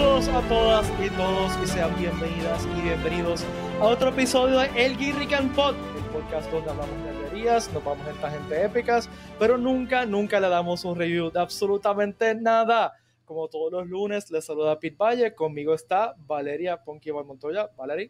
[0.00, 3.44] Saludos a todas y todos y sean bienvenidas y bienvenidos
[3.80, 8.06] a otro episodio de El Guirrican Pod, el podcast donde hablamos de herrerías, nos vamos
[8.22, 12.94] a gente épicas, pero nunca, nunca le damos un review de absolutamente nada.
[13.26, 17.68] Como todos los lunes, les saluda Pete Valle, conmigo está Valeria Ponky Montoya.
[17.76, 18.08] Valeria.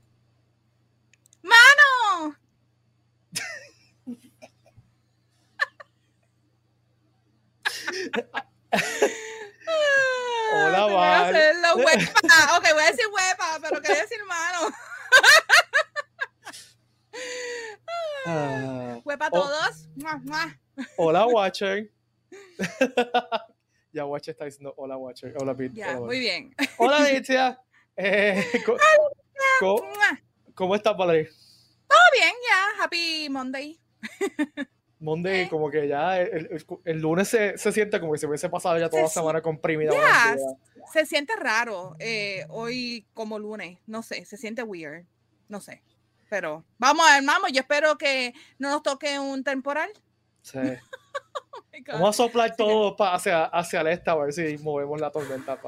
[1.43, 2.37] ¡Mano!
[10.53, 12.57] Hola, Voy a hacerlo, huepa.
[12.59, 14.75] Ok, voy a decir huepa, pero quería decir mano.
[18.27, 19.01] Ah.
[19.05, 19.89] Huepa a todos.
[20.97, 21.91] Hola, Watcher.
[23.93, 25.35] ya Watcher está diciendo hola, Watcher.
[25.39, 25.75] Hola, Pete.
[25.77, 26.55] Ya, Hola, muy bien.
[26.79, 27.61] Hola, Alicia.
[27.97, 28.45] Eh,
[29.61, 30.21] Mua.
[30.55, 31.29] ¿Cómo estás, Valeria?
[31.89, 32.85] Todo bien, ya.
[32.85, 33.81] Happy Monday.
[35.01, 35.49] Monday, Eh.
[35.49, 38.79] como que ya el, el- el lunes se, se siente como que se hubiese pasado
[38.79, 39.91] ya toda la Se- semana comprimida.
[40.93, 43.79] Se siente raro eh, hoy como lunes.
[43.87, 45.05] No sé, se siente weird.
[45.49, 45.83] No sé.
[46.29, 47.51] Pero vamos a ver, vamos.
[47.53, 49.91] Yo espero que no nos toque un temporal.
[50.43, 50.59] Sí.
[51.89, 51.93] Oh.
[51.95, 55.59] Vamos a soplar todo pa- hacia, hacia el este a ver si movemos la tormenta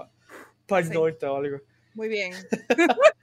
[0.67, 0.93] para el Sí.
[0.93, 1.59] norte o algo.
[1.95, 2.35] Muy bien.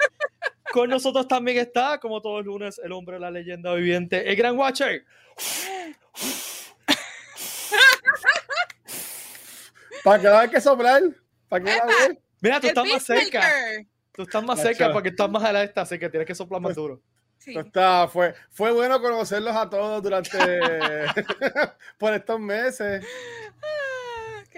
[0.72, 4.36] Con nosotros también está, como todos los lunes, el hombre de la leyenda viviente, el
[4.36, 5.06] gran Watcher.
[10.04, 11.02] ¿Para qué va a haber que soplar?
[11.48, 12.20] ¿Para qué va a haber?
[12.42, 13.42] Mira, tú estás más cerca.
[14.14, 16.70] Tú estás más cerca porque estás más al este, así que tienes que soplar más
[16.70, 17.02] Pues- duro.
[17.38, 17.54] Sí.
[17.56, 20.30] No está, fue, fue bueno conocerlos a todos durante
[21.98, 23.06] por estos meses.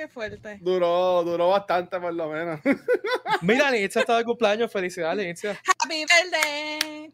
[0.02, 0.58] Qué fuerte.
[0.62, 2.60] Duró, duró bastante por lo menos.
[3.42, 4.72] Mira, Nitza está de cumpleaños.
[4.72, 5.52] Felicidades, Nitza.
[5.52, 7.14] Happy birthday.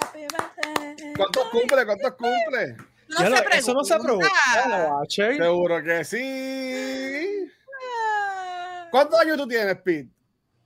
[0.00, 1.12] Happy birthday.
[1.16, 1.84] ¿Cuántos cumple?
[1.84, 2.76] ¿Cuántos cumple?
[3.08, 4.28] No Ya se lo- eso no se pregunta.
[5.08, 7.50] Seguro que sí.
[8.92, 10.10] ¿Cuántos años tú tienes, Pete?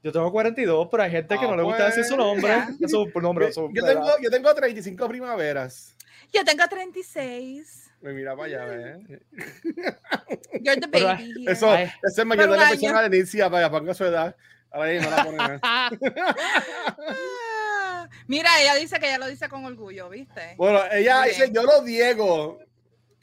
[0.03, 2.55] Yo tengo 42, pero hay gente que Ah, no le gusta decir su pues, nombre.
[2.87, 5.97] su nombre, su Yo tengo, yo tengo 35 primaveras.
[6.35, 7.93] Yo tengo 36.
[8.07, 8.99] Me mira para allá, ¿ves?
[10.63, 11.45] You're the baby.
[11.49, 11.91] Eso, Ay.
[12.05, 14.37] ese es mayor de la persona de inicia para que ponga su edad.
[14.71, 15.59] Ahora ahí no la ponen.
[15.61, 15.91] Ah.
[18.29, 20.55] Mira, ella dice que ella lo dice con orgullo, ¿viste?
[20.57, 22.61] Bueno, ella dice, yo lo Diego.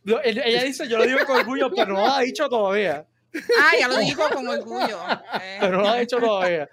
[0.05, 3.07] Ella dice, yo lo digo con orgullo, pero no lo ha dicho todavía.
[3.61, 4.99] Ah, ya lo dijo con orgullo.
[5.41, 6.69] Eh, Pero no lo ha dicho todavía.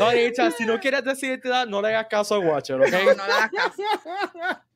[0.00, 2.90] No, Nitza, si no quieres decir tu edad, no le hagas caso a Watcher, ¿ok?
[2.90, 3.82] No, no le hagas caso.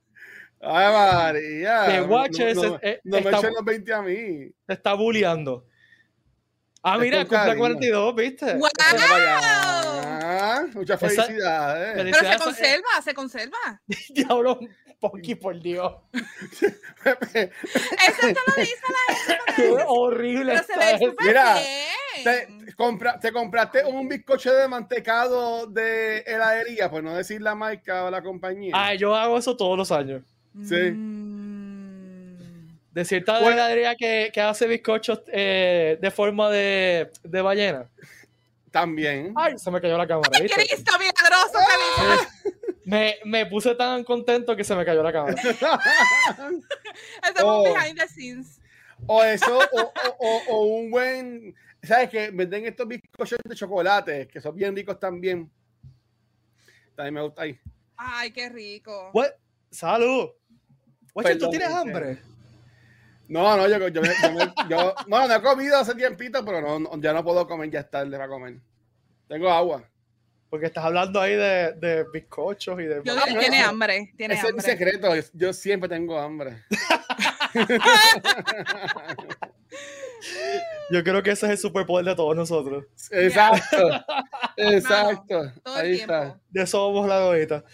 [0.69, 1.85] Ay, María.
[1.87, 4.51] Que no- Watcher no, no, eh, no me está- echen los 20 a mí.
[4.67, 5.67] Te está bulleando.
[6.83, 7.59] Ah, Es mira, cumple cariño.
[7.59, 8.55] 42, ¿viste?
[8.55, 8.69] ¡Wow!
[10.75, 11.93] Muchas Esa- felicidades.
[11.95, 12.43] Pero se Felicidades.
[12.43, 13.83] conserva, se conserva.
[14.11, 14.61] Diablo,
[15.01, 15.93] Ponky, por Dios.
[16.13, 16.67] Eso
[18.21, 19.43] te lo dice la gente.
[19.57, 22.25] Qué horrible Pero se está ve súper Mira, bien.
[22.25, 28.05] te, compra- te compraste un bizcocho de mantecado de heladería, por no decir la marca
[28.05, 28.73] o la compañía.
[28.75, 30.23] Ah, yo hago eso todos los años.
[30.65, 30.91] Sí.
[30.93, 32.37] Mm.
[32.93, 33.53] De cierta Bueno.
[33.57, 37.89] heladería que, que hace bizcochos eh, de forma de, de ballena.
[38.71, 39.33] También.
[39.37, 40.55] Ay, se me cayó la cámara, ¿viste?
[40.67, 41.59] Cristo milagroso
[41.97, 42.55] vino.
[42.85, 45.35] Me, me puse tan contento que se me cayó la cámara.
[47.23, 47.65] Hacemos Oh.
[47.75, 48.61] behind the scenes.
[49.07, 51.55] O eso, o, o- o- o un buen.
[51.83, 55.51] ¿Sabes que Venden estos bizcochos de chocolate, que son bien ricos también.
[56.95, 57.59] También me gusta ahí.
[57.97, 59.11] Ay, qué rico.
[59.13, 59.33] What?
[59.71, 60.31] Salud.
[61.25, 62.19] Oye, ¿tú tienes hambre?
[63.29, 66.61] No, no, yo, yo, me- yo, me- yo- no, no he comido hace tiempito, pero
[66.61, 68.59] no, no, ya no puedo comer, ya es tarde para comer.
[69.29, 69.83] Tengo agua.
[70.49, 73.03] Porque estás hablando ahí de, de bizcochos y de...
[73.05, 74.73] Yo Ah, no, tiene eso- hambre, tiene Ese es mi hambre.
[74.73, 76.63] secreto, yo, yo siempre tengo hambre.
[80.91, 82.85] Yo creo que ese es el superpoder de todos nosotros.
[83.11, 83.89] Exacto,
[84.57, 85.53] exacto.
[85.65, 86.39] Ahí está.
[86.51, 87.65] De eso vamos la ahorita.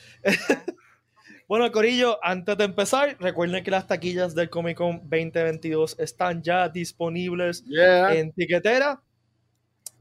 [1.52, 6.66] Bueno, Corillo, antes de empezar, recuerden que las taquillas del Comic Con 2022 están ya
[6.70, 8.14] disponibles Yeah.
[8.14, 9.02] en tiquetera.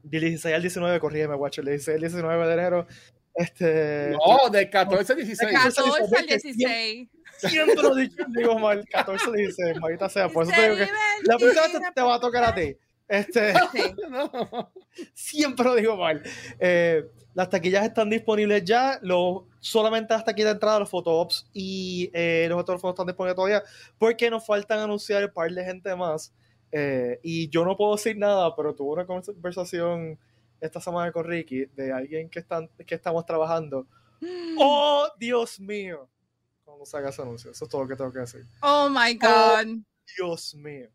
[0.02, 2.86] Del 16 al 19, corrígeme, guacho, el 16 al 19 de enero.
[3.34, 5.50] Este, No, de 14 a 16.
[5.50, 7.08] De 14 al porque 16.
[7.36, 10.30] siempre lo digo, digo mal, 14 al 16, maldita sea.
[10.30, 10.88] Por eso te digo que
[11.24, 12.74] la próxima vez te, te va a tocar a ti.
[13.08, 13.94] Este, Sí.
[14.08, 14.72] No.
[15.12, 16.22] siempre lo digo mal.
[16.58, 18.98] Eh, las taquillas están disponibles ya.
[19.02, 23.36] Lo, solamente hasta aquí de entrada los photoops y eh, los otros fotos están disponibles
[23.36, 23.62] todavía
[23.98, 26.32] porque nos faltan anunciar un par de gente más.
[26.70, 30.18] Eh, y yo no puedo decir nada, pero tuve una conversación
[30.60, 33.86] esta semana con Ricky de alguien que, están, que estamos trabajando.
[34.58, 36.08] ¡Oh, Dios mío!
[36.64, 37.50] Cuando se haga ese anuncio.
[37.50, 38.46] Eso es todo lo que tengo que decir.
[38.62, 39.82] Oh my God.
[40.16, 40.88] Dios mío.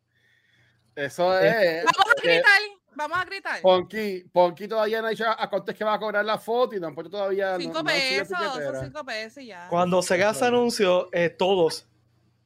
[0.96, 1.84] Eso es.
[1.86, 2.62] Vamos a que- gritar.
[2.98, 3.62] Vamos a gritar.
[3.62, 6.76] Ponky, Ponky todavía no ha dicho a cuánto es que va a cobrar la foto
[6.76, 7.52] y tampoco todavía.
[7.54, 9.68] no- Cinco no sido pesos, son cinco pesos y ya.
[9.70, 11.88] Cuando se haga ese anuncio, eh, todos,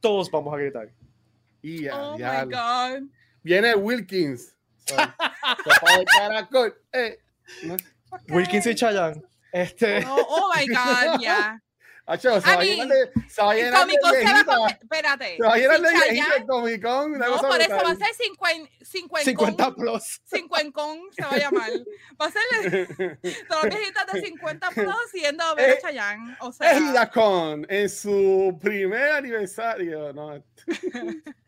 [0.00, 0.88] todos vamos a gritar.
[1.62, 2.56] Y a Oh my diablo.
[2.56, 3.08] God.
[3.42, 4.54] Viene Wilkins.
[4.86, 6.74] So, sopa de caracol.
[6.92, 7.18] Eh,
[7.64, 7.76] no.
[8.28, 9.22] Wilkins y Chayanne.
[9.52, 11.60] Este, Oh, oh my God, ya.
[12.04, 14.16] Acho, se va a I llenar mean, de, se va a llenar de Con va
[14.18, 14.44] viejita.
[14.44, 15.36] comer- Espérate.
[15.36, 17.12] Se va a llenar de viejita el Comic Con.
[17.18, 20.20] No, por eso va a ser 50, 50, 50 plus.
[20.24, 20.80] 50
[21.12, 21.70] se va a llamar.
[22.20, 22.88] Va a ser
[23.48, 26.36] todas las viejitas de 50 plus yendo a ver Eh, a Chayanne.
[26.40, 30.12] O sea, Ejida Con en su primer aniversario.
[30.12, 30.42] No,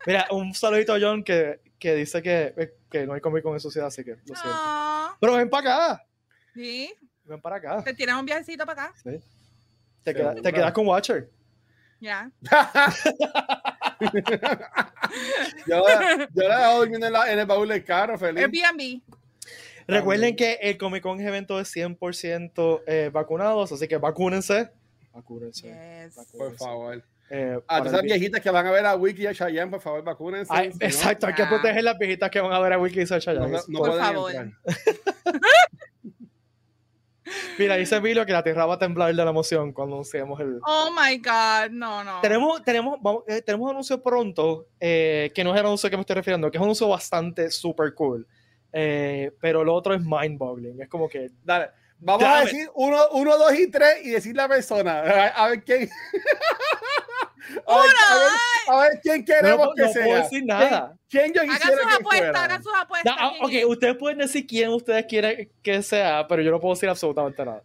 [0.05, 3.59] Mira, un saludito a John que, que dice que, que no hay Comic Con en
[3.59, 4.41] su ciudad, así que lo siento.
[4.45, 6.05] ah, Pero ven para acá.
[6.53, 6.93] sí,
[7.25, 7.83] Ven para acá.
[7.83, 8.93] te tiras un viajecito para acá.
[9.03, 9.19] Sí.
[10.05, 11.29] Te, queda- te quedas con Watcher.
[11.99, 12.29] Ya.
[15.67, 15.83] yo,
[16.33, 18.43] yo la dejo durmiendo en, la- en el baúl del carro, feliz.
[18.43, 19.01] Airbnb.
[19.87, 24.69] Recuerden que el Comic Con es evento de 100% eh, vacunados, así que vacúnense.
[25.13, 25.67] Vacúnense.
[25.67, 26.15] Yes.
[26.15, 26.37] vacúnense.
[26.37, 27.03] Por favor.
[27.29, 29.71] Eh, A para todas bien- viejitas que van a ver a Wiki y a Cheyenne,
[29.71, 30.51] por favor, vacúnense.
[30.55, 31.49] Ay, no, exacto, hay que Ya.
[31.49, 33.63] proteger las viejitas que van a ver a Wilkie y Sacha no, Chayanne.
[33.67, 34.31] no Por favor.
[37.57, 40.59] Mira, dice Emilio que la tierra va a temblar de la emoción cuando anunciemos el.
[40.65, 42.21] Oh my God, no, no.
[42.21, 45.97] Tenemos, tenemos, vamos, eh, tenemos un anuncio pronto, eh, que no es el anuncio que
[45.97, 48.27] me estoy refiriendo, que es un anuncio bastante super cool.
[48.71, 50.81] Eh, pero lo otro es mind boggling.
[50.81, 51.31] Es como que.
[51.43, 51.69] Dale.
[51.97, 54.99] Vamos a decir uno, uno, dos y tres y decir la persona.
[54.99, 55.89] A, a ver quién.
[57.67, 58.31] a, ver, a, ver,
[58.67, 60.21] a ver quién No, queremos no que puedo sea.
[60.23, 60.95] decir nada.
[61.09, 63.15] ¿Quién, quién yo Hagan quisiera sus apuestas, hagan sus apuestas.
[63.15, 63.65] Da- ah, ¿quién ok, es?
[63.65, 67.61] ustedes pueden decir quién ustedes quieren que sea, pero yo no puedo decir absolutamente nada.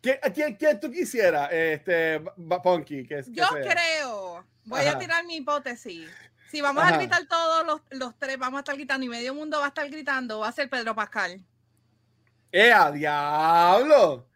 [0.00, 2.20] ¿Quién, a quién, quién tú quisieras, este,
[2.62, 3.06] Ponky?
[3.06, 3.62] Que, que Yo sea?
[3.62, 4.90] creo, voy Ajá.
[4.90, 6.10] a tirar mi hipótesis.
[6.50, 6.94] Si vamos Ajá.
[6.94, 9.68] a gritar todos los, los tres, vamos a estar gritando y medio mundo va a
[9.68, 11.40] estar gritando, va a ser Pedro Pascal.
[12.52, 14.26] ¡Eh, a diablo!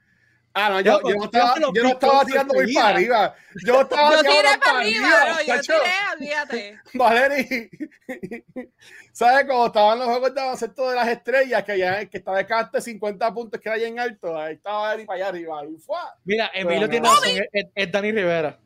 [0.54, 3.34] Ah, no, yo, yo no tírate estaba, yo no estaba tirando muy para arriba.
[3.64, 5.78] Yo estaba Yo tirando tiré para arriba, no, yo tiré,
[6.16, 6.80] olvídate.
[6.94, 7.70] Valerie,
[9.12, 11.64] ¿sabes cómo estaban los juegos de baloncesto de las estrellas?
[11.64, 14.36] Que, ya, que estaba de carte 50 puntos, que era ahí en alto.
[14.36, 15.64] Ahí estaba Valerie para allá arriba.
[15.64, 15.96] Y fue.
[16.24, 17.28] Mira, Emilio tiene razón,
[17.74, 18.58] es, Dani Rivera.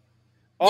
[0.59, 0.69] Ah,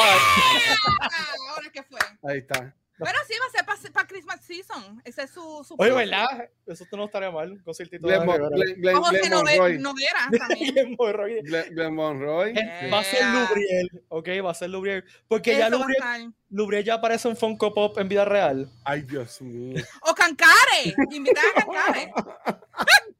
[1.01, 1.09] Ah,
[1.51, 2.01] ahora que fue.
[2.25, 2.75] ahí está.
[3.03, 5.03] Bueno, sí, va a ser para Christmas season.
[5.05, 5.65] Ese es su.
[5.67, 5.93] su Oye.
[5.93, 6.49] ¿verdad?
[6.67, 7.53] Eso no estaría mal.
[7.53, 9.79] Un conciertito de Glenn, José.
[9.79, 10.75] Noguera también.
[10.75, 11.43] Glenn Monroy.
[11.43, 12.55] Glenn, Monroy.
[12.57, 13.25] Eh, Va a ser.
[13.25, 15.05] Lubriel, ok, va a ser Lubriel.
[15.29, 16.33] Porque ya Eso Lubriel.
[16.51, 18.71] Lubriel ya aparece en Funko Pop en vida real.
[18.85, 19.83] Ay, Dios mío.
[20.03, 20.95] O Cancare.
[21.11, 22.13] Invitar a Cancare.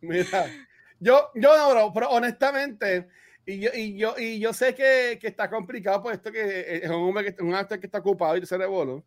[0.00, 0.46] Mira,
[1.00, 3.08] yo, yo no, bro, pero honestamente,
[3.46, 6.88] y yo, y yo, y yo sé que, que está complicado por esto que es
[6.88, 9.04] un hombre que un actor que está ocupado y se revoló,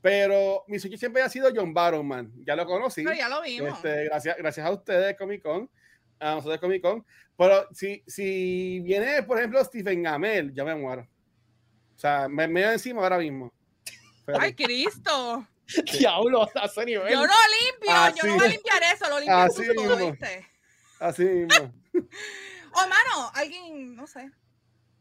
[0.00, 3.74] pero mi sueño siempre ha sido John Barrowman, ya lo conocí, Pero ya lo vimos.
[3.76, 5.70] este, gracias, gracias a ustedes Comic Con,
[6.18, 7.04] a nosotros Comic Con,
[7.36, 11.02] pero si, si viene, por ejemplo, Stephen Amell, yo me muero.
[11.94, 13.52] O sea, me me encima ahora mismo.
[14.26, 15.46] Pero- Ay, Cristo.
[15.98, 17.12] Diablo, a ese nivel.
[17.12, 17.32] Yo no
[17.62, 20.10] limpio, Así yo no voy a limpiar eso, lo limpio Así tú, mismo.
[20.10, 20.46] ¿viste?
[21.00, 21.72] así mismo.
[22.74, 24.30] O mano, alguien, no sé,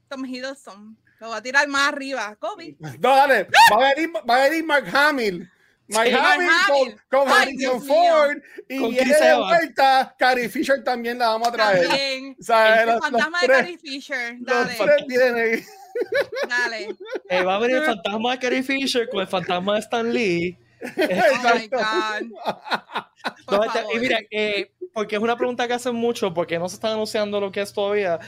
[0.09, 2.75] Tom Hiddleston, lo va a tirar más arriba, Kobe.
[2.79, 5.49] No, dale, va a venir, va a venir Mark Hamill.
[5.87, 7.01] Mark Sí, Hamill Mark con, Hamill.
[7.09, 7.93] con Ay, Harrison Dios mío.
[7.93, 8.37] Ford
[8.69, 10.15] y Con viene de vuelta.
[10.17, 11.87] Carrie Fisher también la vamos a traer.
[11.87, 12.35] También.
[12.39, 14.77] O sea, El los, los fantasma de tres, Carrie Fisher, dale,
[16.47, 16.95] dale.
[17.29, 20.57] Eh, va a venir el fantasma de Carrie Fisher con el fantasma de Stan Lee.
[20.83, 22.31] Oh my God.
[23.45, 23.95] Por No, favor.
[23.95, 27.39] y mira, eh, porque es una pregunta que hacen mucho, porque no se está anunciando
[27.39, 28.19] lo que es todavía.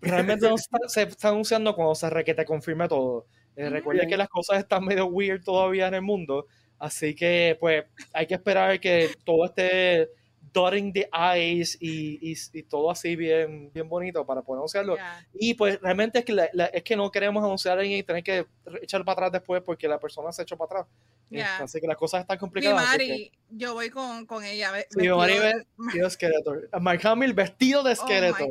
[0.00, 3.26] Realmente no se está, se está anunciando cuando se requete confirme todo.
[3.56, 4.10] Eh, recuerden Bien.
[4.10, 6.46] que las cosas están medio weird todavía en el mundo,
[6.78, 10.08] así que pues hay que esperar que todo esté
[10.52, 14.96] dotting the eyes y, y- y todo así bien, bien bonito para poder anunciarlo.
[14.96, 15.26] Ya.
[15.34, 18.46] Y pues realmente es que, la- la- es que no queremos anunciar y tener que
[18.82, 20.94] echar para atrás después porque la persona se echó para atrás.
[21.30, 22.82] Este, Así que las cosas están Mi complicadas.
[22.82, 24.72] que- Mari, yo voy con, con ella.
[24.90, 26.68] Sí, mi Mari de- ve- vestido de Skeletor.
[26.80, 28.48] Mark Hamill vestido de my Skeletor.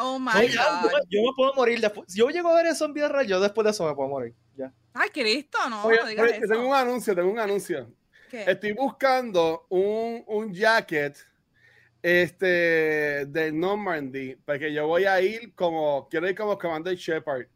[0.00, 0.48] Oh my No, ya,
[0.82, 1.00] yo, God.
[1.10, 2.10] yo me puedo morir después.
[2.12, 4.08] Si yo llego a ver eso en vida real, yo después de eso me puedo
[4.08, 4.32] morir.
[4.56, 4.72] Ya.
[4.94, 6.66] Ay, Cristo, no, Oye, no digas oye, tengo eso.
[6.68, 7.90] un anuncio, tengo un anuncio.
[8.28, 8.44] ¿Qué?
[8.50, 11.16] Estoy buscando un, un jacket
[12.02, 17.46] este, de Normandy, porque yo voy a ir como, quiero ir como Commander Shepard.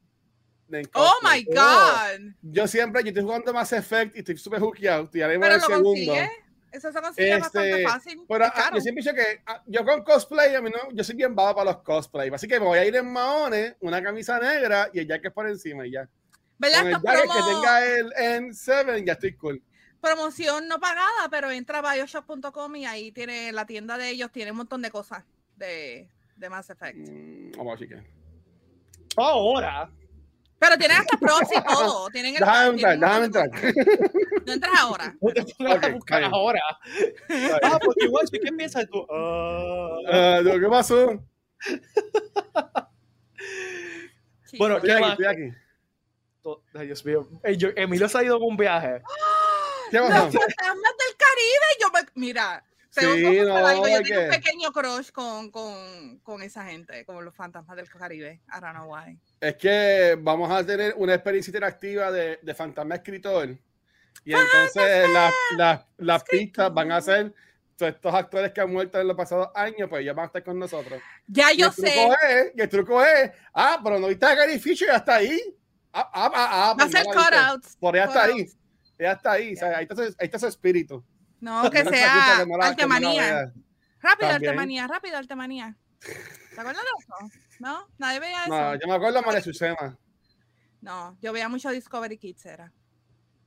[0.94, 2.32] Oh my God.
[2.40, 5.08] Yo siempre, yo estoy jugando Mass Effect y estoy súper hookeado.
[5.10, 5.82] Pero el lo segundo.
[5.84, 6.30] consigue.
[6.72, 8.24] Eso se consigue Este, bastante fácil.
[8.26, 10.90] Pero es ah, yo siempre he dicho que ah, yo con cosplay, a mí no,
[10.92, 12.30] yo soy bien baba para los cosplay.
[12.32, 15.46] Así que me voy a ir en maones, una camisa negra y el jacket por
[15.46, 16.08] encima y ya.
[16.56, 16.78] ¿Verdad?
[16.78, 19.62] Con el jacket que promos- tenga el N7 ya estoy cool.
[20.02, 24.50] Promoción no pagada, pero entra a bioshock.com y ahí tiene la tienda de ellos, tiene
[24.50, 25.24] un montón de cosas
[25.56, 26.98] de, de Mass Effect.
[26.98, 28.04] Mm, vamos a chequear.
[29.16, 29.88] Ahora.
[30.58, 32.08] Pero tienen hasta props y todo.
[32.10, 33.50] Tienen el, Déjame entrar, tienen déjame entrar.
[33.50, 34.12] de cosas.
[34.46, 35.16] No entras ahora.
[35.20, 36.60] No te Ok, a buscar ahora.
[37.62, 39.06] Ah, porque igual, ¿qué piensas tú?
[39.10, 39.96] Ah.
[40.12, 41.24] Ah, digo, ¿Qué pasó?
[44.58, 46.86] Bueno, Estoy ¿Qué aquí, estoy aquí.
[46.86, 47.28] Dios mío.
[47.44, 49.02] Emilio se ha ido con un viaje.
[49.92, 51.66] ¿Qué Los fantasmas del Caribe.
[51.80, 55.10] Yo me, mira, tengo Sí, que confesar no, algo, yo tengo un que- pequeño crush
[55.10, 58.40] con, con, con esa gente, con los fantasmas del Caribe.
[58.48, 59.18] I don't know why.
[59.40, 63.50] Es que vamos a tener una experiencia interactiva de, de fantasma escritor.
[64.24, 67.34] Y entonces las, las, las pistas van a ser
[67.76, 70.44] todos estos actores que han muerto en los pasados años, pues ellos van a estar
[70.44, 71.00] con nosotros.
[71.26, 71.82] Ya Y yo el sé.
[71.92, 75.16] truco es, y el truco es, ah, pero no viste a Gary Fisher, ya está
[75.16, 75.40] ahí.
[75.92, 77.76] Ah, ah, ah, ah, Va a pues ser cutouts.
[77.80, 78.46] Por ella está ahí.
[78.98, 79.56] Ella está ahí.
[79.56, 81.04] sea, ahí, está su, ahí está su espíritu.
[81.40, 83.52] No, que sea no la- que.
[84.00, 84.50] Rápido, También.
[84.50, 85.76] Artemanía, rápido, Artemanía.
[86.00, 87.38] ¿Te acuerdas de eso?
[87.60, 87.86] ¿No?
[87.98, 88.48] Nadie veía eso.
[88.50, 89.96] No, yo me acuerdo de María Susema.
[90.80, 92.72] No, yo veía mucho Discovery Kids, era.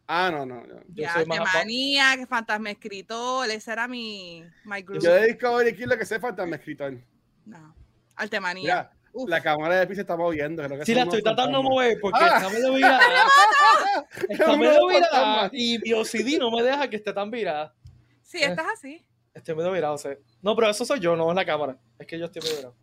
[0.07, 0.61] Ah, no, no.
[0.65, 0.75] no.
[0.87, 5.01] Yo Ya, que Fantasma Escritor, ese era mi my group.
[5.01, 6.97] Yo de Discovery Kids lo que sé es fantasma escritor.
[7.45, 7.75] No,
[8.15, 8.91] Artemanía.
[9.17, 9.29] Uf.
[9.29, 10.61] la cámara de piso se está moviendo.
[10.63, 12.37] Creo que Sí, la estoy tratando de mover porque Ah.
[12.37, 12.99] está medio virada.
[14.29, 17.73] Está medio virada y mi OCD no me deja que esté tan virada.
[18.21, 19.05] Sí, estás así.
[19.33, 20.17] Estoy medio virado, o sea.
[20.41, 21.77] No, pero eso soy yo, no es la cámara.
[21.97, 22.75] Es que yo estoy medio virado.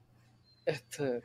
[0.64, 1.20] Este.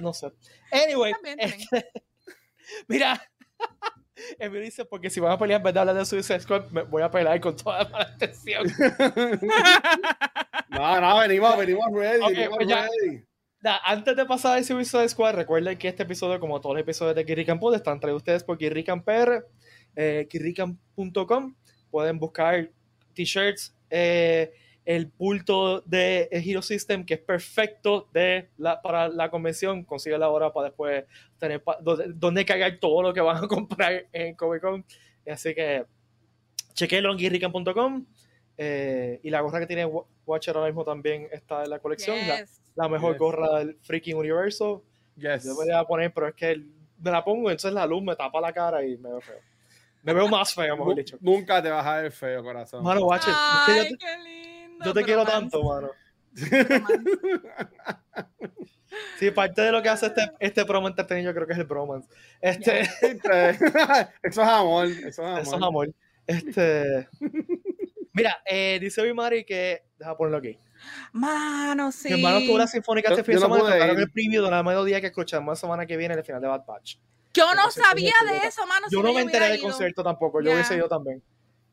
[0.00, 0.32] No sé.
[0.72, 1.88] Anyway, este,
[2.88, 3.22] mira.
[4.38, 6.82] Emilio dice, porque si van a pelear en vez de hablar de Suicide Squad, me
[6.82, 8.64] voy a pelear con toda la atención.
[10.70, 12.20] No, no, venimos, venimos ready.
[12.22, 12.82] Ok, venimos pues ya.
[12.82, 13.16] ready.
[13.16, 13.24] Nada,
[13.84, 17.24] antes de pasar al Suicide Squad, recuerden que este episodio, como todos los episodios de
[17.24, 19.46] Kirrican Pod, están traídos ustedes por Kirrican PR,
[19.96, 21.54] eh, kirrican.com.
[21.90, 22.70] Pueden buscar
[23.14, 24.52] t-shirts, eh,
[24.84, 28.50] el bulto de Hero System, que es perfecto de
[28.82, 29.84] para la convención.
[29.84, 31.04] Consigue la hora para después
[31.38, 32.44] tener donde, donde
[32.80, 34.62] todo lo que van a comprar en Comic.
[35.26, 35.84] Así que
[36.74, 38.04] chequenlo en kirrican.com.
[38.58, 42.16] eh, y la gorra que tiene Wa- Watcher ahora mismo también está en la colección.
[42.16, 42.26] Yes.
[42.28, 43.18] la mejor Yes.
[43.18, 44.82] gorra del freaking universo.
[45.16, 45.44] Yes.
[45.44, 46.60] Yo me voy a poner, pero es que
[47.00, 49.38] me la pongo, entonces la luz me tapa la cara y me veo feo.
[50.02, 51.16] Me veo más feo, mejor dicho.
[51.20, 52.82] Nunca te vas a ver feo, corazón.
[52.82, 54.84] Mano, guache, es que Ay, yo te, qué lindo.
[54.84, 55.90] yo te quiero tanto, mano.
[59.18, 61.64] Sí, parte de lo que hace este, este promo entretenido, yo creo que es el
[61.64, 62.08] bromance.
[62.40, 62.80] Este,
[64.22, 64.86] eso es amor.
[64.86, 65.40] Eso es amor.
[65.40, 65.90] eso es amor.
[66.26, 67.08] Este.
[68.12, 69.82] Mira, eh, dice hoy Mari que.
[69.98, 70.56] Deja ponerlo aquí.
[71.12, 72.08] Mano, sí.
[72.08, 73.62] Mi hermano tuvo la sinfónica Yo- este fin de semana.
[73.62, 76.40] Tocaron el preview de la melodía que escuchamos la semana que viene, en el final
[76.40, 76.96] de Bad Batch.
[77.32, 78.88] Yo no Entonces, sabía de eso, mano.
[78.88, 81.22] si Yo no me enteré del concierto tampoco, yo hubiese ido también.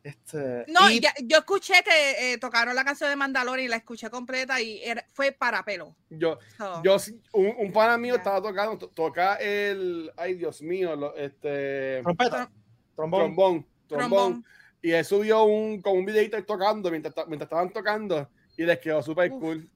[0.03, 3.75] Este, No, y- ya- yo escuché que eh, tocaron la canción de Mandalorian y la
[3.75, 5.95] escuché completa y era- fue para pelo.
[6.09, 8.17] Yo, So, yo, sí- un, un pana mío Ya.
[8.17, 12.49] estaba tocando, to- toca el, ay Dios mío, lo- este, trompeta,
[12.95, 13.19] trombón.
[13.19, 14.45] trombón, trombón, trombón.
[14.81, 18.27] y él subió un, con un videito tocando mientras, mientras estaban tocando
[18.61, 19.69] y les quedó súper cool.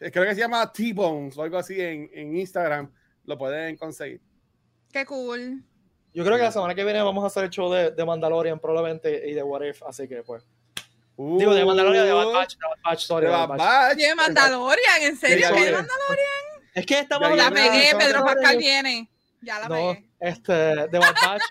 [0.00, 2.90] Eh, Creo que se llama T-Bones o algo así en, en Instagram,
[3.24, 4.20] lo pueden conseguir.
[4.92, 5.62] Qué cool.
[6.14, 8.58] Yo creo que la semana que viene vamos a hacer el show de, de Mandalorian
[8.58, 10.44] probablemente y de What If, así que pues.
[11.16, 13.98] Digo, de Mandalorian, de Bad Batch, de Bad Batch, sorry, Uh, De de Bad Batch.
[13.98, 15.48] Sí, Mandalorian, ¿en serio?
[15.48, 15.72] ¿Qué viene.
[15.72, 16.44] Mandalorian?
[16.74, 18.24] Es que estamos Ya La de pegué, Pedro.
[18.24, 19.10] Pascal viene.
[19.42, 20.08] Ya la No, pegué.
[20.20, 21.42] este, de Bad Batch.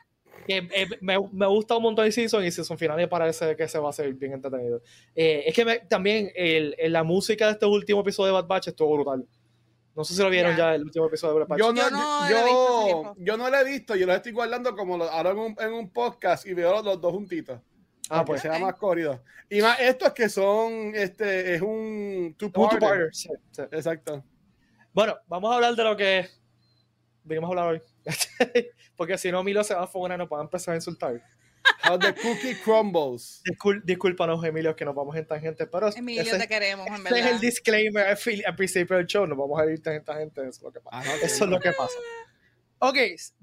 [0.47, 3.67] Que eh, me, me gusta un montón el season y season final me parece que
[3.67, 4.81] se va a hacer bien entretenido.
[5.15, 8.47] Eh, es que me- también el, el- la música de este último episodio de Bad
[8.47, 9.25] Batch estuvo brutal.
[9.95, 10.57] No sé si lo vieron Ya.
[10.69, 11.59] ya el último episodio de Bad Batch.
[11.59, 11.81] Yo no,
[12.29, 15.31] Yo no yo, yo no la he visto, yo lo estoy guardando como lo, ahora
[15.31, 17.59] en un, en un podcast y veo los, los dos juntitos.
[18.09, 18.41] ah, pues.
[18.41, 19.21] sea más corrido.
[19.49, 23.09] Y más estos que son, este, es un two two-parter, parter.
[23.15, 23.61] sí, sí.
[23.71, 24.23] Exacto.
[24.93, 26.27] Bueno, vamos a hablar de lo que
[27.27, 27.81] vinimos a hablar hoy.
[28.95, 31.21] Porque si no, Milo se va a fugar y nos va a empezar a insultar.
[31.83, 33.41] How the cookie crumbles.
[33.43, 37.03] Discul discúlpanos, Emilio, que nos vamos en tangente, pero Emilio, ese, te queremos, en ese
[37.03, 37.19] verdad.
[37.19, 39.27] es el disclaimer al, principio del show.
[39.27, 40.97] Nos vamos a ir en tangente, eso es lo que pasa.
[40.97, 41.23] Ah, ok.
[41.23, 41.95] Eso es lo que pasa.
[42.79, 42.97] Ok,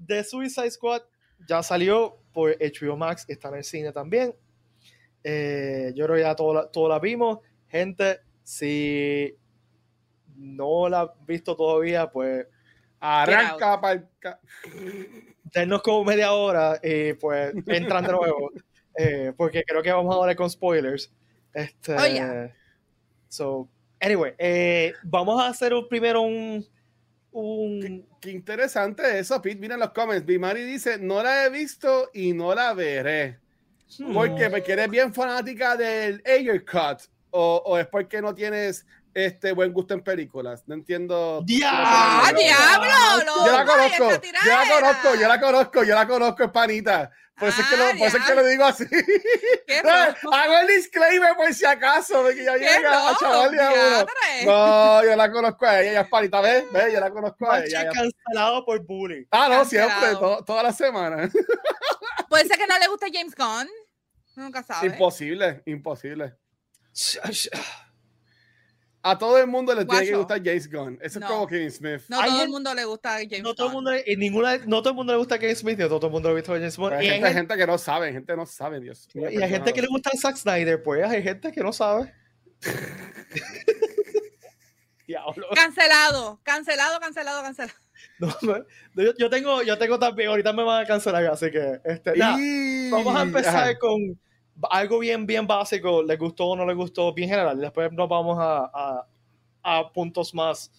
[0.05, 1.01] The Suicide Squad
[1.47, 4.35] ya salió por HBO Max, está en el cine también.
[5.23, 7.39] Eh, yo creo que ya todos la, todos la vimos.
[7.67, 9.35] Gente, si
[10.35, 12.45] no la han visto todavía, pues
[12.99, 14.05] Arranca para el...
[14.19, 14.39] ca-
[15.53, 18.51] denos como media hora y pues entran de nuevo.
[18.97, 21.11] eh, porque creo que vamos a hablar con spoilers.
[21.53, 22.53] Este, Oh, yeah.
[23.29, 26.65] So, anyway, eh, vamos a hacer un- primero un,
[27.31, 29.59] un Qué interesante eso, Pete.
[29.59, 30.25] Mira en los comments.
[30.25, 33.39] Bimari dice, no la he visto y no la veré.
[33.99, 34.13] Hmm.
[34.13, 34.49] ¿Por qué?
[34.49, 38.85] Porque eres bien fanática del Ayer Cut o, o es porque no tienes
[39.15, 40.63] este buen gusto en películas.
[40.67, 41.39] No entiendo.
[41.63, 42.39] ¡Ah, Diablo!
[42.39, 43.45] diablo!
[43.45, 47.09] Yo la conozco, yo la conozco, yo la conozco, yo la conozco, es panita.
[47.37, 48.41] Por eso, es, que lo, Ah, por eso es que diablo.
[48.43, 48.85] lo digo así.
[49.67, 53.51] ¡Qué No, Hago el disclaimer por si acaso, de que ya ¡Qué llega a chaval
[53.51, 54.05] de a uno.
[54.45, 56.63] No, yo la conozco a ella, ella es panita, ¿ves?
[56.71, 56.93] ¿Ves?
[56.93, 59.25] Yo la conozco a ella- cancelado por bullying.
[59.31, 59.89] Ah, no, Cancelado.
[59.99, 61.31] siempre, to- todas las semanas.
[62.29, 63.69] Puede ser que no le guste James Gunn.
[64.35, 64.87] Nunca sabe.
[64.87, 66.35] Imposible, imposible.
[69.07, 70.97] A todo el mundo le tiene que gustar James Gunn.
[70.99, 71.25] Eso No.
[71.27, 72.01] es como Kevin Smith.
[72.09, 73.83] No todo el mundo le gusta James No todo, el Gunn.
[73.83, 76.29] mundo, y ninguna, no todo el mundo le gusta Kevin Smith, no todo el mundo
[76.29, 76.93] le gusta James Bond.
[76.95, 79.29] Hay hay, gente, que no sabe, gente no sabe, Dios mío.
[79.29, 82.11] y hay gente que le gusta Zack Snyder, pues hay gente que no sabe.
[85.07, 85.47] Diablo.
[85.53, 87.73] Cancelado, cancelado, cancelado, cancelado.
[88.17, 88.57] No, no,
[89.03, 92.37] yo, yo tengo, yo tengo también, ahorita me van a cancelar, así que este, nada,
[92.91, 93.77] vamos a empezar Ajá.
[93.77, 94.19] con
[94.69, 97.59] algo bien, bien básico, les gustó o no les gustó, bien general.
[97.59, 99.07] Después nos vamos a, a,
[99.63, 100.71] a puntos más,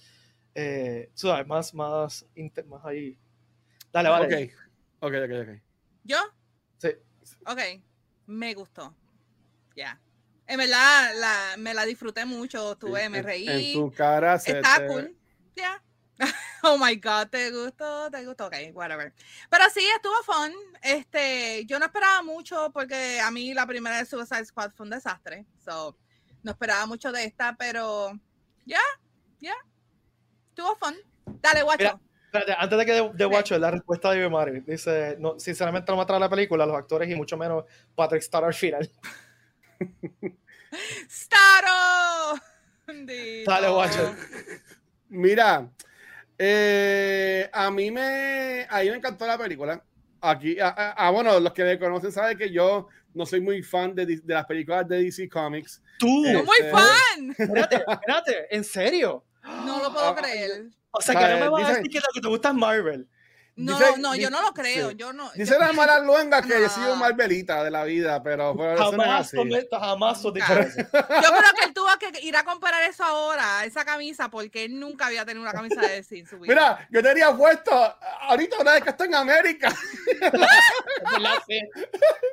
[0.55, 2.27] eh, sabes, más, más,
[2.67, 3.19] más ahí.
[3.93, 4.45] Dale, vale.
[4.45, 4.53] Ok,
[5.01, 5.63] ok, ok, ok.
[6.05, 6.19] ¿Yo?
[6.79, 6.89] Sí.
[7.47, 7.61] Ok,
[8.27, 8.95] me gustó.
[9.75, 10.01] Ya.
[10.47, 13.49] En verdad, la, me la disfruté mucho, estuve, Sí, me reí.
[13.49, 15.17] En tu cara se Está te- cool.
[15.57, 15.83] Ya.
[16.63, 18.11] Oh my god, ¿te gustó?
[18.11, 18.47] ¿Te gustó?
[18.47, 19.13] Ok, whatever.
[19.49, 20.53] Pero sí, estuvo fun.
[20.83, 24.91] Este, yo no esperaba mucho porque a mí la primera de Suicide Squad fue un
[24.91, 25.47] desastre.
[25.65, 25.97] So,
[26.43, 28.19] no esperaba mucho de esta, pero
[28.65, 28.81] ya,
[29.39, 29.55] ya.
[30.49, 30.97] Estuvo fun.
[31.41, 32.01] Dale, guacho.
[32.59, 33.27] Antes de que de, de.
[33.27, 37.09] Watcher, la respuesta de Mari dice, no, sinceramente no me atrae la película, los actores
[37.11, 38.91] y mucho menos Patrick Star al final.
[41.09, 42.41] ¡Staro!
[43.47, 44.15] Dale, Watcher.
[45.09, 45.71] Mira,
[46.39, 49.83] eh, a mí me, a mí me encantó la película.
[50.21, 54.05] Aquí, ah, bueno, los que me conocen saben que yo no soy muy fan de,
[54.07, 55.83] de las películas de DC Comics.
[55.99, 57.31] Tú, Eh, ¡Muy Este- fan!
[57.39, 59.25] espérate, espérate, ¿en serio?
[59.45, 60.67] No lo puedo Ah, creer.
[60.91, 63.07] O sea, que no me vas a decir que lo que te gusta es Marvel.
[63.59, 64.91] No, Dice- no, yo no lo creo.
[64.91, 64.97] sí.
[64.97, 65.31] Yo no.
[65.33, 66.95] Dice yo- las malas luengas que he sido.
[66.97, 69.37] Marvelita de la vida, pero, pero eso no es Jamás, así.
[69.71, 70.61] jamás Nunca.
[70.61, 70.79] eso.
[70.79, 74.79] Yo creo que él tuvo que ir a comprar eso ahora, esa camisa, porque él
[74.79, 76.53] nunca había tenido una camisa de en su vida.
[76.55, 77.73] Mira, yo tenía puesto
[78.29, 79.69] ahorita una vez que estoy en América.
[80.11, 81.61] Es verdad, sí.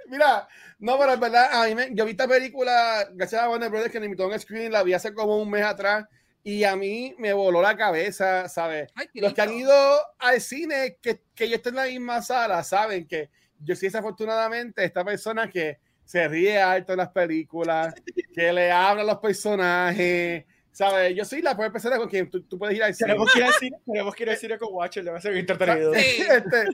[0.07, 0.47] Mira,
[0.79, 3.91] no, pero es verdad, a mí me- yo vi esta película, gracias a Warner Brothers,
[3.93, 6.05] que me invitó a un screen, la vi hace como un mes atrás,
[6.43, 8.91] y a mí me voló la cabeza, ¿sabes?
[8.95, 9.73] Ay, Los que han ido
[10.19, 13.29] al cine, que, que yo estoy en la misma sala, saben que
[13.59, 17.93] yo sí desafortunadamente esta persona que se ríe alto en las películas,
[18.35, 21.15] que le habla a los personajes, ¿sabes?
[21.15, 23.13] Yo soy la primera persona con quien tú, tú puedes ir al cine.
[23.13, 25.93] Tenemos que ir al cine, tenemos que ir al cine con Watcher, debe ser entretenido.
[25.93, 26.23] Sí.
[26.29, 26.65] Este,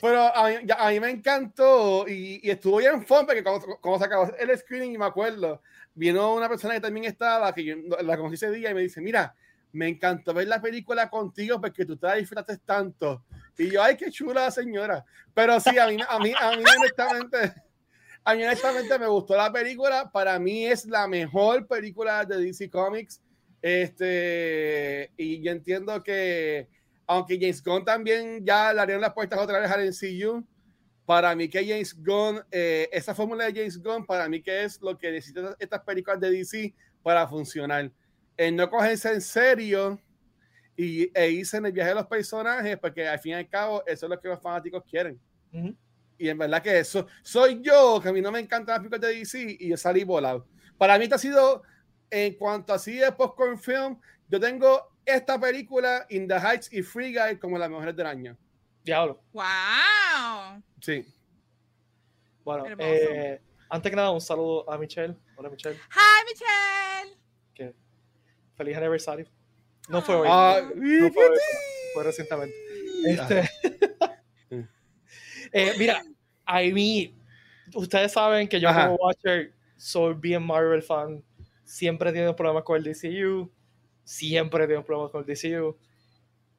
[0.00, 3.98] pero a mí, a mí me encantó y, y estuvo bien fun porque cuando, cuando
[3.98, 5.62] se acabó el screening, y me acuerdo,
[5.94, 9.00] vino una persona que también estaba, que yo la conocí ese día y me dice,
[9.00, 9.34] mira,
[9.72, 13.24] me encantó ver la película contigo porque tú te la disfrutaste tanto.
[13.58, 15.04] Y yo, ay, qué chula la señora.
[15.34, 17.54] Pero sí, a mí, a mí, a mí honestamente,
[18.24, 20.10] a mí honestamente me gustó la película.
[20.10, 23.22] Para mí es la mejor película de DC Comics.
[23.62, 26.68] Este, y yo entiendo que,
[27.06, 30.44] aunque James Gunn también ya le abrieron las puertas otra vez al MCU,
[31.12, 34.80] para mí que James Gunn, eh, esa fórmula de James Gunn, para mí que es
[34.80, 37.92] lo que necesitan estas películas de DC para funcionar.
[38.34, 40.00] El no cogerse en serio
[40.74, 43.82] y, e irse en el viaje de los personajes, porque al fin y al cabo
[43.86, 45.20] eso es lo que los fanáticos quieren.
[46.16, 49.02] Y en verdad que eso soy yo, que a mí no me encantan las películas
[49.02, 50.46] de DC y yo salí volado.
[50.78, 51.62] Para mí, esto ha sido,
[52.08, 56.80] en cuanto a así de popcorn film, yo tengo esta película, In the Heights y
[56.80, 58.38] Free Guy, como las mejores del año.
[58.84, 59.22] Diablo.
[59.32, 60.62] ¡Wow!
[60.80, 61.06] Sí.
[62.44, 65.16] Bueno, eh, antes que nada, un saludo a Michelle.
[65.36, 65.76] Hola, Michelle.
[65.76, 67.18] ¡Hi, Michelle!
[67.54, 67.74] Que
[68.56, 69.26] feliz aniversario.
[69.88, 70.28] No fue hoy.
[70.30, 71.38] Ah, no fue hoy,
[71.94, 72.54] fue recientemente.
[73.04, 73.48] Este,
[75.52, 76.02] eh, mira,
[76.44, 77.16] a mí,
[77.74, 78.86] ustedes saben que yo Ajá.
[78.86, 81.24] como Watcher soy bien Marvel fan.
[81.64, 83.50] Siempre he tenido problemas con el DCU.
[84.04, 85.76] Siempre he tenido problemas con el DCU.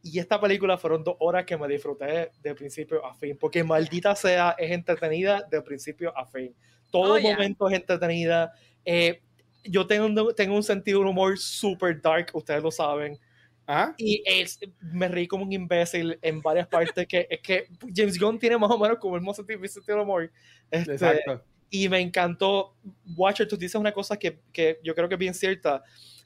[0.05, 3.37] Y esta película fueron dos horas que me disfruté de principio a fin.
[3.39, 6.53] Porque maldita sea, es entretenida de principio a fin.
[6.91, 7.31] Todo Oh, yeah.
[7.31, 8.51] momento es entretenida.
[8.85, 9.21] Eh,
[9.63, 13.17] yo tengo, un- tengo un sentido de humor super dark, ustedes lo saben.
[13.65, 13.95] Ajá.
[13.97, 18.37] Y es, me reí como un imbécil en varias partes que es que James Gunn
[18.37, 20.31] tiene más o menos como el mismo sentido, mi sentido de humor.
[20.69, 21.45] Este, Exacto.
[21.69, 22.75] y me encantó.
[23.15, 25.81] Watcher, tú dices una cosa que, que yo creo que es bien cierta.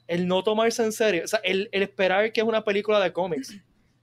[0.08, 3.12] El no tomarse en serio, o sea, el, el esperar que es una película de
[3.12, 3.54] cómics,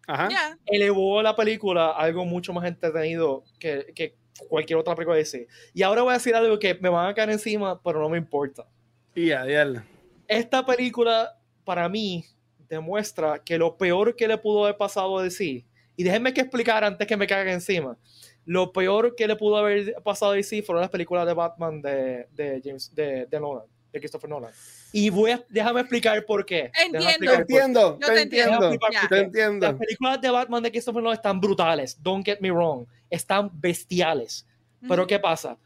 [0.07, 0.29] Ajá.
[0.29, 0.57] Ya.
[0.65, 4.15] elevó la película a algo mucho más entretenido que, que
[4.47, 5.47] cualquier otra película de DC.
[5.73, 8.17] Y ahora voy a decir algo que me van a caer encima, pero no me
[8.17, 8.67] importa.
[9.13, 9.83] Y a diablo.
[10.27, 12.25] Esta película, para mí,
[12.67, 15.65] demuestra que lo peor que le pudo haber pasado a DC,
[15.97, 17.97] y déjenme que explicar antes que me caigan encima,
[18.45, 22.27] lo peor que le pudo haber pasado a DC fueron las películas de Batman de,
[22.31, 24.51] de James, de, de Nolan, de Christopher Nolan.
[24.91, 26.71] Y voy a, déjame explicar por qué.
[26.79, 26.99] Entiendo.
[27.09, 28.59] Explicar por entiendo, Yo te entiendo.
[28.69, 29.67] Te Las entiendo.
[29.67, 34.45] Las películas de Batman de Christopher Nolan están brutales, don't get me wrong, están bestiales.
[34.81, 35.07] Pero Ujú.
[35.07, 35.57] ¿qué pasa?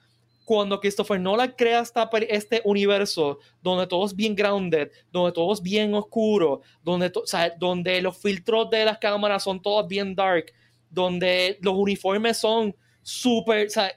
[0.46, 5.62] Cuando Christopher Nolan crea esta, este universo donde todo es bien grounded, donde todo es
[5.62, 10.16] bien oscuro, donde, to- o sea, donde los filtros de las cámaras son todos bien
[10.16, 10.52] dark,
[10.90, 13.92] donde los uniformes son súper, o sea,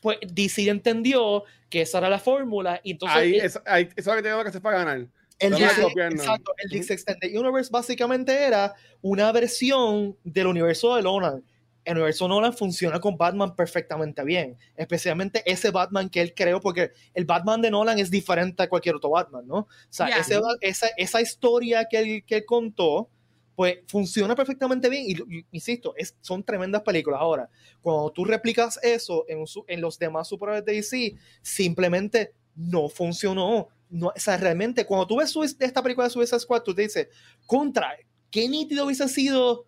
[0.00, 3.98] pues DC entendió que esa era la fórmula y entonces Ahí, el- es, ahí, eso
[3.98, 5.06] es lo que tengo que hacer para ganar.
[5.38, 6.70] el No DC, exacto, el.
[6.70, 11.44] DC Extended Universe básicamente era una versión del universo de Nolan.
[11.84, 16.90] El universo Nolan funciona con Batman perfectamente bien, especialmente ese Batman que él creó, porque
[17.14, 19.56] el Batman de Nolan es diferente a cualquier otro Batman, ¿no?
[19.58, 23.08] O sea, ese ba- esa, esa historia que él, que él contó,
[23.56, 25.04] pues funciona perfectamente bien.
[25.06, 27.20] Y, y- insisto, es, son tremendas películas.
[27.20, 32.88] Ahora, cuando tú replicas eso en, su- en los demás superhéroes de DC, simplemente no
[32.88, 33.68] funcionó.
[33.90, 36.82] No, o sea, realmente, cuando tú ves Suis- esta película de Suicide Squad, tú te
[36.82, 37.08] dices,
[37.46, 37.96] contra,
[38.30, 39.66] qué nítido hubiese sido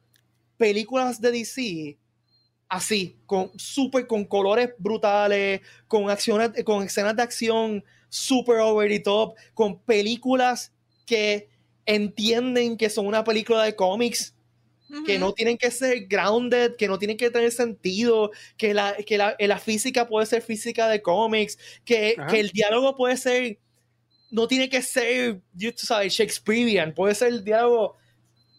[0.56, 1.98] películas de DC
[2.68, 9.00] así, con super, con colores brutales, con acciones, con escenas de acción super over the
[9.00, 10.72] top, con películas
[11.06, 11.48] que
[11.88, 14.34] entienden que son una película de cómics
[15.06, 15.20] que Ujú.
[15.20, 19.36] no tienen que ser grounded, que no tienen que tener sentido, que la, que la,
[19.38, 22.26] la física puede ser física de cómics, que, Ajá.
[22.28, 23.58] que el diálogo puede ser,
[24.30, 27.96] no tiene que ser, you sabes, Shakespearean, puede ser el diálogo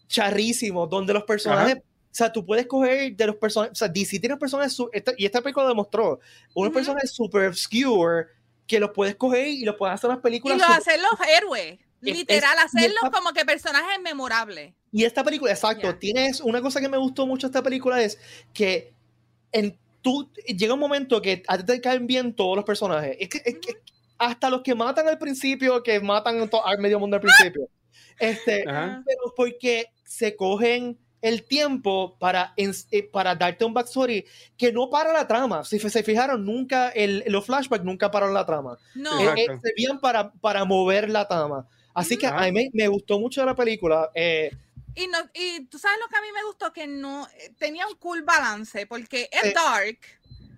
[0.07, 4.19] charrísimo, donde los personajes, o sea, tú puedes coger de los personajes, o sea, DC
[4.19, 6.19] tiene personajes, esta- y esta película demostró,
[6.55, 8.25] unos personajes super obscure,
[8.67, 11.79] que los puedes coger y los puedes hacer Y películas los super- hacer los héroes.
[12.01, 14.73] Literal, es- hacerlos esta- como que personajes memorables.
[14.91, 15.99] Y esta película, exacto, Ya.
[15.99, 18.17] tienes una cosa que me gustó mucho de esta película es
[18.53, 18.93] que
[19.51, 23.17] en tú llega un momento que a ti te caen bien todos los personajes.
[23.19, 23.73] Es que, es que
[24.17, 27.67] hasta los que matan al principio, que matan al medio mundo al principio.
[28.19, 29.01] Este, Ajá.
[29.05, 34.25] pero porque se cogen el tiempo para, eh, para darte un backstory
[34.57, 35.63] que no para la trama.
[35.63, 38.77] Si se fijaron, nunca el, los flashbacks nunca pararon la trama.
[38.95, 39.19] No.
[39.21, 41.65] Eh, eh, servían para, para mover la trama.
[41.99, 42.43] Así que Ajá.
[42.45, 44.09] a mí me, gustó mucho la película.
[44.15, 44.51] Eh,
[44.95, 47.87] Y, no, y tú sabes lo que a mí me gustó, que no eh, tenía
[47.87, 49.99] un cool balance, porque es Eh, dark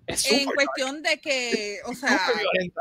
[0.08, 2.20] es en cuestión de que, o sea,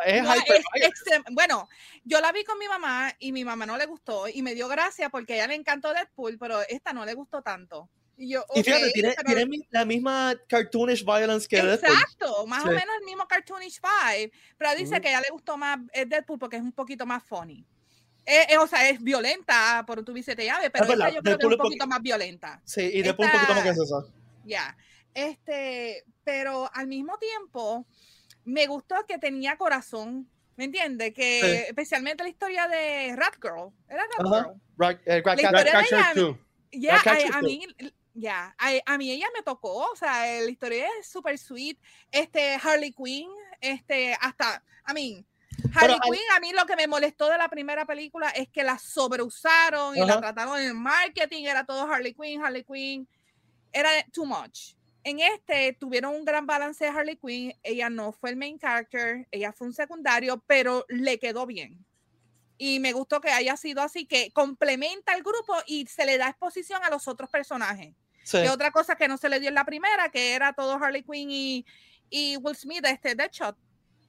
[0.06, 1.68] es no, es bueno,
[2.04, 4.68] yo la vi con mi mamá y mi mamá no le gustó y me dio
[4.68, 7.88] gracia porque a ella le encantó Deadpool, pero esta no le gustó tanto.
[8.16, 11.90] Y yo, Y fíjate, tiene, pero- tiene la misma cartoonish violence que Deadpool.
[11.92, 12.74] Exacto, más o Sí.
[12.74, 16.38] menos el mismo cartoonish vibe, pero dice que a ella le gustó más eh, Deadpool
[16.38, 17.64] porque es un poquito más funny.
[18.26, 21.38] Eh, eh, o sea, es violenta por tu te llave, pero verdad, esta yo creo
[21.38, 22.60] que es es un poquito más violenta.
[22.64, 24.12] Sí, y después un poquito más que Esta- eso.
[24.44, 24.76] Ya.
[25.14, 27.86] Este, pero al mismo tiempo
[28.44, 30.28] me gustó que tenía corazón.
[30.56, 31.14] ¿Me entiendes?
[31.14, 31.64] Que Sí.
[31.68, 33.72] especialmente la historia de Rat Girl.
[33.88, 34.44] ¿Era Rat Ajá.
[34.44, 34.60] Girl?
[34.76, 36.36] Rat- eh, Rat La Cat- historia de Ratcatcher ella- 2.
[36.72, 37.66] Ya, Ratcatcher a, a mí,
[38.14, 41.78] ya, a, a mí ella me tocó, o sea, la historia es súper sweet.
[42.12, 43.28] Este, Harley Quinn,
[43.60, 45.26] este, hasta, I mean,
[45.74, 48.78] Harley Quinn, a mí lo que me molestó de la primera película es que la
[48.78, 50.20] sobreusaron y la Ajá.
[50.20, 53.08] trataron en marketing, era todo Harley Quinn, Harley Quinn,
[53.72, 54.74] era too much.
[55.02, 59.26] En este tuvieron un gran balance de Harley Quinn, ella no fue el main character,
[59.30, 61.84] ella fue un secundario, pero le quedó bien.
[62.58, 66.28] Y me gustó que haya sido así, que complementa al grupo y se le da
[66.28, 67.94] exposición a los otros personajes.
[68.24, 68.42] sí.
[68.42, 71.02] Que otra cosa que no se le dio en la primera, que era todo Harley
[71.02, 71.64] Quinn y,
[72.10, 73.56] y Will Smith, este Deadshot.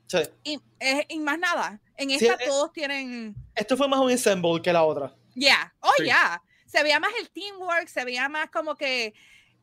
[0.08, 0.18] Sí.
[0.44, 1.80] Y, eh, y más nada.
[1.98, 3.36] En Sí, esta eh, todos tienen.
[3.56, 5.14] Esto fue más un ensemble que la otra.
[5.36, 6.06] Ya, oh, Sí.
[6.06, 6.42] ya.
[6.66, 9.14] Se veía más el teamwork, se veía más como que.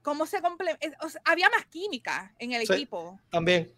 [0.03, 2.73] Cómo se comple- eh, o sea, había más química en el Sí.
[2.73, 3.19] equipo.
[3.31, 3.71] También.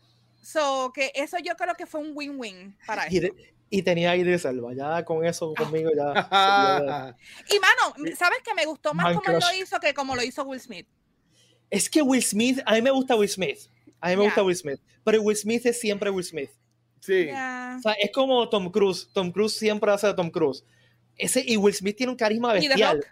[0.42, 3.34] So, que eso yo creo que fue un win-win para Y, esto.
[3.70, 4.72] y tenía a Idris Elba.
[4.74, 6.12] Ya con eso conmigo ya.
[6.30, 7.16] ya-
[7.48, 10.22] Y mano, ¿sabes que me gustó más Man como él lo hizo que como lo
[10.22, 10.86] hizo Will Smith?
[11.70, 13.58] Es que Will Smith, a mí me gusta Will Smith.
[14.00, 14.80] A mí me gusta Will Smith.
[15.04, 16.50] Pero Will Smith es siempre Will Smith.
[17.00, 17.26] Sí.
[17.26, 17.76] Ya.
[17.78, 19.08] O sea, es como Tom Cruise.
[19.12, 20.64] Tom Cruise siempre hace a Tom Cruise.
[21.16, 22.96] Ese, y Will Smith tiene un carisma Y The bestial.
[22.96, 23.06] Rock.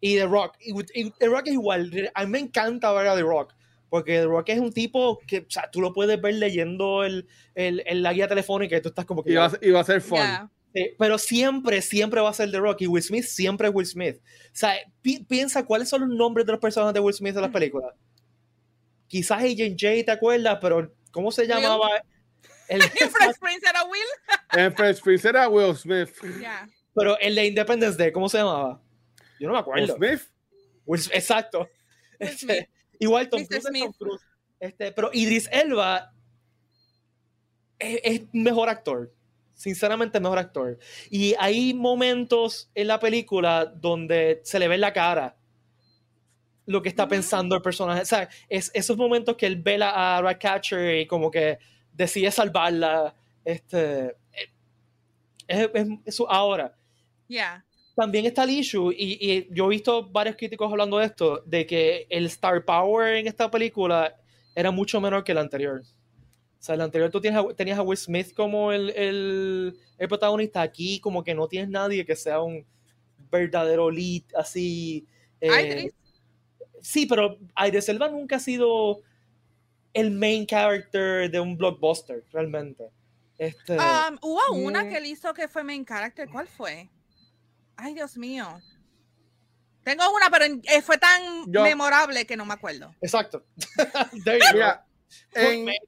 [0.00, 0.56] Y The Rock.
[0.60, 2.10] Y, y The Rock es igual.
[2.14, 3.54] A mí me encanta ver a The Rock.
[3.90, 7.26] Porque The Rock es un tipo que, o sea, tú lo puedes ver leyendo el,
[7.54, 9.32] el, el- la guía telefónica y tú estás como que...
[9.32, 10.18] Y va, a ser- y va a ser fun.
[10.74, 12.82] Eh, pero siempre, siempre va a ser The Rock.
[12.82, 14.16] Y Will Smith siempre es Will Smith.
[14.18, 17.40] O sea, pi- piensa cuáles son los nombres de los personajes de Will Smith en
[17.42, 17.94] las películas.
[19.08, 20.58] Quizás Agent J, ¿te acuerdas?
[20.60, 21.88] Pero, ¿cómo se llamaba?
[22.68, 24.02] El Fresh Prince era Will.
[24.52, 26.10] El Fresh Prince era Will Smith.
[26.38, 26.68] Yeah.
[26.94, 28.80] Pero el de Independence Day, ¿cómo se llamaba?
[29.40, 29.96] Yo no me acuerdo.
[29.96, 30.30] Will Smith.
[30.84, 31.60] Will- exacto.
[32.20, 32.68] Will Este,
[32.98, 33.44] igual Tom.
[33.44, 33.92] Cruise Tom.
[33.92, 34.22] Cruise.
[34.60, 36.12] Este, pero Idris Elba
[37.78, 39.12] es, es mejor actor.
[39.54, 40.78] Sinceramente, mejor actor.
[41.10, 45.37] Y hay momentos en la película donde se le ve en la cara
[46.68, 48.02] lo que está pensando el personaje.
[48.02, 51.58] O sea, es, esos momentos que él ve la- a Ratcatcher y como que
[51.92, 53.14] decide salvarla.
[53.44, 54.14] Este,
[55.46, 56.74] es, es- eso ahora
[57.28, 57.64] Yeah.
[57.94, 61.66] también está el issue, y, y yo he visto varios críticos hablando de esto, de
[61.66, 64.14] que el star power en esta película
[64.54, 65.82] era mucho menor que el anterior.
[65.82, 70.08] O sea, el anterior tú tienes a- tenías a Will Smith como el, el, el
[70.08, 72.64] protagonista, aquí como que no tienes nadie que sea un
[73.30, 75.06] verdadero lead así.
[75.40, 75.90] eh.
[76.82, 79.00] Sí, pero Idris Elba nunca ha sido
[79.94, 82.84] el main character de un blockbuster, realmente.
[83.38, 84.88] Este, Um, hubo una Mm.
[84.90, 86.28] que él hizo que fue main character.
[86.28, 86.88] ¿Cuál fue?
[87.76, 88.60] Ay, Dios mío.
[89.84, 92.94] Tengo una, pero eh, fue tan Yo- memorable que no me acuerdo.
[93.00, 93.44] Exacto.
[94.52, 94.84] Mira,
[95.34, 95.78] en, Fue-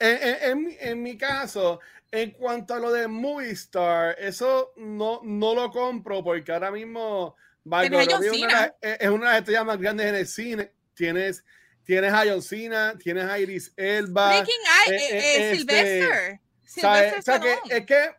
[0.00, 4.72] en, en- en mi- en mi caso, en cuanto a lo de Movie Star, eso
[4.76, 9.38] no, no lo compro porque ahora mismo Margot John Robbie es una, es de las
[9.38, 10.72] estrellas más grandes en el cine.
[10.94, 11.44] Tienes,
[11.84, 14.30] tienes a John Cena, tienes a Iris Elba.
[14.30, 14.54] Freaking
[14.86, 16.40] I, eh, eh, eh, eh, este, Sylvester.
[16.64, 18.10] Sylvester O sea, que, es que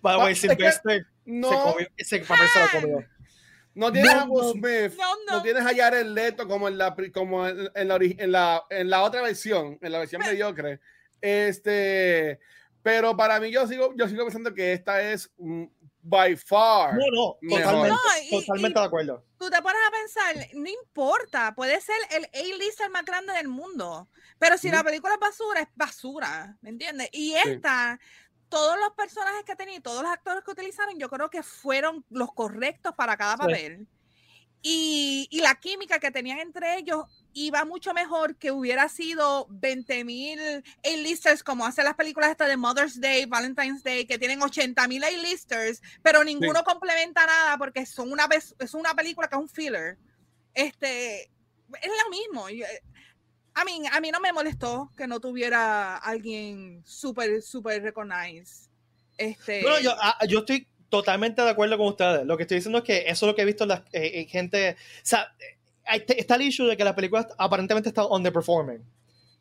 [0.00, 3.08] By the way, es que Sylvester no, se comió, ese papel se lo comió.
[3.74, 4.52] no tienes No, a Will no.
[4.52, 4.98] Smith.
[4.98, 5.42] No, No, no.
[5.42, 9.02] tienes a Jared Leto como en la como en, en la, en la en la
[9.02, 10.80] otra versión, en la versión Pero- mediocre.
[11.20, 12.40] Este,
[12.82, 15.30] pero para mí yo sigo yo sigo pensando que esta es
[16.02, 16.94] by far.
[16.94, 19.24] No, no, totalmente, No, y- totalmente y- de acuerdo.
[19.38, 24.08] Tú te pones a pensar, no importa, puede ser el A-lister más grande del mundo,
[24.38, 27.08] pero si la película es basura, es basura, ¿me entiendes?
[27.12, 27.98] Y esta,
[28.48, 32.04] todos los personajes que tenía y todos los actores que utilizaron, yo creo que fueron
[32.10, 33.38] los correctos para cada Sí.
[33.38, 33.86] papel.
[34.64, 40.04] Y, y la química que tenían entre ellos iba mucho mejor que hubiera sido 20
[40.04, 40.40] mil
[40.84, 45.02] A-listers como hacen las películas estas de Mother's Day, Valentine's Day, que tienen 80 mil
[45.04, 49.98] A-listers, pero ninguno complementa nada porque son una es una película que es un filler.
[50.54, 52.48] Este, es lo mismo.
[52.48, 52.64] eh,
[53.54, 58.70] I mean, a mí no me molestó que no tuviera alguien súper, súper recognized.
[59.18, 62.26] Este, No, yo, ah, yo estoy totalmente de acuerdo con ustedes.
[62.26, 64.10] Lo que estoy diciendo es que eso es lo que he visto en la eh,
[64.14, 64.76] eh, gente.
[64.78, 65.34] O sea,
[65.86, 68.82] está el issue de que la película aparentemente está underperforming.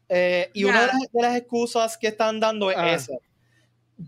[0.10, 2.94] Eh, y una de las, de las excusas que están dando es Ah.
[2.94, 3.14] esa.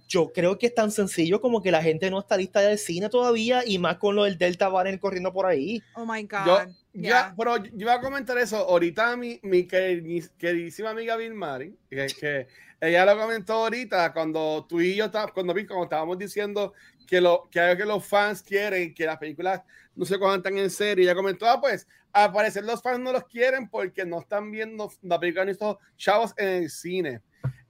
[0.08, 3.10] Yo creo que es tan sencillo como que la gente no está lista del cine
[3.10, 5.84] todavía y más con lo del Delta Variant corriendo por ahí.
[5.96, 6.46] oh my God.
[6.48, 6.58] Yo,
[6.93, 7.10] yeah.
[7.10, 11.76] ya, pero yo iba a comentar eso ahorita mi, mi queri- queridísima amiga Bill Mari,
[11.89, 12.48] que, que
[12.82, 16.74] ella lo comentó ahorita cuando tú y yo está- cuando, vi- cuando estábamos diciendo
[17.06, 19.62] que lo que, que los fans quieren que las películas
[19.96, 21.04] no se cojan tan en serio.
[21.04, 24.91] Ella comentó, ah, pues al parecer los fans no los quieren porque no están viendo
[25.02, 27.21] la película ni estos chavos en el cine.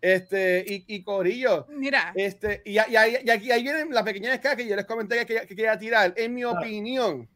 [0.02, 4.34] Este, y, y Corillo, Mira, este, y, y ahí, y aquí ahí vienen las pequeñas
[4.34, 6.14] escalas que yo les comenté que, que, que quería tirar.
[6.18, 7.28] En mi opinión,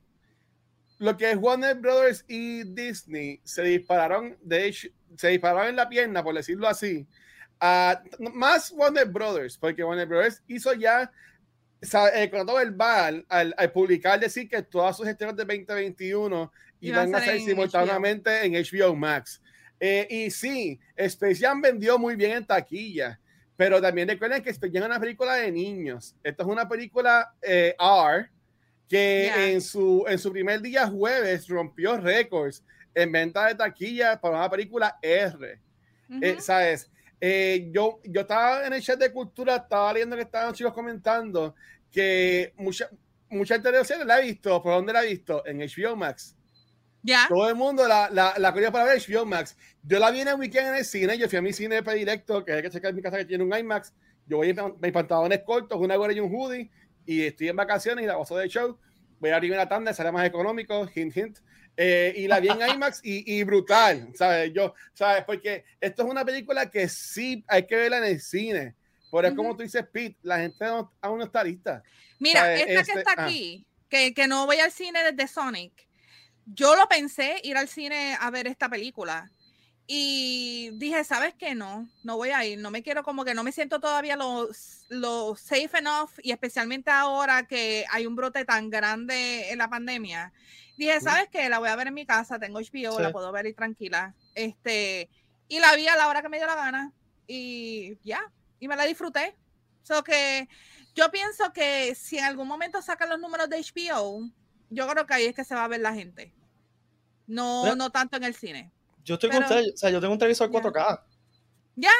[0.99, 5.87] lo que es Warner Brothers y Disney se dispararon, de hecho, se dispararon en la
[5.87, 7.07] pierna, por decirlo así.
[7.59, 11.09] a- más Warner Brothers, porque Warner Brothers hizo ya
[12.15, 17.15] el contrato verbal al, al publicar decir que todas sus gestiones de 2021 Iban iban
[17.15, 19.41] a a ser ser en simultáneamente en HBO Max.
[19.79, 23.19] Eh, y sí, Space Jam vendió muy bien en taquilla,
[23.55, 26.15] pero también recuerden que Space Jam es una película de niños.
[26.23, 28.29] Esta es una película eh, R
[28.89, 29.49] que Ya.
[29.49, 32.63] en, su, en su primer día jueves rompió récords
[32.95, 35.59] en venta de taquilla para una película R.
[36.21, 36.41] Eh, ujú.
[36.41, 36.89] ¿Sabes?
[37.19, 41.53] Eh, yo, yo estaba en el chat de cultura, estaba leyendo que estaban chicos comentando
[41.91, 42.89] que mucha,
[43.29, 44.61] mucha televisión la he visto.
[44.63, 45.45] ¿Por dónde la he visto?
[45.45, 46.35] En HBO Max.
[47.07, 47.25] Ya.
[47.29, 49.55] Todo el mundo la, la, la quería para ver HBO Max.
[49.83, 51.17] Yo la vi en el weekend en el cine.
[51.17, 53.43] Yo fui a mi cine predilecto, que el que checar en mi casa que tiene
[53.43, 53.93] un IMAX.
[54.25, 56.69] Yo voy en mis pantalones cortos, una gorra y un hoodie.
[57.05, 58.77] Y estoy en vacaciones y la gozo de show.
[59.19, 61.37] Voy a abrir una tanda, sale más económico, hint, hint.
[61.77, 64.51] Eh, y la vi en IMAX y, y brutal, ¿sabes?
[64.53, 65.23] Yo, ¿sabes?
[65.23, 68.75] Porque esto es una película que sí hay que verla en el cine.
[69.09, 69.57] Pero es como Ujú.
[69.57, 71.81] tú dices, Pete, la gente no- aún no está lista.
[72.19, 72.61] Mira, ¿sabes?
[72.67, 73.25] esta Este, que está ah.
[73.25, 75.86] aquí, que, que no voy al cine desde Sonic,
[76.53, 79.31] yo lo pensé ir al cine a ver esta película.
[79.89, 81.55] Y dije, ¿sabes qué?
[81.55, 82.59] No, no voy a ir.
[82.59, 84.49] No me quiero, como que no me siento todavía lo,
[84.89, 86.11] lo safe enough.
[86.21, 90.33] Y especialmente ahora que hay un brote tan grande en la pandemia.
[90.77, 91.47] Dije, ¿sabes qué?
[91.47, 92.37] La voy a ver en mi casa.
[92.37, 94.13] Tengo HBO, la puedo ver y tranquila.
[94.35, 95.09] Este,
[95.47, 96.91] y la vi a la hora que me dio la gana.
[97.25, 98.29] Y ya,
[98.59, 99.35] y me la disfruté.
[99.83, 100.49] So que
[100.95, 104.29] yo pienso que si en algún momento sacan los números de HBO,
[104.69, 106.33] yo creo que ahí es que se va a ver la gente.
[107.27, 108.71] No, no tanto en el cine.
[109.03, 111.01] Yo estoy con usted, o sea, yo tengo un televisor 4K.
[111.75, 111.91] Ya.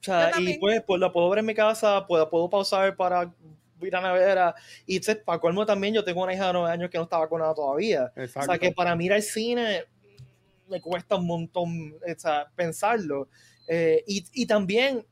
[0.00, 3.32] O sea, y pues, pues lo puedo ver en mi casa, puedo, puedo pausar para
[3.80, 4.54] ir a la nevera.
[4.86, 7.54] Y para colmo también, yo tengo una hija de 9 años que no está vacunada
[7.54, 8.12] todavía.
[8.16, 9.84] O sea, que para mí ir al cine
[10.68, 13.28] me cuesta un montón o sea, pensarlo.
[13.66, 15.06] Eh, y, y, también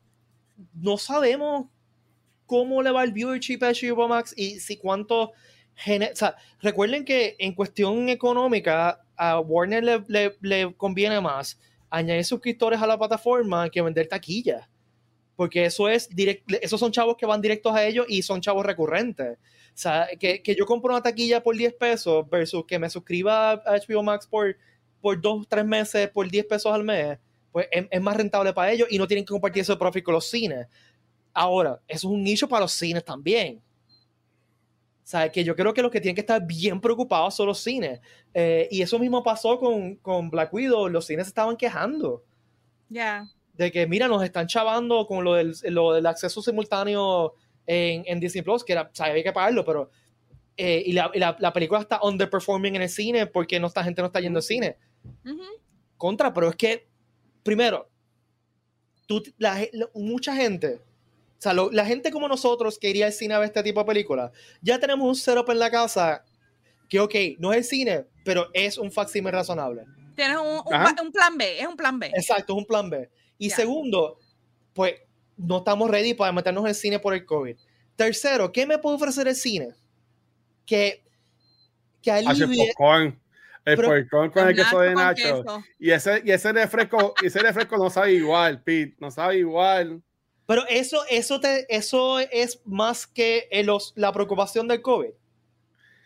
[0.73, 1.67] no sabemos
[2.45, 5.31] cómo le va el viewership a HBO Max y si cuánto...
[5.31, 11.59] O sea, recuerden que en cuestión económica a Warner le, le, conviene más
[11.89, 14.67] añadir suscriptores a la plataforma que vender taquilla
[15.35, 16.09] porque eso es
[16.61, 19.37] esos son chavos que van directos a ellos y son chavos recurrentes.
[19.37, 23.51] O sea, que, que, yo compro una taquilla por 10 pesos versus que me suscriba
[23.51, 24.55] a HBO Max por,
[25.01, 27.17] por 2, 3 meses, por 10 pesos al mes,
[27.51, 30.13] pues es, es, más rentable para ellos y no tienen que compartir ese profit con
[30.13, 30.67] los cines.
[31.33, 33.59] Ahora, eso es un nicho para los cines también.
[35.03, 37.99] Sea, que yo creo que los que tienen que estar bien preocupados son los cines.
[38.33, 40.87] Eh, y eso mismo pasó con, con Black Widow.
[40.87, 42.23] Los cines estaban quejando.
[42.89, 47.33] Ya de que, mira, nos están chavando con lo del, lo del acceso simultáneo
[47.65, 49.91] en, en, Disney Plus, que era, o sea, había que pagarlo, pero.
[50.55, 54.03] Eh, y, la, la, la, película está underperforming en el cine porque no esta gente
[54.03, 54.77] no está yendo al cine.
[55.97, 56.87] Contra, pero es que,
[57.41, 57.89] primero,
[59.07, 59.59] tú, la,
[59.95, 60.79] mucha gente,
[61.43, 63.85] o sea, la gente como nosotros que iría al cine a ver este tipo de
[63.85, 66.23] películas, ya tenemos un setup en la casa
[66.87, 69.83] que, ok, no es el cine, pero es un facsimile razonable.
[70.15, 72.07] Tienes un, un, un, plan B, es un plan B.
[72.15, 73.09] Exacto, es un plan B.
[73.37, 74.19] Y segundo,
[74.73, 74.95] pues
[75.35, 77.57] no estamos ready para meternos en el cine por el COVID.
[77.97, 79.73] Tercero, ¿qué me puede ofrecer el cine?
[80.65, 81.03] Que,
[82.01, 82.43] que alivie...
[82.43, 83.19] El popcorn,
[83.65, 85.43] el popcorn con el queso de Nacho.
[85.77, 90.01] Y ese, y ese refresco, ese refresco no sabe igual, Pete, no sabe igual.
[90.45, 95.11] Pero eso, eso, te, eso es más que los, la preocupación del COVID.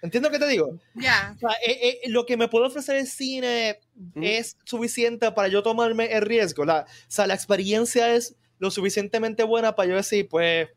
[0.01, 0.77] ¿Entiendes lo que te digo?
[0.93, 1.35] Ya.
[1.65, 3.79] Eh, eh, lo que me puede ofrecer el cine
[4.15, 6.65] es suficiente para yo tomarme el riesgo.
[6.65, 10.69] La, o sea, la experiencia es lo suficientemente buena para yo decir, pues,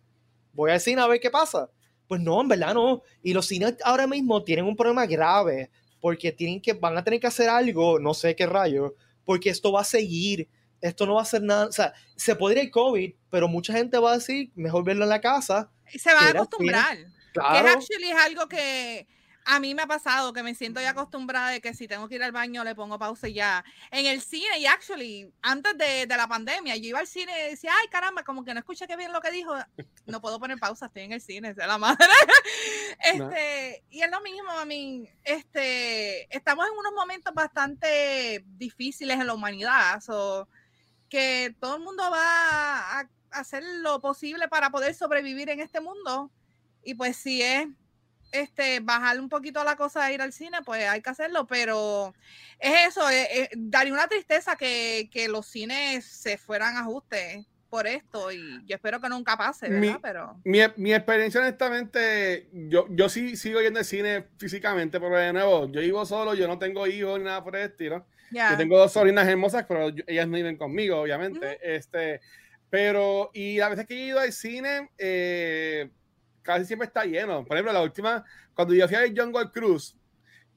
[0.52, 1.70] voy al cine a ver qué pasa.
[2.08, 3.02] Pues no, en verdad no.
[3.22, 5.70] Y los cines ahora mismo tienen un problema grave
[6.00, 8.94] porque tienen que, van a tener que hacer algo, no sé qué rayo,
[9.24, 10.48] porque esto va a seguir.
[10.80, 11.66] Esto no va a ser nada.
[11.66, 15.10] O sea, se podría ir COVID, pero mucha gente va a decir, mejor verlo en
[15.10, 15.70] la casa.
[15.92, 16.98] Y se va a acostumbrar.
[17.32, 17.66] Claro.
[17.66, 19.06] Que actually es algo que
[19.44, 22.16] a mí me ha pasado que me siento ya acostumbrada de que si tengo que
[22.16, 23.64] ir al baño le pongo pausa y ya.
[23.90, 27.50] En el cine, y actually, antes de, de, la pandemia, yo iba al cine y
[27.50, 29.54] decía, ay caramba, como que no escuché que bien lo que dijo.
[30.06, 32.06] No puedo poner pausa, estoy en el cine, es la madre.
[33.00, 39.26] este, Y es lo mismo, a mí, este, estamos en unos momentos bastante difíciles en
[39.26, 40.48] la humanidad, so,
[41.10, 46.30] que todo el mundo va a hacer lo posible para poder sobrevivir en este mundo
[46.82, 47.66] y pues si es
[48.32, 52.14] este, bajar un poquito la cosa de ir al cine, pues hay que hacerlo, pero
[52.58, 57.44] es eso, eh, eh, daría una tristeza que, que, los cines se fueran a ajuste
[57.68, 59.94] por esto y yo espero que nunca pase, ¿verdad?
[59.94, 60.40] Mi, pero...
[60.44, 65.70] mi, mi, experiencia honestamente, yo, yo sí sigo yendo al cine físicamente, pero de nuevo,
[65.70, 68.06] yo vivo solo, yo no tengo hijos ni nada por el estilo.
[68.30, 71.58] Yo tengo dos sobrinas hermosas, pero ellas no viven conmigo, obviamente.
[71.62, 72.20] este,
[72.68, 75.90] pero, y a veces que he ido al cine, eh,
[76.42, 77.44] casi siempre está lleno.
[77.44, 79.96] Por ejemplo, la última, cuando yo fui a Jungle Cruise,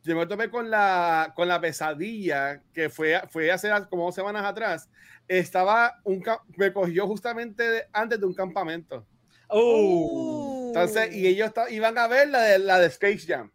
[0.03, 4.43] yo me topé con la, con la pesadilla que fue, fue hace como dos semanas
[4.43, 4.89] atrás.
[5.27, 6.23] Estaba un,
[6.57, 9.07] me cogió justamente antes de un campamento.
[9.47, 10.65] Oh.
[10.67, 13.51] Entonces, y ellos iban a ver la de, la de Space Jam.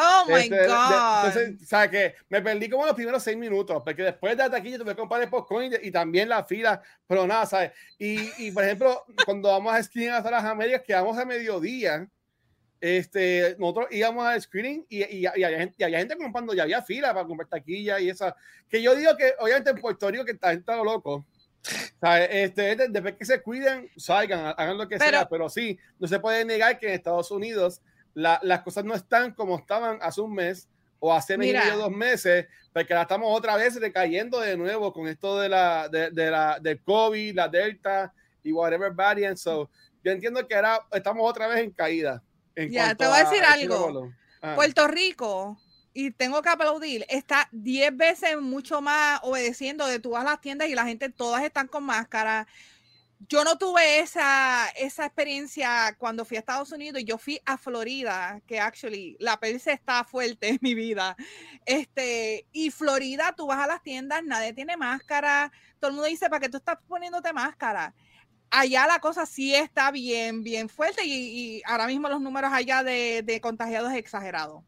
[0.00, 1.26] Oh my este, God.
[1.26, 4.78] entonces, o sea, que me perdí como los primeros seis minutos, porque después de taquilla
[4.78, 7.72] tuve que comprar el popcorn y, y, también la fila, pero nada, ¿sabes?
[7.98, 12.08] Y, y por ejemplo, cuando vamos a screening hasta las Américas, que vamos a mediodía,
[12.80, 16.62] este, nosotros íbamos al screening y, y, y, había gente, y, había gente, comprando, ya
[16.62, 18.36] había fila para comprar taquilla y esa.
[18.68, 21.26] Que yo digo que, obviamente, en Puerto Rico, que está gente loco.
[22.00, 22.28] ¿sabes?
[22.30, 26.20] Este, después que se cuiden, salgan, hagan lo que pero, sea, pero sí, no se
[26.20, 27.82] puede negar que en Estados Unidos
[28.14, 30.68] la, las cosas no están como estaban hace un mes
[31.00, 35.38] o hace medio dos meses, porque la estamos otra vez recayendo de nuevo con esto
[35.38, 39.38] de la, de, de la del COVID, la Delta y whatever variant.
[39.38, 39.70] So,
[40.02, 42.22] yo entiendo que ahora estamos otra vez en caída.
[42.54, 44.10] En ya, te voy a decir algo.
[44.42, 44.54] Ah.
[44.56, 45.58] Puerto Rico,
[45.92, 50.40] y tengo que aplaudir, está 10 veces mucho más obedeciendo de tú vas a las
[50.40, 52.46] tiendas y la gente todas están con máscara
[53.26, 57.02] yo no tuve esa, esa experiencia cuando fui a Estados Unidos.
[57.04, 61.16] Yo fui a Florida, que actually la perse está fuerte en mi vida.
[61.66, 65.50] Este, y Florida, tú vas a las tiendas, nadie tiene máscara.
[65.80, 67.94] Todo el mundo dice, ¿para qué tú estás poniéndote máscara?
[68.50, 73.22] Allá la cosa sí está bien, bien fuerte y, ahora mismo los números allá de,
[73.22, 74.64] de contagiados es exagerado.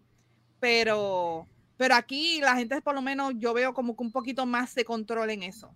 [0.59, 4.75] Pero, pero aquí la gente por lo menos yo veo como que un poquito más
[4.75, 5.73] de control en eso.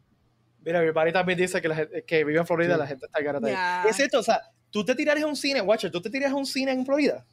[0.64, 3.46] Mira, mi padre también dice que, la que vive en Florida, la gente está garata
[3.82, 3.88] ahí.
[3.88, 4.40] Es esto, o sea,
[4.70, 7.24] tú te tirarías a un cine, Watcher, tú te tirarías a un cine en Florida.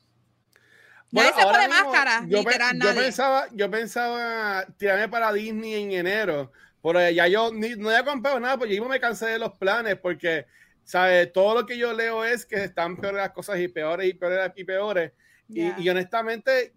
[1.11, 6.51] Bueno, se pone máscara, yo, yo, pensaba, yo pensaba tirarme para Disney en enero,
[6.81, 9.97] pero ya yo ni, no había comprado nada, porque yo me cansé de los planes,
[9.97, 10.45] porque,
[10.83, 11.31] ¿sabes?
[11.33, 14.51] Todo lo que yo leo es que están peores las cosas y peores y peores
[14.55, 15.11] y peores.
[15.49, 16.73] Y, y, honestamente,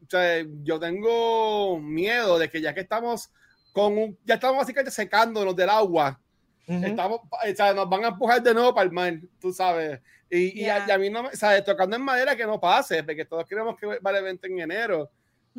[0.65, 3.31] yo tengo miedo de que ya que estamos
[3.73, 6.21] con un, ya estamos básicamente secándonos del agua,
[6.67, 10.01] Estamos, o sea, nos van a empujar de nuevo para el mar, tú sabes.
[10.31, 13.77] Y, y, a, mí no, sabes, tocando en madera que no pase, porque todos queremos
[13.77, 15.11] que vaya el evento en enero.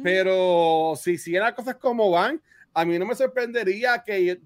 [0.03, 2.41] Pero si siguen las cosas como van,
[2.73, 4.41] a mí no me sorprendería que,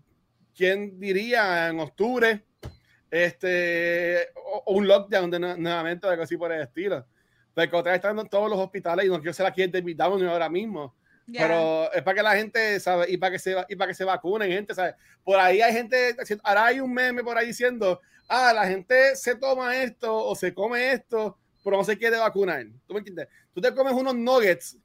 [0.55, 2.43] ¿quién diría en octubre?
[3.10, 7.05] Este, o, un lockdown de, nuevamente, algo así por el estilo.
[7.53, 10.28] Porque otra vez están en todos los hospitales y no quiero ser aquí David Down
[10.28, 10.95] ahora mismo.
[11.34, 13.05] Pero es para que la gente, ¿sabe?
[13.09, 14.95] Y para que se, y para que se vacunen, gente, ¿sabe?
[15.23, 19.36] Por ahí hay gente, ahora hay un meme por ahí diciendo, ah, la gente se
[19.36, 22.65] toma esto o se come esto, pero no se quiere vacunar.
[22.88, 23.27] ¿Tú me entiendes?
[23.53, 24.77] Tú te comes unos nuggets,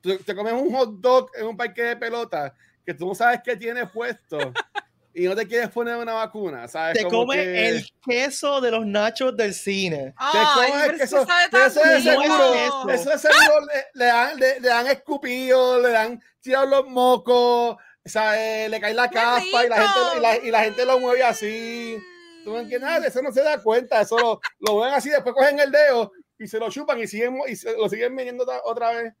[0.00, 2.54] tú te comes un hot dog en un parque de pelota
[2.84, 4.38] que tú no sabes qué tiene puesto.
[5.14, 6.98] y no te quieres poner una vacuna, ¿sabes?
[6.98, 10.14] Te comes el queso de los nachos del cine.
[10.32, 11.26] te comes el queso,
[11.66, 16.88] eso es seguro, eso es seguro, le, dan, le, dan escupido, le dan tirado los
[16.88, 18.70] mocos, ¿sabes?
[18.70, 21.98] le cae la capa y la, gente, y, la, y la, gente lo mueve así.
[22.44, 23.06] ¿Tú me entiendes?
[23.06, 26.46] Eso no se da cuenta, eso lo, lo ven así, después cogen el dedo y
[26.46, 29.12] se lo chupan y, siguen, y se, lo siguen viniendo otra vez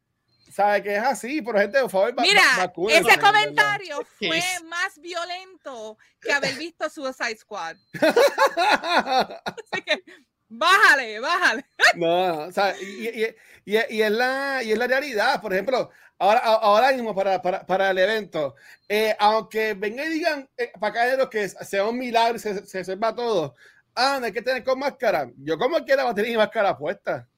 [0.50, 6.32] sabe que es así, pero gente, por favor, Mira, ese comentario fue más violento que
[6.32, 7.76] haber visto Suicide Squad.
[9.44, 10.02] así que
[10.48, 11.64] bájale, bájale.
[11.96, 15.90] no, o sea, y, y, y, y, es la, y es la realidad, por ejemplo,
[16.18, 18.54] ahora, ahora mismo para, para, para el evento,
[18.88, 23.14] eh, aunque vengan y digan eh, para acá que sea un milagro, se, se sepa
[23.14, 23.54] todo,
[23.94, 26.76] ah, no hay que tener con máscara, yo como quiera va a tener mi máscara
[26.76, 27.28] puesta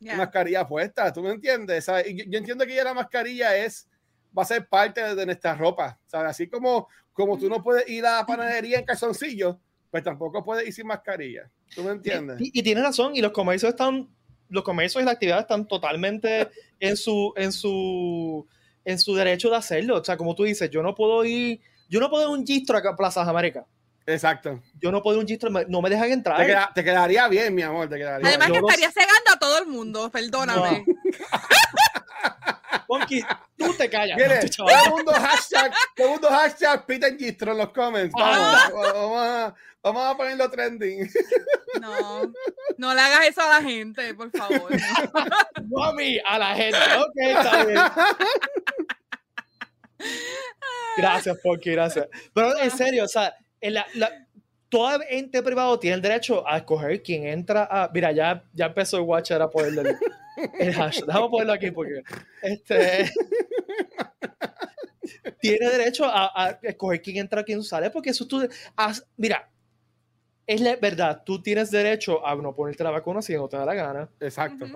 [0.00, 1.86] mascarilla puesta, ¿tú me entiendes?
[1.86, 3.88] Yo, entiendo que ya la mascarilla es,
[4.36, 6.30] va a ser parte de nuestra ropa, ¿sabes?
[6.30, 9.58] Así como, como tú no puedes ir a la panadería en calzoncillo,
[9.90, 12.40] pues tampoco puedes ir sin mascarilla, ¿tú me entiendes?
[12.40, 14.08] Y, y, tienes razón, y los comercios están,
[14.48, 16.48] los comercios y las actividades están totalmente
[16.80, 18.46] en su, en su,
[18.84, 22.00] en su derecho de hacerlo, o sea, como tú dices, yo no puedo ir, yo
[22.00, 23.66] no puedo ir a un gistro a Plaza América
[24.08, 24.62] Exacto.
[24.80, 26.72] Yo no puedo un chiste, no me dejan entrar.
[26.74, 30.10] Te, quedaría bien, mi amor, te quedaría Además que estaría cegando a todo el mundo,
[30.10, 30.86] perdóname.
[32.86, 33.22] Ponky,
[33.58, 34.18] tú te callas.
[34.56, 38.14] todo el mundo hashtag, todo el mundo hashtag Peter Gistro en los comments.
[38.18, 41.06] Vamos, vamos, a, vamos a ponerlo trending.
[41.78, 42.32] No,
[42.78, 44.70] no le hagas eso a la gente, por favor.
[45.68, 46.78] No, a mí, a la gente.
[46.78, 47.78] Ok, está bien.
[50.96, 52.08] Gracias, Ponky, gracias.
[52.32, 53.86] Pero en serio, o sea, la,
[54.68, 57.90] todo ente privado tiene el derecho a escoger quién entra a.
[57.92, 59.96] Mira, ya, ya empezó el Watcher a ponerle
[60.58, 61.02] el, hash.
[61.04, 62.02] Déjame ponerlo aquí porque.
[62.42, 63.10] Este.
[65.40, 68.46] tiene derecho a, escoger quién entra, quién sale, porque eso tú.
[69.16, 69.48] mira,
[70.46, 73.64] es la verdad, tú tienes derecho a no ponerte la vacuna si no te da
[73.64, 74.10] la gana.
[74.20, 74.66] Exacto.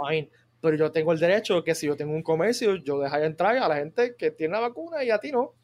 [0.61, 3.68] Pero yo tengo el derecho que si yo tengo un comercio, yo dejar entrar a
[3.68, 5.55] la gente que tiene la vacuna y a ti no.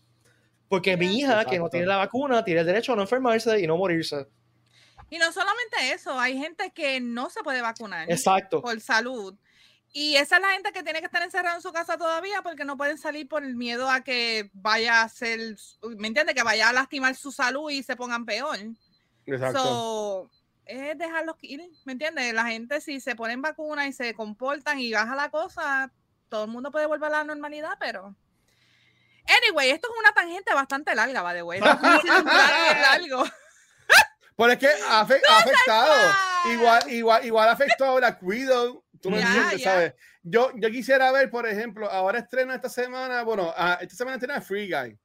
[0.69, 3.67] Porque mi hija, que no tiene la vacuna, tiene el derecho a no enfermarse y
[3.67, 4.27] no morirse.
[5.11, 8.11] Y no solamente eso, hay gente que no se puede vacunar.
[8.11, 8.61] Exacto.
[8.61, 9.35] Por salud.
[9.93, 12.65] Y esa es la gente que tiene que estar encerrada en su casa todavía porque
[12.67, 15.57] no pueden salir por el miedo a que vaya a ser,
[15.97, 16.35] ¿me entiendes?
[16.35, 18.59] Que vaya a lastimar su salud y se pongan peor.
[19.25, 19.63] Exacto.
[19.63, 20.31] So,
[20.67, 22.35] es dejarlos ir, ¿me entiendes?
[22.35, 25.91] La gente si se ponen vacuna y se comportan y baja la cosa,
[26.29, 28.15] todo el mundo puede volver a la normalidad, pero
[29.29, 31.67] Anyway, esto es una tangente bastante larga, va de bueno.
[31.67, 33.25] largo.
[34.37, 35.95] Pero es que ha, afectado.
[36.53, 38.85] Igual, igual, igual afectado la cuido.
[39.01, 39.95] Tú me entiendes, ¿sabes?
[40.23, 44.41] Yo, yo quisiera ver, por ejemplo, ahora estrena esta semana, bueno, uh, esta semana estrena
[44.41, 44.97] Free Guy.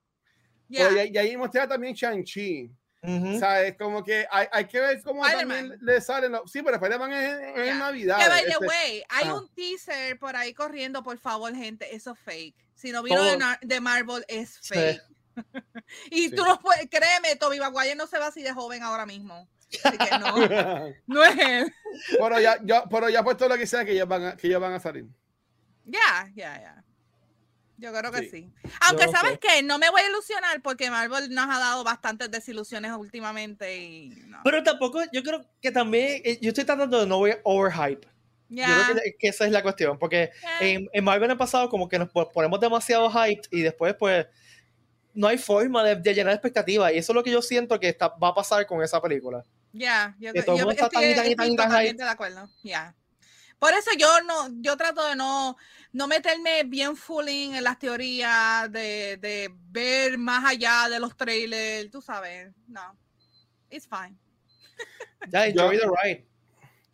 [0.70, 2.72] Y, ahí mostré también Shang-Chi.
[3.40, 3.76] ¿Sabes?
[3.78, 6.50] Como que hay, hay, que ver cómo también le salen los...
[6.50, 8.18] Sí, pero Spider-Man es, en Navidad.
[8.18, 12.14] Que by the este, way, hay un teaser por ahí corriendo, por favor, gente, eso
[12.14, 12.63] es fake.
[12.84, 15.02] Si no vino de, de, Marvel, es fake.
[16.12, 19.48] y tú no puedes, créeme, Toby Maguire no se va así de joven ahora mismo.
[19.86, 20.36] Así que no,
[21.08, 21.74] no es él.
[22.20, 24.60] pero ya, yo, pero ya puesto lo que sea que ellos van a, que ellos
[24.60, 25.06] van a salir.
[25.86, 26.84] Ya, ya, ya.
[27.78, 28.52] Yo creo que sí.
[28.82, 29.64] Aunque, no ¿sabes qué?
[29.64, 34.42] No me voy a ilusionar porque Marvel nos ha dado bastantes desilusiones últimamente y no.
[34.44, 38.13] Pero tampoco, yo creo que también, eh, yo estoy tratando de no voy overhype.
[38.56, 38.68] Ya.
[38.68, 40.60] Yo creo que, que esa es la cuestión, porque Ya.
[40.68, 44.28] en, en Marvel ha pasado como que nos po- ponemos demasiado hype y después pues
[45.16, 47.90] no hay forma de, de llenar expectativas y eso es lo que yo siento que
[47.90, 49.44] está, va a pasar con esa película.
[49.72, 51.68] Ya, yo, Que todo el yo mundo está tan estoy, y tan tan estoy tan
[51.68, 52.50] totalmente de acuerdo.
[52.64, 52.96] Ya.
[53.58, 55.56] Por eso yo no, yo trato de no,
[55.94, 61.90] no meterme bien fulling en las teorías, de, de ver más allá de los trailers,
[61.90, 62.52] tú sabes.
[62.68, 62.96] No.
[63.70, 64.16] It's fine.
[65.30, 66.28] Ya, enjoy the ride.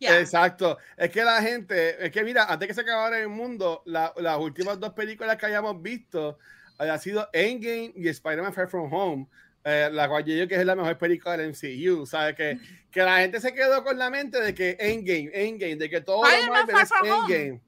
[0.00, 0.18] Ya.
[0.18, 0.78] Exacto.
[0.96, 4.38] Es que la gente, es que mira, antes que se acabara el mundo, la- las
[4.38, 6.38] últimas dos películas que hayamos visto
[6.78, 9.26] había sido Endgame y Spider-Man Far From Home,
[9.62, 12.06] eh, la cual yo digo que es la mejor película del MCU.
[12.06, 12.34] ¿Sabes?
[12.34, 12.58] Que,
[12.90, 16.24] que la gente se quedó con la mente de que Endgame, Endgame, de que todo
[16.24, 17.34] lo Marvel Far es From Home.
[17.36, 17.60] Endgame.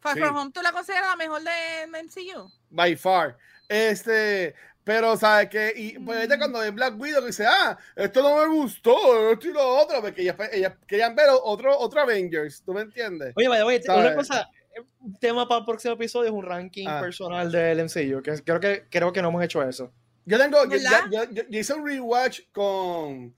[0.00, 0.20] Far sí.
[0.20, 2.52] From Home, ¿tú la consideras la mejor de MCU?
[2.68, 3.36] by far.
[3.68, 4.54] Este,
[4.84, 8.36] pero sabes que, y pues ahorita cuando ve Black Widow que dice, ah, esto no
[8.36, 12.72] me gustó, esto y lo otro, porque ellas, ellas querían ver otro, otro Avengers, ¿tú
[12.72, 13.32] me entiendes?
[13.36, 14.06] Oye, vaya, oye, ¿Sabes?
[14.06, 14.48] una cosa,
[15.00, 17.00] un tema para el próximo episodio es un ranking Ah.
[17.00, 19.92] personal del MCU, que creo que creo que no hemos hecho eso.
[20.24, 23.34] Yo tengo, yo, yo- yo- yo hice un rewatch con,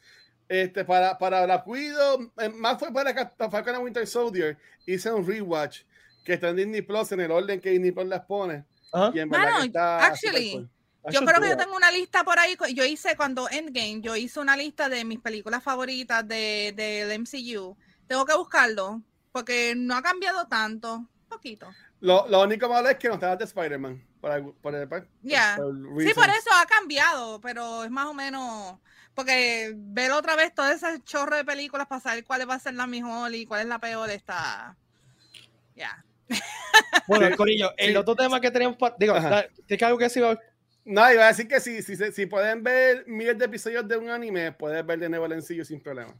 [0.49, 3.14] este, para, para Black Widow, eh, más fue para
[3.51, 5.82] Falcon and Winter Soldier, hice un rewatch
[6.24, 9.11] que está en Disney Plus en el orden que Disney Plus las pone, Ajá.
[9.14, 10.68] y en verdad Mano, que está actually, super cool.
[10.68, 12.57] I Yo creo que yo tengo una lista por ahí.
[12.75, 17.77] Yo hice cuando Endgame, yo hice una lista de mis películas favoritas de, del MCU.
[18.07, 21.09] Tengo que buscarlo porque no ha cambiado tanto.
[21.29, 21.69] Poquito.
[22.01, 24.07] Lo, lo único malo es que no está de Spider-Man.
[24.21, 28.79] Por, por el- por- por Sí, por eso ha cambiado, pero es más o menos.
[29.15, 32.75] Porque ver otra vez todo ese chorro de películas para saber cuál va a ser
[32.75, 34.77] la mejor y cuál es la peor está.
[35.75, 36.05] Ya.
[37.07, 37.97] Bueno, Sí, Corillo, el sí.
[37.97, 39.15] otro tema que teníamos, pa- digo,
[39.67, 40.25] ¿tienes algo que decir?
[40.85, 43.97] No, iba a decir que si, si, se- si pueden ver miles de episodios de
[43.97, 46.12] un anime, puedes ver de nuevo el sencillo sin problema.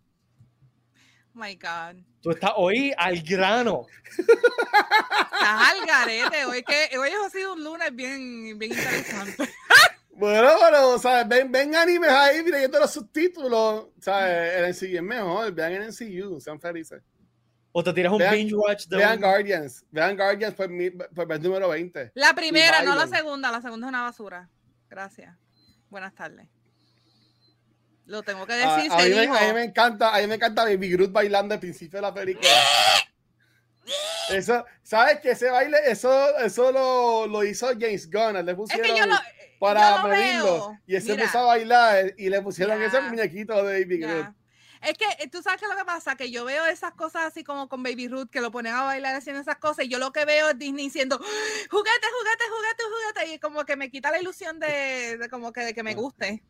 [1.35, 2.03] Oh my God.
[2.21, 3.87] Tú estás hoy al grano.
[4.19, 6.45] Estás al garete.
[6.45, 9.49] Hoy, que, hoy ha sido un lunes bien, bien interesante.
[10.15, 11.27] Bueno, bueno, ¿sabes?
[11.27, 14.53] Ven, ven animes ahí, mira, yo los subtítulos, ¿sabes?
[14.55, 17.03] El NCU es mejor, vean el NCU, sean felices.
[17.75, 20.91] O te tiras un Vean- binge watch de Vean un- Guardians, vean Guardians por, mi,
[20.91, 22.13] por vez número 20.
[22.15, 23.51] La primera, no la segunda.
[23.51, 24.49] La segunda es una basura.
[24.91, 25.35] Gracias.
[25.89, 26.47] Buenas tardes.
[28.05, 30.27] Lo tengo que A, decir, a se mí me, a mí me encanta, a mí
[30.27, 32.49] me encanta Baby Groot bailando al principio de la película.
[34.31, 38.87] Eso, ¿sabes que ese baile, eso, eso lo, lo hizo James Gunn, le Es pusieron
[38.95, 39.17] que yo lo,
[39.59, 42.87] para yo lo y él se Mira, puso a bailar y le pusieron Ya.
[42.87, 44.27] ese muñequito de Baby Groot.
[44.83, 47.45] Es que eh, tú sabes que lo que pasa, que yo veo esas cosas así
[47.45, 50.13] como con Baby Ruth, que lo ponen a bailar haciendo esas cosas, y yo lo
[50.13, 51.25] que veo es Disney diciendo ¡Ah!
[51.71, 55.61] juguete, juguete, juguete, juguete, y como que me quita la ilusión de, de como que
[55.61, 56.43] de que me guste.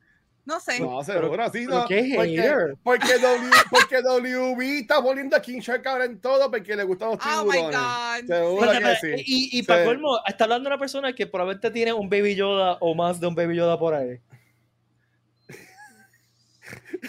[0.44, 0.80] No sé.
[0.80, 1.86] No, seguro, sí, pero no.
[1.86, 6.74] qué Porque, porque, w, porque WB está poniendo a King Shark ahora en todo porque
[6.74, 7.80] le gustan los oh my tiburones.
[7.80, 8.26] God.
[8.26, 9.22] Seguro que sí.
[9.24, 9.62] Y, y Sí.
[9.62, 13.28] para colmo, está hablando una persona que probablemente tiene un Baby Yoda o más de
[13.28, 14.18] un Baby Yoda por ahí.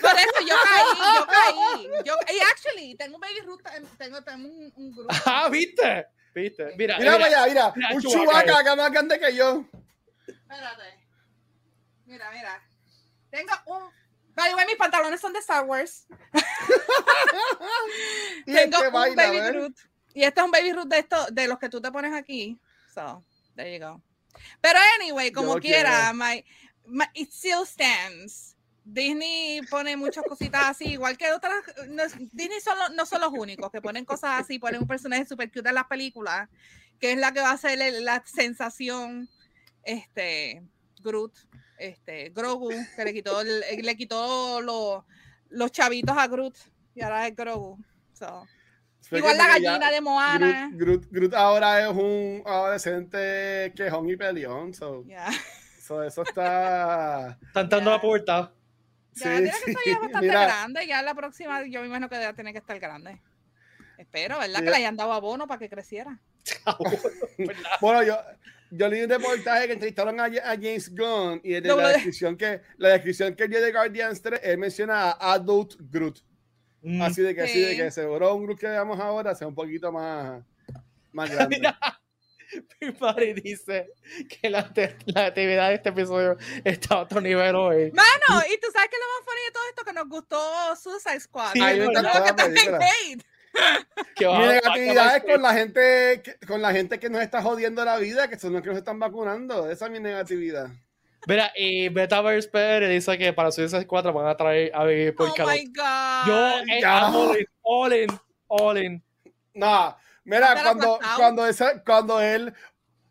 [0.01, 1.87] Por eso yo caí, yo caí.
[2.05, 5.13] Yo, y actually, tengo un Baby Ruth, em, tengo, tengo un, un grupo.
[5.25, 6.07] Ah, ¿viste?
[6.33, 6.73] ¿Viste?
[6.77, 8.49] Mira, Mira, para allá, mira, mira, un chubaca ahí.
[8.61, 9.65] acá más grande que yo.
[10.27, 10.99] Espérate.
[12.05, 12.61] Mira, mira.
[13.29, 13.83] Tengo un.
[14.35, 16.07] By the way, mis pantalones son de Star Wars.
[18.45, 19.51] Tengo un baila, Baby ¿ves?
[19.53, 19.77] Groot.
[20.15, 22.59] Y este es un Baby Groot de, esto, de los que tú te pones aquí.
[22.93, 23.23] So,
[23.55, 24.01] there you go.
[24.61, 26.43] Pero anyway, como quiera, my,
[26.85, 28.52] my- it still stands.
[28.85, 31.53] Disney pone muchas cositas así, igual que otras.
[31.89, 32.03] no
[32.33, 35.49] Disney son lo- no son los únicos que ponen cosas así, ponen un personaje super
[35.51, 36.49] cute en las películas,
[36.99, 39.29] que es la que va a ser la sensación.
[39.83, 40.63] Este,
[41.01, 41.33] Groot,
[41.77, 45.03] este, Grogu, que le quitó, el- le quitó los,
[45.49, 46.55] los chavitos a Groot
[46.95, 47.77] y ahora es Grogu.
[48.13, 48.45] So,
[49.11, 50.71] Igual que la ya gallina de Moana.
[50.73, 54.73] Groot, Groot- Groot ahora es un adolescente quejón y peleón.
[54.73, 55.29] So, ya.
[55.81, 57.37] so eso está.
[57.47, 58.53] Están dando la puerta.
[59.15, 60.45] Ya Sí, tiene que sí, estar ya bastante mira.
[60.45, 60.87] grande.
[60.87, 63.21] Ya la próxima, yo me imagino que debe tener que estar grande.
[63.97, 64.59] Espero, ¿verdad?
[64.63, 66.19] Que le hayan dado abono para que creciera.
[67.81, 68.17] Bueno, yo,
[68.71, 71.93] yo leí un reportaje que entrevistaron a, a James Gunn y de Doble la de-
[71.95, 76.19] descripción que la descripción que dio de Guardians 3, él menciona a Adult Groot.
[76.81, 77.01] Mm.
[77.01, 77.77] Así de que, así de Sí.
[77.77, 80.43] que seguro un Groot que veamos ahora sea un poquito más,
[81.11, 81.61] más grande.
[82.99, 83.89] Padre dice
[84.29, 84.71] que la,
[85.05, 87.91] la actividad de este episodio está a otro nivel hoy.
[87.91, 91.19] Mano, y tú sabes que lo más funny de todo esto que nos gustó Suicide
[91.19, 91.53] Squad.
[91.53, 93.23] Sí, Ay, Yo encantó creo que también hate.
[94.19, 97.97] Mi negatividad es con la gente que, con la gente que nos está jodiendo la
[97.97, 99.69] vida, que son los que nos están vacunando.
[99.69, 100.69] Esa es mi negatividad.
[101.27, 105.29] Mira, y Metaverse PR dice que para Suicide 4 van a traer a vivir por
[105.29, 105.53] Oh calor.
[105.53, 106.27] my God.
[106.27, 107.07] Yo, eh, Ya.
[107.07, 109.03] I'm all in, all in, all in.
[109.53, 112.53] No, mira, cuando, cuando, esa, cuando él.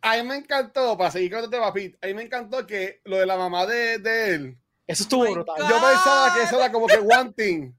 [0.05, 3.01] A mí me encantó, para seguir con este tema, Pete, a mí me encantó que
[3.05, 4.59] lo de la mamá de, de él.
[4.87, 5.57] Eso estuvo Oh brutal.
[5.61, 7.73] Yo pensaba que eso era como que one thing.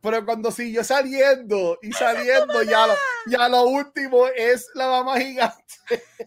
[0.00, 2.94] Pero cuando siguió saliendo y saliendo, ya lo,
[3.26, 5.64] ya lo último es la mamá gigante.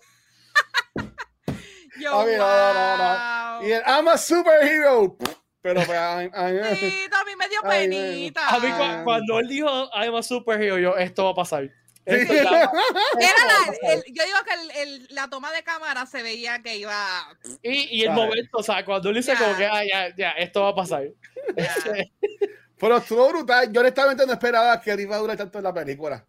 [2.00, 2.40] Yo, A mí, no,
[2.74, 3.68] no, no, wow.
[3.68, 5.18] Y el I'm a superhero.
[5.62, 8.48] Pero pues, a mí- a mí- Sí, a mí me dio penita.
[8.48, 11.70] A mí cu- cuando él dijo I'm a superhero, yo, esto va a pasar.
[13.20, 16.78] Era la- el- yo digo que el- el- la toma de cámara se veía que
[16.78, 17.38] iba.
[17.62, 19.40] Y, y el momento, o sea, cuando él dice Ya.
[19.40, 21.04] como que, ah, ya, ya, esto va a pasar.
[22.80, 23.72] Pero estuvo brutal.
[23.72, 26.26] Yo honestamente no esperaba que él iba a durar tanto en la película.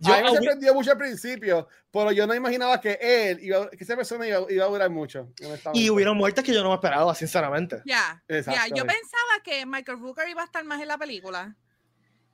[0.00, 3.68] Yo, a mí me sorprendió mucho al principio, pero yo no imaginaba que él, iba,
[3.68, 5.32] que esa persona iba, iba a durar mucho.
[5.74, 7.82] y hubieron muertes que yo no me esperaba, sinceramente.
[7.84, 8.36] Ya, ya.
[8.36, 8.76] Exacto.
[8.76, 11.56] Yo pensaba que Michael Booker iba a estar más en la película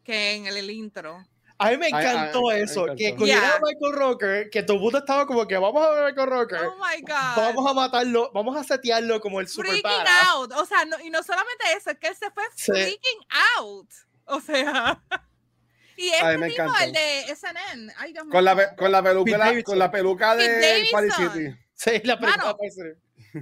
[0.03, 1.25] que en el, el intro.
[1.59, 3.55] A mí me encantó eso, que cogieron Yeah.
[3.57, 6.29] a Michael Rocker, que todo el mundo estaba como que vamos a ver a Michael
[6.29, 7.37] Rocker, Oh my God.
[7.37, 10.53] vamos a matarlo, vamos a setearlo como el super freaking out.
[10.53, 12.73] O sea, no, y no solamente eso, es que él se fue Sí.
[12.73, 13.21] freaking
[13.59, 13.89] out.
[14.27, 15.01] O sea.
[15.97, 16.85] Y este Ay, me mismo, encantó.
[16.87, 17.93] el de SNN.
[17.99, 18.33] Ay, Dios mío.
[18.33, 21.15] Con la, con la peluca, la- con la peluca de Paris.
[21.15, 21.57] City.
[21.73, 22.57] Sí, la película Mano.
[22.57, 22.97] parece-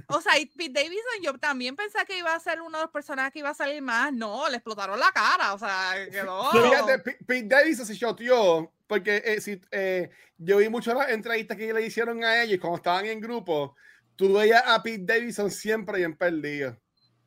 [0.07, 2.91] O sea, y Pete Davidson, yo también pensé que iba a ser uno de los
[2.91, 4.11] personajes que iba a salir más.
[4.13, 5.53] No, le explotaron la cara.
[5.53, 6.51] O sea, quedó.
[6.51, 11.85] Fíjate, Pete Davidson se shoteó porque eh, si, eh, yo vi muchas entrevistas que le
[11.85, 13.75] hicieron a ellos cuando estaban en grupo.
[14.15, 16.77] Tú veías a Pete Davidson siempre bien perdido.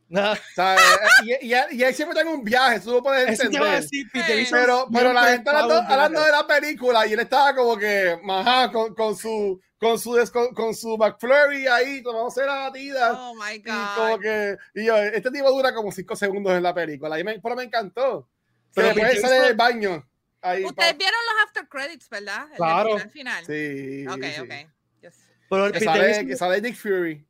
[0.09, 0.83] Nah, ¿sabes?
[1.25, 3.81] y, y, y él siempre en un viaje, tú lo puedes eso entender.
[3.83, 4.33] decir, Pete Sí.
[4.33, 8.17] Davidson Pero, pero la gente hablando, hablando de la película y él estaba como que,
[8.29, 13.13] ajá, con, con su con su con, con su McFlurry ahí, tomándose la batida.
[13.21, 14.21] Oh my Y como God.
[14.21, 17.19] que, y yo, este tipo dura como cinco segundos en la película.
[17.21, 18.29] Y me, pero me encantó.
[18.75, 20.09] Pero después sale del baño.
[20.41, 22.47] Ahí, Ustedes pa- vieron los after credits, ¿verdad?
[22.53, 22.91] El Claro.
[22.99, 23.45] final, final.
[23.45, 24.07] Sí.
[24.09, 24.41] Ok, sí.
[24.41, 24.71] ok.
[25.03, 25.15] Yes.
[25.51, 27.27] Pero el Que sale, Davidson- que sale Nick Fury.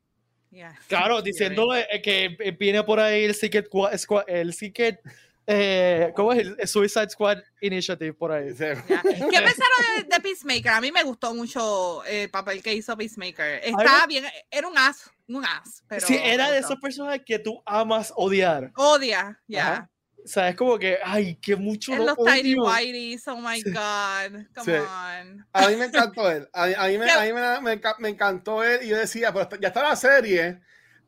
[0.51, 0.75] Yeah.
[0.87, 4.99] Claro, diciendo eh, que viene por ahí el Secret Qua- Squad, el Secret,
[5.45, 6.47] eh, ¿cómo es?
[6.57, 8.53] El Suicide Squad Initiative por ahí.
[8.53, 8.75] Ya.
[9.01, 10.69] ¿Qué pensaron de, de Peacemaker?
[10.71, 13.61] A mí me gustó mucho el papel que hizo Peacemaker.
[13.63, 15.83] Estaba bien, era un as, un as.
[15.87, 18.71] Pero sí, era de esos personajes que tú amas odiar.
[18.75, 19.71] Odia, ya.
[19.73, 19.89] Ajá.
[20.27, 22.65] O sea, es como que, ay, que mucho En lo los Tiny odio.
[22.65, 24.45] Whiteys, oh my god.
[24.53, 24.71] Come Sí.
[24.71, 25.47] on.
[25.53, 26.49] A mí me encantó él.
[26.51, 27.11] A, a mí, me, ¿Qué?
[27.13, 28.81] a mí me, me me encantó él.
[28.83, 30.59] Y yo decía, pero ya está la serie.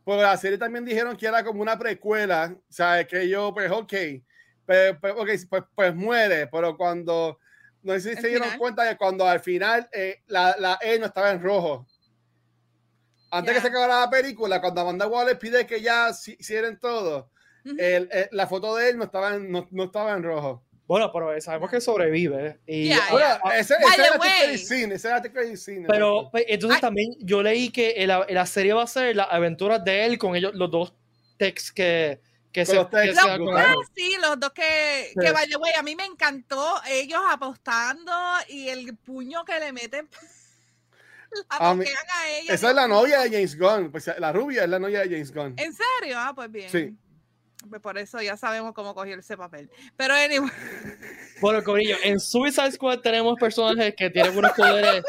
[0.05, 2.55] Pero la serie también dijeron que era como una precuela.
[2.57, 3.93] O sea, que yo, pues, ok.
[4.65, 6.47] Pues, pues, ok, pues, pues muere.
[6.47, 7.39] Pero cuando.
[7.83, 8.59] No sé si ¿El se dieron final?
[8.59, 11.85] cuenta que cuando al final eh, la, la E no estaba en rojo.
[13.31, 13.55] Antes Ya.
[13.55, 16.09] que se acabara la película, cuando Amanda Waller pide que ya
[16.39, 17.29] hicieran todo,
[17.65, 20.63] El- el- la foto de él no estaba en, no, no estaba en rojo.
[20.87, 22.59] Bueno, pero sabemos que sobrevive.
[22.65, 23.59] Y, Yeah, ah, Bueno, yeah.
[23.59, 26.31] ese, ese the era el credit scene, ese era el credit scene, Pero exacto.
[26.31, 26.81] pues, entonces Ay.
[26.81, 30.35] también yo leí que en la, serie va a ser las aventuras de él con
[30.35, 30.95] ellos, los dos
[31.37, 32.19] techs que,
[32.51, 33.37] que se, los que se ah,
[33.95, 35.19] sí, los dos que, Sí.
[35.21, 38.11] que by the way, a mí me encantó ellos apostando
[38.47, 40.09] y el puño que le meten.
[41.49, 42.53] A mí- a ella.
[42.53, 43.91] Esa es la novia de James Gunn.
[43.91, 45.53] Pues, la rubia es la novia de James Gunn.
[45.57, 46.15] ¿En serio?
[46.17, 46.69] Ah, pues bien.
[46.71, 46.97] Sí.
[47.67, 49.69] Pues por eso ya sabemos cómo cogió ese papel.
[49.97, 50.49] Pero anyway,
[51.41, 55.03] Bueno, Corillo, en Suicide Squad tenemos personajes que tienen unos poderes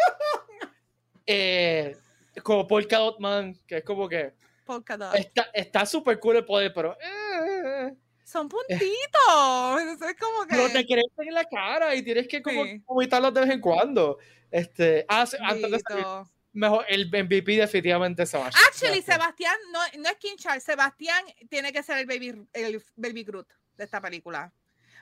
[1.27, 1.97] eh,
[2.43, 4.33] como Polka Dot Man, que es como que
[4.65, 5.15] polka dot.
[5.53, 7.95] está súper cool el poder, pero, eh,
[8.25, 8.81] Son puntitos.
[8.81, 10.51] Es como que.
[10.57, 12.83] pero te crecen en la cara y tienes que como Sí.
[12.87, 14.19] vomitarlos de vez en cuando.
[14.51, 16.31] Este, ah, antes de salir, Bendito.
[16.53, 18.47] Mejor, el MVP definitivamente se va.
[18.47, 23.25] Actually, Sebastián, no, no es King Charles, Sebastián tiene que ser el baby, el baby
[23.25, 24.53] Groot de esta película.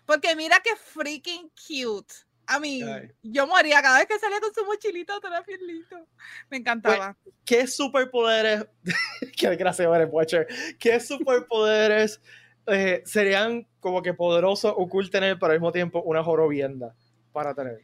[0.05, 2.15] Porque mira que freaking cute.
[2.47, 3.11] A mí, Ay.
[3.23, 6.09] yo moría cada vez que salía con su mochilita, era bien lindo.
[6.49, 7.15] Me encantaba.
[7.45, 8.67] ¿Qué superpoderes?
[9.37, 10.47] Qué desgraciado Watcher.
[10.79, 12.23] ¿Qué superpoderes
[12.67, 16.95] eh, serían como que poderosos o cool tener, pero al mismo tiempo una jorobienda
[17.33, 17.83] para tener?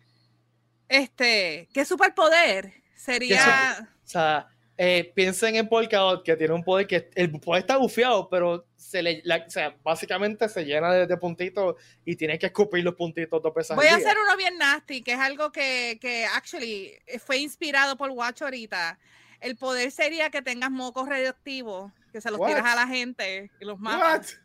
[0.89, 3.89] Este, ¿qué superpoder sería?
[4.05, 8.29] O sea, eh, piensen en Polkadot, que tiene un poder que el poder está bufiado,
[8.29, 12.47] pero se le, la- o sea, básicamente se llena de, de puntitos y tienes que
[12.47, 15.53] escupir los puntitos dos veces Voy al a hacer uno bien nasty, que es algo
[15.53, 16.93] que, que actually
[17.25, 18.99] fue inspirado por Watch ahorita.
[19.41, 22.49] El poder sería que tengas mocos radioactivos, que se los What?
[22.49, 24.41] tiras a la gente y los matas.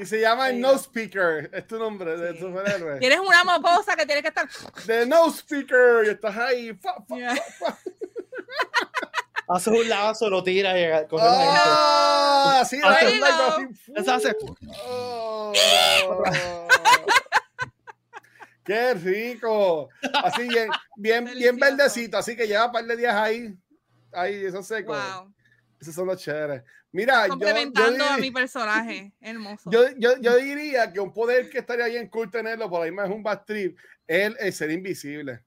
[0.00, 0.60] Y se llama el.
[0.60, 1.50] No Speaker.
[1.52, 2.38] Es tu nombre de Sí.
[2.40, 2.98] superhéroe.
[2.98, 4.48] Tienes una mocosa que tiene que estar.
[4.86, 6.04] De No Speaker.
[6.06, 6.74] Y estás ahí.
[6.74, 7.36] fa, fa, Yeah.
[7.36, 7.78] fa, fa.
[9.48, 11.16] Haces un lazo, lo tiras y gente.
[11.20, 12.88] Ah, sí, no.
[12.88, 13.20] así,
[13.94, 14.36] Eso hace-
[14.84, 15.52] Oh.
[18.64, 19.88] Qué rico.
[20.24, 22.18] Así bien, bien, bien verdecito.
[22.18, 23.54] Así que lleva un par de días ahí.
[24.12, 24.92] Ahí, eso seco.
[24.92, 25.32] Wow.
[25.80, 26.62] Esos son los chéveres.
[26.92, 29.12] Mira, yo, yo, Complementando a mi personaje.
[29.20, 29.70] Hermoso.
[29.70, 33.08] yo, yo- yo diría que un poder que estaría bien cool tenerlo, por ahí más
[33.08, 35.42] es un bad trip, es el, el ser invisible.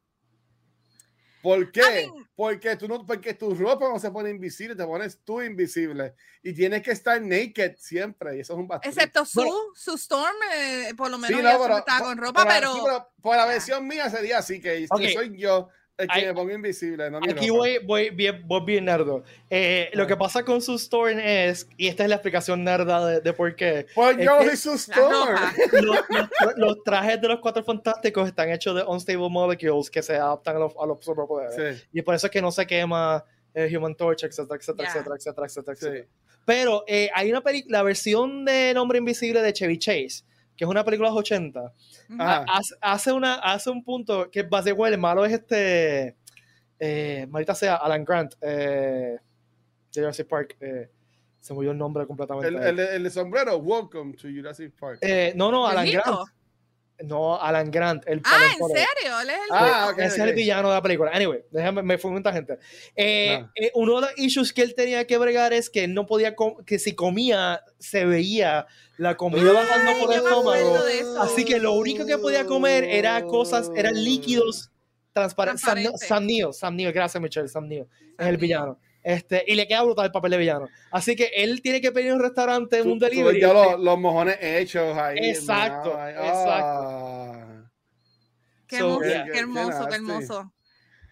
[1.41, 1.79] ¿Por qué?
[1.79, 5.41] I mean- porque, tú no, porque tu ropa no se pone invisible, te pones tú
[5.41, 6.13] invisible.
[6.43, 8.35] Y tienes que estar naked siempre.
[8.37, 8.81] Y eso es un trip.
[8.83, 9.55] Excepto su, Bueno.
[9.73, 12.73] su Storm, eh, por lo menos Sí, no, pero, estaba con ropa, por la- pero.
[12.73, 15.01] sí, pero por la versión mía sería así, que, que Ok.
[15.13, 15.69] soy yo
[15.99, 17.57] el que Ay- me pongo invisible, no Aquí ropa.
[17.59, 19.23] voy, voy bien, voy bien nerdo.
[19.49, 23.21] Eh, Lo que pasa con su Storm es, y esta es la explicación nerda de,
[23.21, 25.31] de por qué, Pues es yo soy su La store.
[25.31, 25.53] ropa.
[25.81, 30.15] los, los- los trajes de los cuatro fantásticos están hechos de unstable molecules que se
[30.15, 31.77] adaptan a los, a los superpoderes.
[31.79, 33.23] Sí, Y por eso es que no se quema
[33.53, 34.93] el Human Torch, etcétera, etcétera, Ya.
[34.93, 35.75] etcétera, etcétera, etcétera,
[36.05, 36.07] sí.
[36.45, 40.23] Pero eh, hay una película, la versión del Hombre Invisible de Chevy Chase,
[40.59, 42.21] que es una película de los 80, Ujú.
[42.21, 42.45] Ajá.
[42.49, 46.17] hace, hace una, hace un punto que base igual, el malo es este,
[46.77, 49.17] eh, maldita sea, Alan Grant, eh,
[49.93, 50.89] de Jurassic Park, eh,
[51.39, 52.49] se murió el nombre completamente.
[52.49, 54.99] El, el, el de sombrero, welcome to Jurassic Park.
[54.99, 55.89] Eh, no, no, Alan.
[55.89, 56.27] Grant.
[57.05, 58.03] No, Alan Grant.
[58.07, 59.19] El Ah, ¿en serio?
[59.21, 59.89] Él es el Ah, viejo.
[59.91, 61.11] ok, Ese es el villano de la película.
[61.13, 62.57] Anyway, déjame, me fue mucha gente.
[62.95, 63.51] Eh, Ah.
[63.55, 66.35] eh, uno de los issues que él tenía que bregar es que él no podía,
[66.65, 70.77] que si comía, se veía la comida bajando por el estómago.
[71.21, 74.71] Así que lo único que podía comer era cosas, eran líquidos
[75.13, 75.61] transparentes.
[75.61, 76.05] Sam, Transparente.
[76.07, 77.87] Sam Neill, Sam Neill, gracias Michelle, Sam Neill,
[78.17, 78.79] es el Sam villano.
[79.03, 80.67] Este, y le queda brutal el papel de villano.
[80.91, 83.39] Así que él tiene que pedir un restaurante, en Tú- un delivery.
[83.39, 85.17] ya los, los mojones hechos ahí.
[85.19, 87.69] Exacto, Ay, exacto.
[88.67, 89.89] Qué So, hermoso, qué, Qué hermoso, nasty.
[89.89, 90.53] qué hermoso.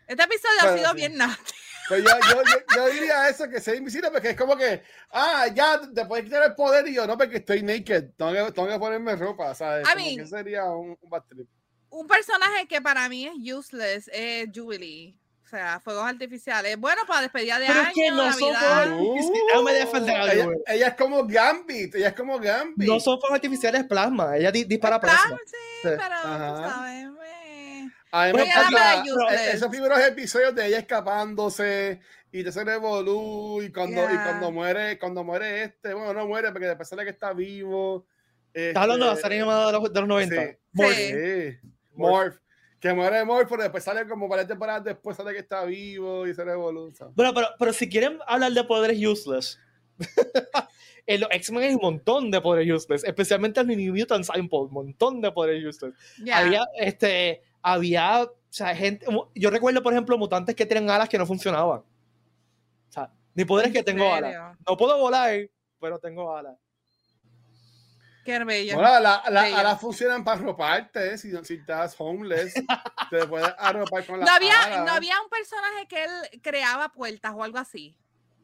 [0.07, 0.95] Este episodio ha Pero sido sí.
[0.97, 1.53] bien nasty.
[1.89, 5.47] Pero yo, yo, yo, yo diría eso, que sea invisible, porque es como que, ah,
[5.55, 8.67] ya te puedes quitar el poder y yo, no, porque estoy naked, tengo que, tengo
[8.67, 9.87] que ponerme ropa, ¿sabes?
[9.95, 11.47] Mean- que sería un, un bad trip.
[11.89, 15.17] Un personaje que para mí es useless es Jubilee.
[15.47, 16.77] O sea, fuegos artificiales.
[16.77, 19.31] Bueno, para despedida de Pero es año, que no son fuegos artificiales.
[19.47, 22.85] Déjame defender a ella, es como Gambit, ella es como Gambit.
[22.85, 24.35] No son fuegos artificiales, es plasma.
[24.35, 25.39] Ella di- dispara plasma.
[25.45, 25.89] sí, Sí.
[25.95, 26.55] pero Ajá.
[26.63, 27.07] tú sabes.
[28.11, 29.53] A mí me Useless.
[29.53, 34.99] esos primeros episodios de ella escapándose y de ese revolú y cuando, y cuando muere,
[34.99, 38.05] cuando muere este, bueno, no muere porque después sale que está vivo.
[38.53, 40.35] Estás hablando de la este, serie animada de los, de los 90.
[40.41, 40.57] Sí.
[40.73, 40.93] Morph.
[40.95, 41.13] Sí.
[41.13, 41.57] Sí.
[41.93, 42.35] Morph.
[42.79, 46.33] Que muere Morph, pero después sale como varias temporadas después sale que está vivo y
[46.33, 47.11] se revoluciona.
[47.15, 49.59] Bueno, pero, pero si quieren hablar de poderes useless,
[51.07, 54.49] en los X-Men hay un montón de poderes useless, especialmente en New Mutants hay un
[54.71, 55.95] montón de poderes useless.
[56.23, 56.37] Ya.
[56.37, 61.17] Había, este, había, o sea, gente, yo recuerdo, por ejemplo, mutantes que tienen alas que
[61.17, 61.79] no funcionaban.
[61.79, 64.55] O sea, mi poder es que ¿En tengo alas.
[64.67, 65.49] No puedo volar,
[65.79, 66.55] pero tengo alas.
[68.27, 68.73] Qué bello.
[68.75, 69.55] Bueno, la, la, Bello.
[69.55, 71.17] alas funcionan para arroparte, ¿eh?
[71.17, 72.55] si, si estás homeless,
[73.09, 77.31] te puedes arropar con la no, había, no había un personaje que él creaba puertas
[77.33, 77.95] o algo así.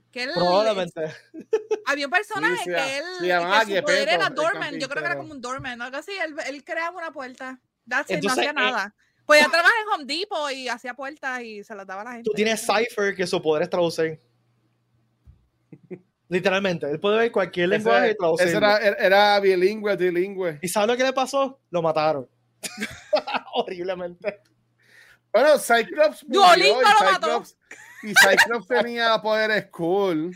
[0.10, 1.14] Que él, Probablemente.
[1.86, 4.80] Había un personaje Sí, se que llama- él, llamaba que su poder Gepetto, era Dorman,
[4.80, 7.60] yo creo que era como un Dorman o algo así, él, él creaba una puerta.
[7.86, 8.96] That's it, Entonces, no hacía eh, nada.
[9.26, 12.30] Podía trabajar en Home Depot y hacía puertas y se las daba a la gente.
[12.30, 14.18] Tú tienes Cypher que su poder es traducir.
[16.30, 18.58] Literalmente, él puede ver cualquier Ese, lenguaje y traducirlo.
[18.58, 20.60] era, era bilingüe, trilingüe.
[20.62, 21.60] ¿Y sabes lo que le pasó?
[21.70, 22.28] Lo mataron.
[23.54, 24.42] Horriblemente.
[25.32, 27.28] Bueno, Cyclops murió Duolingo y lo mató.
[27.28, 27.58] Cyclops,
[28.04, 30.36] y Cyclops tenía poderes cool.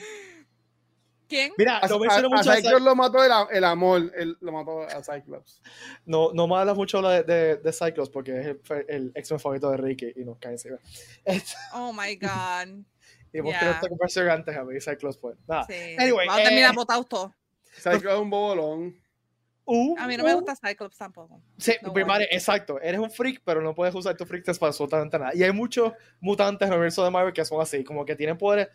[1.27, 1.51] ¿Quién?
[1.57, 5.03] Mira, A, no a- Cyclops Cy- lo mató el, el amor, él lo mató a
[5.03, 5.61] Cyclops.
[6.05, 9.69] no, no me hablas mucho de, de, de Cyclops porque es el, el ex favorito
[9.71, 10.77] de Ricky y nos cae encima.
[11.73, 12.83] Oh my God.
[13.33, 13.59] Y hemos Ya.
[13.59, 15.37] tenido esta conversación antes, a mí Cyclops pues.
[15.47, 15.65] Nada.
[15.65, 15.95] Sí.
[15.97, 17.31] Anyway, Vamos a terminar eh, botados todos.
[17.73, 19.07] Cyclops es un bobolón.
[19.69, 21.41] Uh, A mí no me uh, gusta Cyclops tampoco.
[21.57, 22.79] Sí, No pues, exacto.
[22.79, 25.35] Eres un freak, pero no puedes usar tu freakness para absolutamente nada.
[25.35, 28.37] Y hay muchos mutantes en el universo de Marvel que son así, como que tienen
[28.37, 28.69] poderes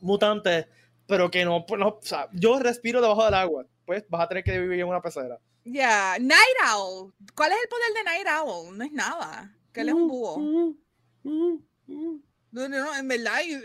[0.00, 0.66] mutantes,
[1.06, 3.66] pero que no, pues, no o sea, yo respiro debajo del agua.
[3.84, 5.40] Pues vas a tener que vivir en una pecera.
[5.64, 7.12] Ya, Night Owl.
[7.34, 8.78] ¿Cuál es el poder de Night Owl?
[8.78, 9.52] No es nada.
[9.72, 10.36] Que él es un búho.
[10.36, 10.76] Uh,
[11.24, 12.22] uh, uh.
[12.50, 13.40] No, no, no, en verdad.
[13.44, 13.60] y-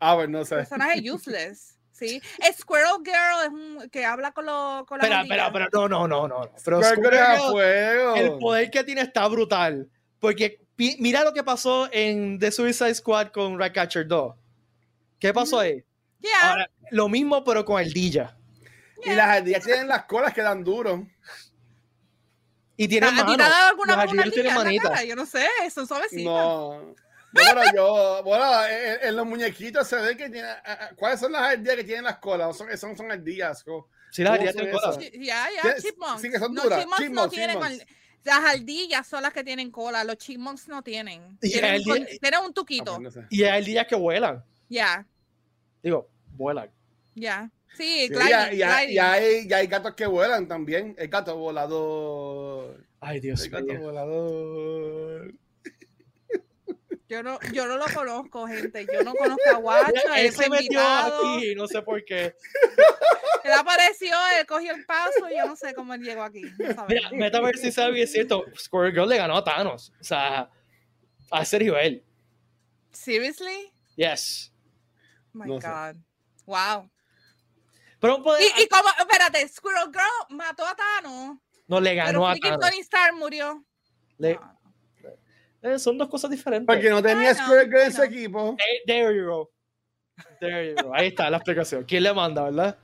[0.00, 0.56] Ah, pues no sé.
[0.56, 1.78] Personaje useless.
[1.92, 2.20] Sí.
[2.52, 6.06] Squirrel Girl es un que habla con, lo, con la Espera, espera, pero no, no,
[6.06, 6.50] no, no.
[6.62, 8.14] Pero Squirrel Girl es a Squirrel, fuego.
[8.16, 9.88] el poder que tiene está brutal.
[10.20, 14.34] Porque pi- mira lo que pasó en The Suicide Squad con Ratcatcher 2.
[15.18, 15.82] ¿Qué pasó ahí?
[16.20, 18.36] Yeah, Ahora, lo mismo, pero con ardilla.
[19.02, 21.06] Y las ardillas tienen las colas que dan duro.
[22.76, 23.46] Y tiene ¿A ti te manos.
[23.46, 24.90] ha dado alguna Los vez una ardillos tienen ardilla en la manitas.
[24.90, 25.04] cara?
[25.04, 26.24] Yo no sé, son suavecitas.
[26.24, 26.94] No.
[27.32, 30.48] Bueno, yo, bueno, en, en los muñequitos se ve que tiene.
[30.48, 32.56] ah, ah, ¿Cuáles son las ardillas que tienen las colas?
[32.56, 33.64] Son, son, son ardillas.
[34.10, 34.90] Sí, las ¿Cómo ardillas tienen cola.
[34.90, 35.02] esas?
[35.04, 36.22] Sí, Ya, ya, chipmunks.
[36.22, 36.78] sí que son no, duras.
[36.80, 37.78] chipmunks no Chipmunks, tienen chipmunks.
[37.84, 41.36] col- Las ardillas son las que tienen cola, los chipmunks no tienen.
[41.42, 42.84] Y Tienen, col- tienen un Ah, tuquito.
[42.96, 43.26] pues no sé.
[43.30, 44.42] Y hay ardillas que vuelan.
[44.68, 45.06] Ya,
[45.82, 46.70] Digo, vuelan.
[47.14, 47.50] ya.
[47.76, 50.94] Sí, Sí, gliding, y, hay- y y hay, y hay gatos que vuelan también.
[50.96, 52.82] El gato volador.
[53.00, 53.80] Ay, Dios El gato mío.
[53.80, 55.34] volador.
[57.08, 58.84] Yo no, yo no lo conozco, gente.
[58.92, 59.92] Yo no conozco a Guacho.
[60.16, 62.34] Él Él se metió aquí, no sé por qué.
[63.44, 65.28] Él apareció, él cogió el paso.
[65.36, 66.42] Yo no sé cómo él llegó aquí.
[66.42, 67.12] No Mira, sabemos.
[67.12, 68.44] Metaverse si sabe es cierto.
[68.58, 69.92] Squirrel Girl le ganó a Thanos.
[70.00, 70.50] O sea,
[71.30, 72.04] a ese nivel.
[72.90, 73.72] Seriously?
[73.94, 74.52] Yes.
[75.32, 75.68] Oh my No sé.
[75.68, 75.96] God.
[76.46, 76.90] Wow.
[78.00, 81.38] Pero un poder- Y, y como, espérate, Squirrel Girl mató a Thanos.
[81.68, 82.58] no le Pero ganó a Thanos.
[82.60, 83.64] Tony Stark murió.
[84.18, 84.55] Le- No.
[85.62, 86.66] Eh, son dos cosas diferentes.
[86.66, 88.56] Porque no tenía Squirrel Girl en su equipo.
[88.58, 89.50] Eh, There you go.
[90.40, 90.94] There you go.
[90.94, 91.84] Ahí está la explicación.
[91.84, 92.78] ¿Quién le manda, verdad?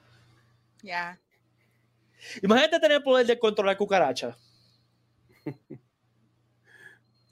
[0.83, 1.19] Ya.
[2.43, 4.37] Imagínate tener el poder de controlar cucarachas.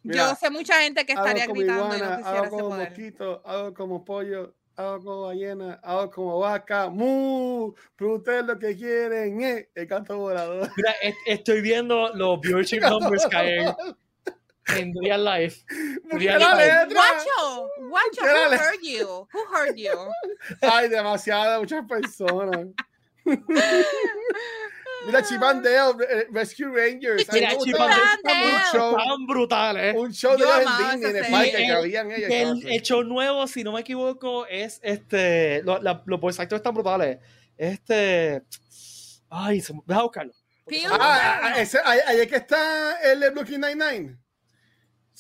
[0.03, 2.47] Mira, Yo sé mucha gente que estaría hago como gritando y iguana, no quisiera hago
[2.47, 2.89] ese como poder.
[2.89, 9.41] mosquito, hago como pollo, hago como ballena, hago como vaca, mu, ustedes lo que quieren
[9.43, 10.71] es el canto volador.
[10.77, 13.75] Mira, est- estoy viendo los viewership numbers caer
[14.77, 15.65] en real life.
[16.11, 16.67] Real la life.
[16.67, 17.03] letra.
[17.03, 19.29] Guacho, guacho, who heard you?
[19.33, 20.13] Who heard you?
[20.63, 22.67] Ay, demasiadas, muchas personas.
[25.07, 27.27] Mira, Chipandeo, eh, Rescue Rangers.
[27.33, 28.45] Mira, me Chip gustaba and Dale.
[28.55, 29.97] un show, Tan brutales.
[29.97, 31.31] un show de los el serie.
[31.31, 32.31] parque que El- habían ellos.
[32.31, 32.71] El cosas.
[32.71, 35.63] hecho nuevo, si no me equivoco, es este.
[35.63, 37.19] lo- la- los voice actors están brutales.
[37.57, 38.43] Este.
[39.29, 40.33] Ay, se me- deja buscarlo.
[40.91, 44.17] Ah, ah, ese, ahí, ahí es que está el de Brooklyn Nine-Nine.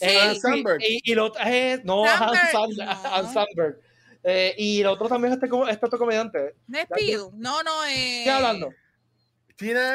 [0.01, 0.17] Sí.
[0.17, 0.83] Adam sí, Sandberg.
[0.83, 3.23] Y, y lo eh, no, Sandberg, Adam Sandberg.
[3.23, 3.33] no.
[3.33, 3.81] Sandberg.
[4.23, 6.55] Eh, y el otro también es este, como- este otro comediante.
[6.67, 6.89] no es.
[7.35, 8.25] No, no es.
[8.25, 8.71] ¿Qué hablando?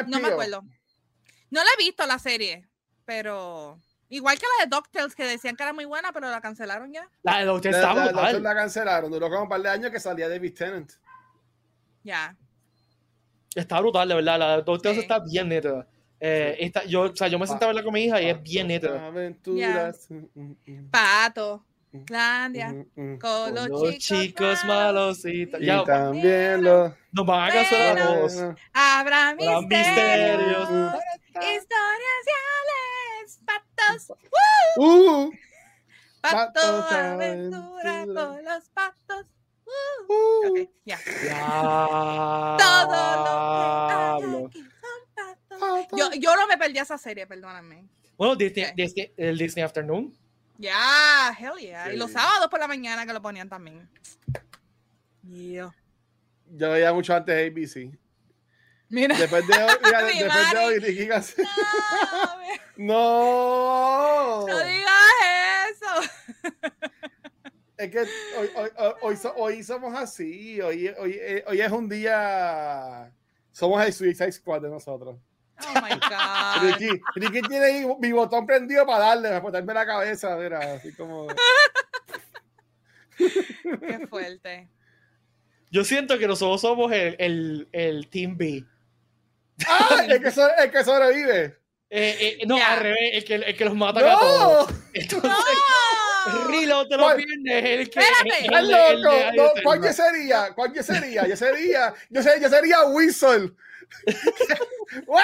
[0.06, 0.62] No me acuerdo.
[1.50, 2.68] No la he visto la serie,
[3.04, 3.78] pero
[4.08, 7.08] igual que la de DuckTales que decían que era muy buena, pero la cancelaron ya.
[7.22, 8.42] La de usted La, está la- la- brutal.
[8.42, 9.10] la cancelaron.
[9.10, 10.92] Duró como un par de años que salía David Tennant.
[12.02, 12.36] Ya.
[13.54, 14.38] Está brutal, de verdad.
[14.38, 15.00] La de Doctor Sí.
[15.00, 15.86] está bien nítida.
[16.18, 18.42] Eh, está- yo, o sea, yo me senté a verla con mi hija y es
[18.42, 18.70] bien.
[18.86, 20.06] Aventuras.
[20.10, 21.64] Mm, mm, mm, Pato.
[21.92, 22.04] Mm.
[22.04, 22.68] Glandia.
[22.72, 23.18] mm, mm.
[23.18, 25.62] Con los, Los chicos malos y tal.
[25.62, 26.92] Y Ya, también los.
[27.12, 28.98] nos van a cancelar a.
[29.00, 29.64] Habrá misterios.
[29.64, 30.68] misterios.
[31.34, 33.40] Historias reales.
[33.44, 34.12] Patos.
[34.78, 35.30] Uh,
[36.20, 38.26] Patos aventura aventura.
[38.26, 39.26] con los patos.
[39.66, 40.12] Uh.
[40.12, 40.68] uh.
[40.84, 40.98] Ya.
[42.58, 43.94] Todo lo que
[44.34, 44.65] hay aquí.
[45.96, 47.84] Yo, yo no me perdí esa serie, perdóname.
[48.16, 48.72] Bueno, Disney, Ok.
[48.74, 50.16] Disney- el Disney Afternoon.
[50.58, 51.92] Ya, hell yeah.
[51.92, 53.88] Y los sábados por la mañana que lo ponían también.
[55.22, 55.74] Yeah.
[56.50, 57.90] Yo veía mucho antes ABC.
[58.88, 59.18] Mira.
[59.18, 61.34] Después de hoy, mira, después de hoy, Ricky Gas-
[62.76, 64.46] No, No.
[64.46, 64.92] no digas
[65.72, 66.10] eso.
[67.78, 68.08] Es que hoy,
[68.56, 70.58] hoy, hoy, hoy so- hoy somos así.
[70.62, 73.12] Hoy, hoy, eh, hoy es un día.
[73.52, 75.18] Somos el Suicide Squad de nosotros.
[75.64, 76.62] Oh my God.
[76.62, 80.36] Ricky, Ricky tiene ahí mi botón prendido para darle, para botarme la cabeza.
[80.36, 81.26] Mira, así como.
[83.18, 84.68] Qué fuerte.
[85.70, 88.64] Yo siento que nosotros somos el, el, el Team B.
[89.66, 90.04] ¡Ah!
[90.08, 91.56] El que, so- el que sobrevive.
[91.88, 92.74] Eh, eh, no, Ya.
[92.74, 94.70] al revés, el que, el que los mata a todos.
[94.70, 94.76] ¡No!
[94.92, 96.48] Entonces, ¡No!
[96.48, 97.16] Reload de los ¿Cuál?
[97.16, 98.00] viernes es el que.
[98.00, 98.28] Espérate.
[98.38, 99.16] el- ¡Estás el de- el de loco!
[99.56, 99.62] No.
[99.62, 100.52] ¿Cuál yo sería?
[100.54, 101.26] ¿Cuál yo sería?
[101.28, 101.94] Yo sería.
[102.10, 103.52] Yo sería, yo sería Whistle.
[105.06, 105.18] ¡Wow!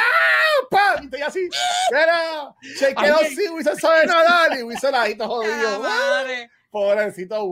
[0.71, 1.11] ¡Pam!
[1.17, 1.49] Y así.
[1.91, 3.49] Mira, se quedó así.
[3.49, 4.59] Whistle sabe nadar.
[4.59, 5.81] Y Whistle ahí todo Ah, jodido.
[5.81, 6.51] madre.
[6.71, 7.45] Pobrecito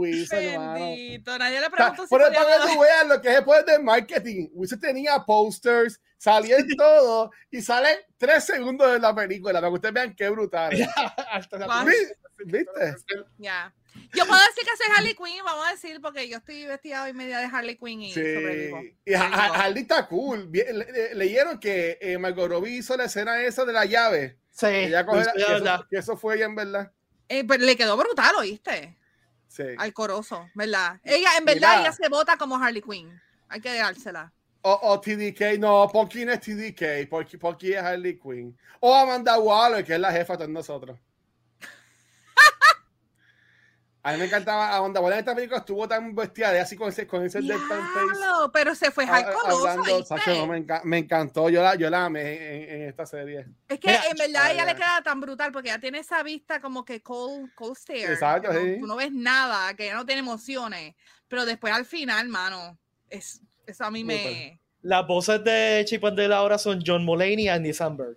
[0.53, 0.73] hermano.
[0.75, 1.39] Bendito.
[1.39, 3.43] Nadie le O sea, preguntó si por eso para que tú veas lo que es
[3.43, 4.49] poder del marketing.
[4.53, 9.75] Whistle tenía posters, salía en todo y sale tres segundos de la película para que
[9.75, 10.71] ustedes vean qué brutal.
[12.47, 12.97] ¿Viste?
[13.39, 13.73] Ya.
[14.15, 17.13] Yo puedo decir que soy Harley Quinn, vamos a decir, porque yo estoy vestida hoy
[17.13, 18.21] media de Harley Quinn y Sí.
[18.21, 18.81] sobrevivo.
[19.05, 19.15] Y.
[19.15, 20.47] Harley está cool.
[20.49, 24.39] Bien, le- le- leyeron que eh, Margot Robbie hizo la escena esa de la llave.
[24.51, 25.75] Sí, Ella coge la- pues, que, verdad.
[25.77, 26.93] eso, que eso fue ella en verdad.
[27.29, 28.97] Eh, pero le quedó brutal, ¿oíste?
[29.49, 29.65] Sí.
[29.79, 31.01] al corozo, ¿verdad?
[31.03, 31.81] Ella, en verdad, Mira.
[31.81, 33.21] ella se vota como Harley Quinn.
[33.49, 34.33] Hay que dársela.
[34.63, 38.57] O, o TDK, no, Ponky no es TDK, Ponky, Ponky es Harley Quinn.
[38.79, 40.97] O Amanda Waller, que es la jefa de nosotros.
[44.03, 47.07] A mí me encantaba Amanda Waller en esta película, estuvo tan bestial, así con ese,
[47.07, 48.19] con ese deadpan face.
[48.19, 50.17] Diablo, pero se fue al coloso, hablando, ¿viste?
[50.17, 53.47] Sacho, no, me, enca- me encantó, yo la, yo la amé en, en esta serie.
[53.69, 55.99] Es que Mira, en verdad a ella ay, le queda tan brutal porque ella tiene
[55.99, 58.05] esa vista como que cold, cold stare.
[58.05, 58.77] Exacto, no, sí.
[58.81, 60.95] tú no ves nada, que ella no tiene emociones.
[61.29, 62.79] Pero después al final, mano,
[63.11, 64.59] es, eso a mí me.
[64.81, 68.17] Las voces de Chip and Dale ahora son John Mulaney y Andy Samberg.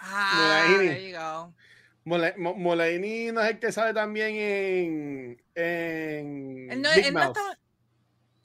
[0.00, 1.54] Ah, there you go.
[2.04, 7.14] Mole- Mo- Mulaney no es el que sale también en, en Él no, Big él
[7.14, 7.36] no Mouth.
[7.36, 7.58] está-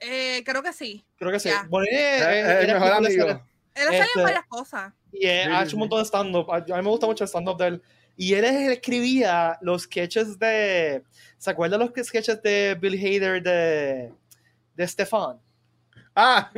[0.00, 1.06] eh, creo que sí.
[1.16, 1.48] Creo que sí.
[1.48, 1.64] Ya.
[1.70, 3.26] Mulaney Es- eh, es el mejor amigo.
[3.74, 4.92] Él ha salido Este- en varias cosas.
[5.12, 6.50] Y eh, ha hecho un montón de stand-up.
[6.50, 7.82] A, a mí me gusta mucho el stand-up de él.
[8.18, 11.02] Y él es el que escribía los sketches de.
[11.38, 14.12] ¿Se acuerdan los sketches de Bill Hader de,
[14.74, 15.38] de Stefan?
[16.14, 16.50] Ah,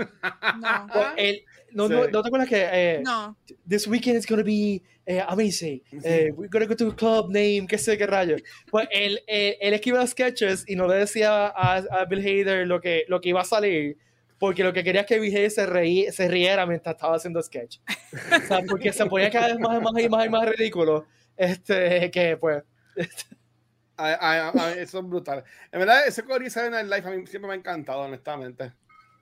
[0.61, 0.87] No.
[0.93, 1.93] Pues él- no, Sí.
[1.95, 3.37] no, ¿no te acuerdas que eh, No.
[3.69, 5.83] this weekend is gonna be eh, amazing?
[6.05, 8.37] Eh, we're gonna go to a club name, qué sé qué rayo.
[8.71, 12.67] Pues él, eh, él escribía los sketches y no le decía a, a Bill Hader
[12.67, 13.97] lo que, lo que iba a salir.
[14.39, 17.43] Porque lo que quería es que Bill Hader se, reí, se riera mientras estaba haciendo
[17.43, 17.79] sketch.
[18.15, 21.07] O sea, porque se ponía cada vez más y más y más y más ridículo.
[21.37, 22.63] Este, que pues.
[23.97, 25.43] a- a- a- eso es brutal.
[25.73, 28.73] En verdad, ese Cory Saturday Night Live a mí siempre me ha encantado, honestamente.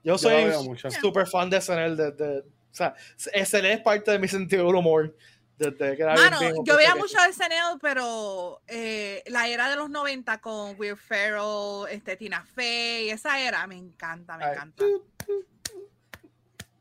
[0.06, 0.52] Yo soy
[1.00, 1.96] super fan de SNL.
[1.96, 5.16] De, de- o sea, SNL es parte de mi sentido del humor.
[5.58, 9.88] Desde que era bien yo veía mucho de SNL, pero eh, la era de los
[9.88, 14.84] 90 con Will Ferrell, este, Tina Fey, esa era, me encanta, me Ay, encanta.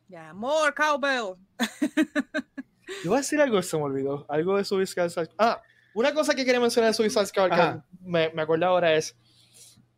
[0.09, 1.35] Ya, more cowbell.
[2.87, 4.25] Yo iba a decir algo que se me olvidó.
[4.29, 5.29] Algo de Suicide Squad.
[5.39, 5.61] Ah,
[5.95, 9.15] una cosa que quería mencionar de Suicide Squad que me, me acuerdo ahora es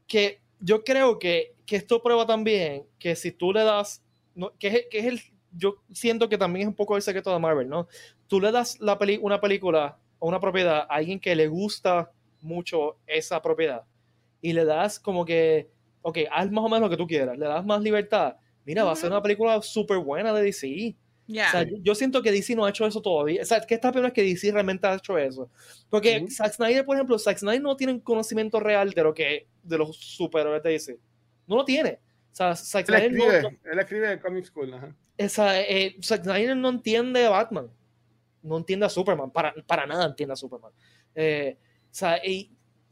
[0.07, 4.01] que yo creo que, que esto prueba también que si tú le das,
[4.34, 7.32] no, que, es, que es el, yo siento que también es un poco el secreto
[7.32, 7.88] de Marvel, ¿no?
[8.28, 12.11] Tú le das la peli, una película o una propiedad a alguien que le gusta
[12.41, 13.84] mucho esa propiedad
[14.41, 15.70] y le das como que,
[16.01, 18.38] ok, haz más o menos lo que tú quieras, le das más libertad.
[18.65, 20.95] Mira, va a ser una película súper buena de DC.
[21.28, 21.47] Ya.
[21.47, 23.41] O sea, yo, yo siento que DC no ha hecho eso todavía.
[23.41, 25.49] O sea, que esta primera es que DC realmente ha hecho eso.
[25.89, 26.32] Porque Ujú.
[26.32, 29.78] Zack Snyder, por ejemplo, Zack Snyder no tiene un conocimiento real de lo que de
[29.78, 30.99] los superhéroes de DC.
[31.47, 31.99] No lo tiene.
[32.31, 34.73] O sea, Zack Él escribe, no- él escribe Comic School.
[34.73, 34.95] Ajá.
[35.17, 37.71] esa, eh, Zack Snyder no entiende a Batman.
[38.43, 39.31] No entiende a Superman.
[39.31, 40.71] Para, para nada entiende a Superman.
[41.15, 42.51] Eh, o sea, y,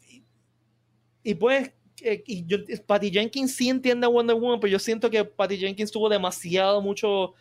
[0.09, 0.23] y,
[1.23, 5.09] y pues, eh, y yo, Patty Jenkins sí entiende a Wonder Woman, pero yo siento
[5.09, 7.33] que Patty Jenkins tuvo demasiado mucho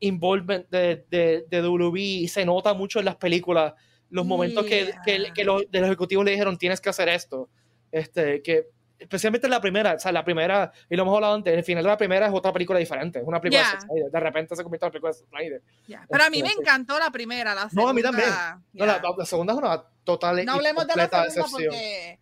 [0.00, 3.74] involvement de, de, de WB y se nota mucho en las películas
[4.10, 7.48] los momentos que, que los, de los ejecutivos le dijeron tienes que hacer esto.
[7.90, 8.66] Este, que
[9.02, 11.82] especialmente en la primera, o sea, la primera, y lo hemos hablado antes, el final
[11.84, 13.74] de la primera es otra película diferente, es una película Yeah.
[13.74, 15.62] de Snyder, de repente se convierte en una película de Snyder.
[16.08, 17.82] Pero a mí me Este, encantó la primera, la segunda.
[17.82, 18.28] No, a mí también.
[18.72, 21.50] No, la, segunda es una total No hablemos de la segunda decepción.
[21.70, 22.18] porque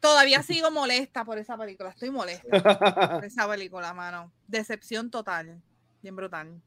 [0.00, 1.90] todavía sigo molesta por esa película.
[1.90, 4.32] Estoy molesta por esa película, mano.
[4.46, 5.60] Decepción total.
[6.02, 6.60] Bien brutal.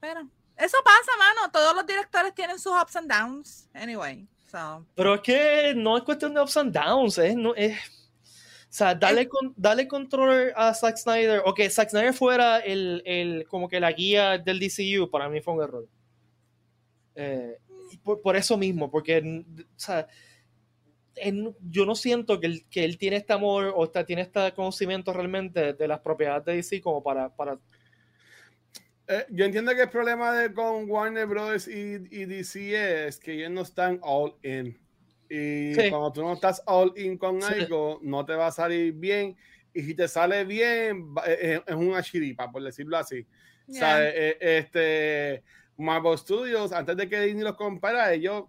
[0.00, 0.20] Pero
[0.56, 1.50] eso pasa, mano.
[1.50, 3.68] Todos los directores tienen sus ups and downs.
[3.74, 4.26] Anyway.
[4.50, 4.84] So.
[4.96, 7.78] Pero es que no es cuestión de ups and downs, es, no, es,
[8.72, 13.46] sea, dale, con, dale control a Zack Snyder, o que Zack Snyder fuera el, el,
[13.48, 15.88] como que la guía del DCU, para mí fue un error.
[17.16, 17.58] Eh,
[18.04, 20.06] por, por eso mismo, porque, o sea,
[21.62, 25.12] yo no siento que él, que él tiene este amor o está, tiene este conocimiento
[25.12, 27.58] realmente de las propiedades de DC como para, para
[29.08, 31.66] Eh, yo entiendo que el problema de, con Warner Bros.
[31.66, 34.78] y, y DC es que ellos no están all in.
[35.32, 35.88] Y Sí.
[35.90, 37.52] cuando tú no estás all in con Sí.
[37.54, 39.36] algo, no te va a salir bien.
[39.72, 43.24] Y si te sale bien, eh, eh, es una chiripa, por decirlo así.
[43.68, 44.08] O sea, yeah.
[44.12, 45.42] eh, este,
[45.76, 48.44] Marvel Studios, antes de que Disney los comprara, ellos,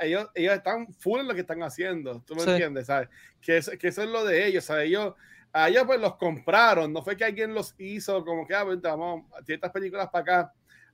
[0.00, 2.20] ellos, ellos están full en lo que están haciendo.
[2.26, 2.50] ¿Tú me Sí.
[2.50, 2.86] entiendes?
[2.88, 3.08] ¿Sabes?
[3.40, 4.64] Que, eso- que eso es lo de ellos.
[4.64, 4.88] ¿sabes?
[4.88, 5.14] Ellos,
[5.52, 6.92] a ellos pues los compraron.
[6.92, 10.52] No fue que alguien los hizo como que, ah, vamos, ciertas películas para acá.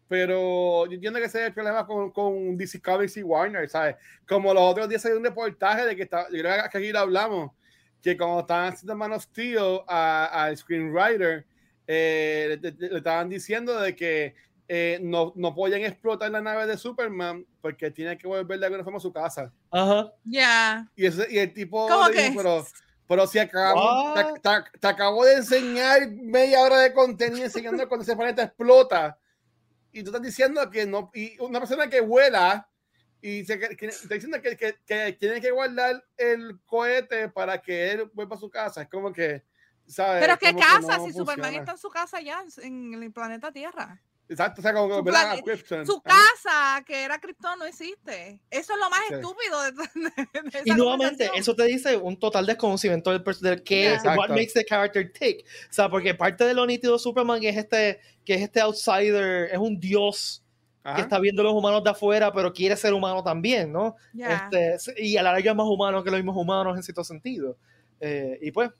[0.08, 3.96] Pero yo entiendo que ese es el problema con, con DC Comics y Warner, ¿sabes?
[4.28, 7.00] Como los otros días salió un reportaje de que está, yo creo que aquí lo
[7.00, 7.50] hablamos,
[8.02, 11.44] que cuando estaban haciendo Man of Steel a- al screenwriter,
[11.88, 14.34] eh, le, le- le estaban diciendo de que
[14.68, 18.82] eh, no, no podían explotar la nave de Superman porque tiene que volver de alguna
[18.84, 19.52] forma a su casa.
[19.70, 20.12] Ajá.
[20.24, 20.88] Yeah.
[20.96, 22.36] Y, ese- y el tipo ¿Cómo le dijo, que?
[22.36, 22.66] pero,
[23.08, 28.16] pero si acabamos, te- te acabo de enseñar media hora de contenido enseñando cuando ese
[28.16, 29.16] planeta explota.
[29.96, 32.68] Y tú estás diciendo que no, y una persona que vuela
[33.22, 37.92] y se, que, está diciendo que, que, que tiene que guardar el cohete para que
[37.92, 38.82] él vuelva a su casa.
[38.82, 39.42] Es como que,
[39.86, 40.20] ¿sabes?
[40.20, 44.02] Pero qué casa, no si Superman está en su casa ya, en el planeta Tierra.
[44.28, 45.20] Exacto, o sea, como que Su ¿verdad?
[45.22, 45.86] plan- A Krypton.
[45.86, 46.18] Su Ajá.
[46.18, 48.40] casa, que era Krypton, no existe.
[48.50, 49.14] Eso es lo más Sí.
[49.14, 49.72] estúpido de,
[50.42, 54.16] de- de Y nuevamente, eso te dice un total desconocimiento del, pers- del que Yeah.
[54.16, 55.46] what makes the character tick.
[55.70, 59.48] O sea, porque parte de lo nítido de Superman es este, que es este outsider,
[59.52, 60.42] es un dios
[60.82, 60.96] Ajá.
[60.96, 63.94] que está viendo a los humanos de afuera, pero quiere ser humano también, ¿no?
[64.18, 67.56] Este, y a la larga es más humano que los mismos humanos en cierto sentido.
[68.00, 68.70] Eh, y pues,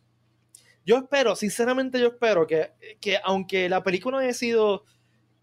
[0.85, 4.85] yo espero, sinceramente yo espero que, que aunque la película haya sido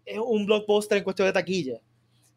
[0.06, 1.80] eh, un blockbuster en cuestión de taquilla,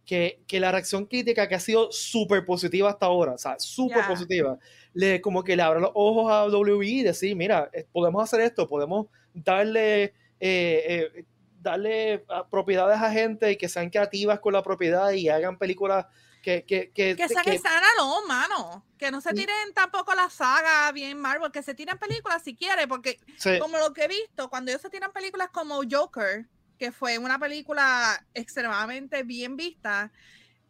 [0.06, 4.06] que, que la reacción crítica que ha sido súper positiva hasta ahora, o sea, súper
[4.08, 4.58] positiva,
[4.94, 8.68] le, como que le abra los ojos a WWE y decir, mira, podemos hacer esto,
[8.68, 10.14] podemos darle...
[10.40, 11.26] eh, eh,
[11.60, 16.06] darle ah, propiedades a gente que sean creativas con la propiedad y hagan películas
[16.42, 17.60] que, que, que, Que sean que-
[17.98, 18.86] no, mano.
[18.98, 22.56] Que no se Y- tiren tampoco la saga bien Marvel, que se tiren películas si
[22.56, 26.46] quiere, porque se- como lo que he visto, cuando ellos se tiran películas como Joker,
[26.78, 30.12] que fue una película extremadamente bien vista,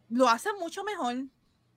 [0.10, 1.16] lo hacen mucho mejor,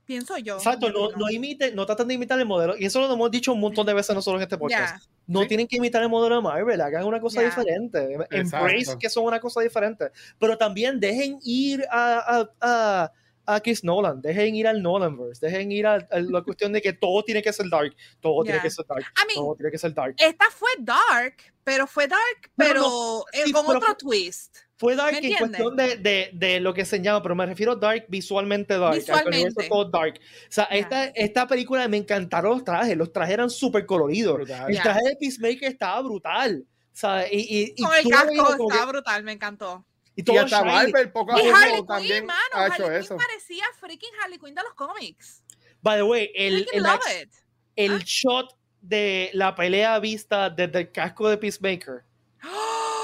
[0.04, 0.56] pienso yo.
[0.56, 3.52] Exacto, no, no imiten, no tratan de imitar el modelo, y eso lo hemos dicho
[3.52, 5.06] un montón de veces nosotros en este podcast.
[5.26, 5.48] No Sí.
[5.48, 8.14] tienen que imitar el modelo de Marvel, hagan una cosa diferente.
[8.30, 8.98] Embrace Exacto.
[8.98, 10.10] que son una cosa diferente.
[10.40, 13.12] Pero también dejen ir a, a, a,
[13.46, 16.92] a Chris Nolan, dejen ir al Nolanverse, dejen ir a, a la cuestión de que
[16.92, 18.62] todo tiene que ser dark, todo tiene Ya.
[18.62, 20.14] que ser dark, I mean, todo tiene que ser dark.
[20.18, 23.96] esta fue dark, pero fue dark, Pero pero, no, eh, sí, con pero otro fue-
[23.96, 24.56] twist.
[24.76, 27.72] Fue dark ¿Me en cuestión de, de, de lo que se llama, pero me refiero
[27.72, 28.94] a dark visualmente dark.
[28.96, 29.68] Visualmente.
[29.68, 30.14] todo dark.
[30.18, 30.76] O sea, Ya.
[30.78, 34.36] esta, esta película me encantaron los trajes, los trajes eran súper coloridos.
[34.36, 34.70] Brutal.
[34.70, 36.64] El traje de Peacemaker estaba brutal.
[36.66, 39.84] O sea, y, y, y Con el casco estaba que- brutal, me encantó.
[40.16, 40.70] Y Y todo hasta shiny.
[40.72, 43.16] Marvel poco a Y poco Harley Quinn, también mano, ha hecho Harley eso.
[43.16, 45.42] Quinn parecía freaking Harley Quinn de los cómics.
[45.82, 47.34] By the way, el, el, love ex- it.
[47.76, 48.02] el Ah.
[48.04, 52.04] shot de la pelea vista desde el casco de Peacemaker.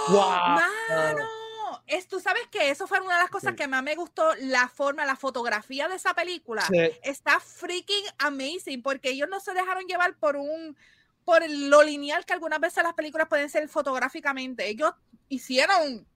[0.09, 0.21] Wow.
[0.89, 1.29] Mano,
[1.87, 3.57] es, tú sabes que eso fue una de las cosas Sí.
[3.57, 6.63] que más me gustó, la forma, la fotografía de esa película.
[6.63, 6.91] Sí.
[7.03, 10.77] Está freaking amazing porque ellos no se dejaron llevar por un
[11.25, 14.69] por lo lineal que algunas veces las películas pueden ser fotográficamente.
[14.69, 14.93] Ellos
[15.29, 16.07] hicieron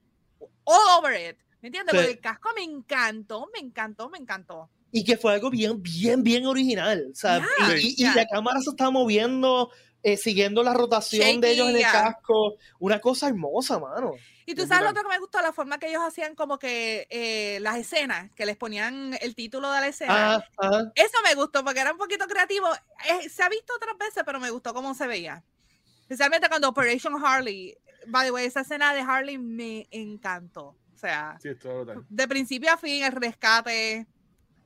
[0.65, 1.37] all over it.
[1.63, 1.93] ¿Me entiendes?
[1.93, 1.97] Sí.
[1.99, 4.71] Porque el casco me encantó, me encantó, me encantó.
[4.93, 7.09] Y que fue algo bien, bien, bien original.
[7.13, 9.71] O sea, Ya, y, y- y la cámara se estaba moviendo,
[10.03, 12.05] eh, siguiendo la rotación de ellos en el Shaky, ya.
[12.15, 12.57] casco.
[12.79, 14.15] Una cosa hermosa, mano.
[14.47, 16.59] Y tú Es sabes lo otro que me gustó, la forma que ellos hacían como
[16.59, 20.35] que eh, las escenas, que les ponían el título de la escena.
[20.37, 20.93] Ah, ajá.
[20.97, 22.67] Eso me gustó porque era un poquito creativo.
[22.75, 25.45] Eh, se ha visto otras veces, pero me gustó cómo se veía.
[26.01, 27.77] Especialmente cuando Operation Harley.
[28.07, 30.77] By the way, esa escena de Harley me encantó.
[30.95, 31.51] O sea, Sí,
[32.09, 34.07] de principio a fin, el rescate.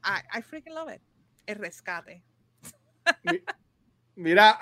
[0.05, 1.01] I, I freaking love it.
[1.47, 2.23] El rescate.
[4.17, 4.59] Mira,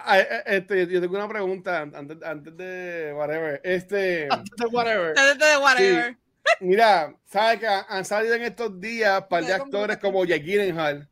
[0.46, 3.60] este, yo tengo una pregunta antes, antes de whatever.
[3.64, 4.28] Este,
[4.70, 5.14] Whatever.
[5.14, 6.16] De- de- de whatever.
[6.60, 11.08] mira, sabes que han salido en estos días un par de actores como Jake Gyllenhaal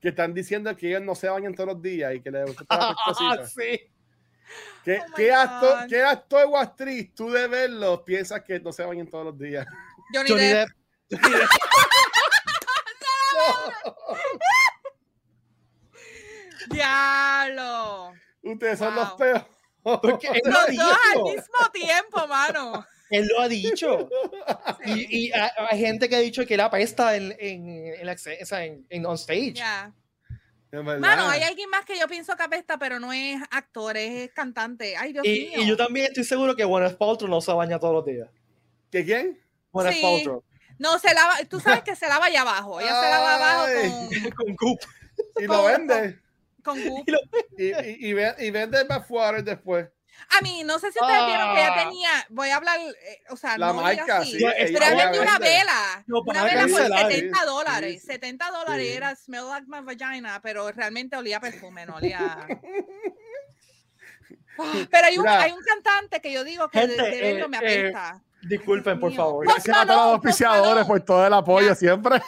[0.00, 2.64] que están diciendo que ellos no se bañan todos los días y que les gusta
[2.68, 3.80] Ah, sí.
[4.84, 5.86] ¿Qué, Oh qué actor.
[5.88, 9.66] ¿Qué actor o actriz tú de verlo piensas que no se bañan todos los días?
[10.12, 10.68] Johnny, Johnny Depp.
[11.08, 11.20] Depp.
[11.22, 11.50] Johnny Depp.
[16.70, 18.12] Diablo.
[18.42, 19.42] Ustedes son los peores.
[19.82, 21.24] Porque él lo ha Los dos al dicho.
[21.24, 22.86] mismo tiempo, mano.
[23.10, 24.08] Él lo ha dicho.
[24.86, 29.06] Y, y hay, gente que ha dicho que él apesta en, en, en, en, en
[29.06, 29.54] on stage.
[29.54, 29.92] Ya.
[30.82, 34.96] Mano, hay alguien más que yo pienso que apesta, pero no es actor, es cantante.
[34.96, 35.60] Ay, Dios Y, mío.
[35.62, 38.28] y yo también estoy seguro que Gwyneth Paltrow no se baña todos los días.
[38.90, 39.38] ¿Que quién?
[39.72, 40.02] Gwyneth Sí.
[40.02, 40.42] Paltrow.
[40.78, 42.80] No, se lava, tú sabes que se lava allá abajo.
[42.80, 44.30] Ella se lava abajo Ay.
[44.32, 44.80] Con Goop.
[45.38, 46.18] Y lo Con- vende.
[46.64, 47.08] con, con goop.
[47.56, 49.86] Y, y, y, ve- y vende el bathwater después.
[50.38, 51.84] A mí, no sé si ustedes vieron que ella Ah.
[51.84, 55.38] tenía, voy a hablar, eh, o sea, La no marca, así, sí, pero vendió una
[55.38, 58.06] vela, No, una vela por cancelar, 70 sí, dólares, sí.
[58.06, 58.92] 70 dólares Sí.
[58.94, 62.46] era Smell Like My Vagina, pero realmente olía a perfume, no olía...
[64.56, 65.42] Ah, Pero hay un, Mira.
[65.42, 67.58] hay un cantante que yo digo que de, Gente, de verlo eh, me eh,
[67.88, 68.22] apesta.
[68.42, 69.44] Disculpen, por favor.
[69.44, 71.74] Gracias a todos los auspiciadores por todo el apoyo Ya.
[71.74, 72.22] siempre.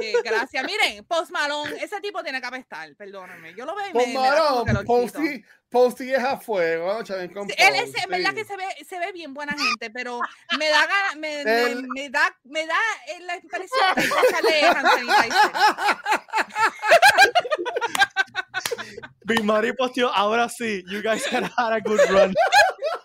[0.00, 0.64] Sí, gracias.
[0.64, 3.54] Miren, Post Malone, ese tipo tiene que apestar, perdónenme.
[3.54, 4.84] Yo lo veo y me, me Marón, quito.
[4.84, 9.12] Posty, Posty es a fuego, Sí, Él es, es verdad que se ve, se ve
[9.12, 10.20] bien buena gente, pero
[10.58, 10.86] me da
[11.16, 12.76] me, me- Él- me da, me da
[13.08, 15.52] eh, la impresión de que hand sanitizer.
[19.24, 22.34] Big Mari posteó, ahora sí, you guys had had a good run.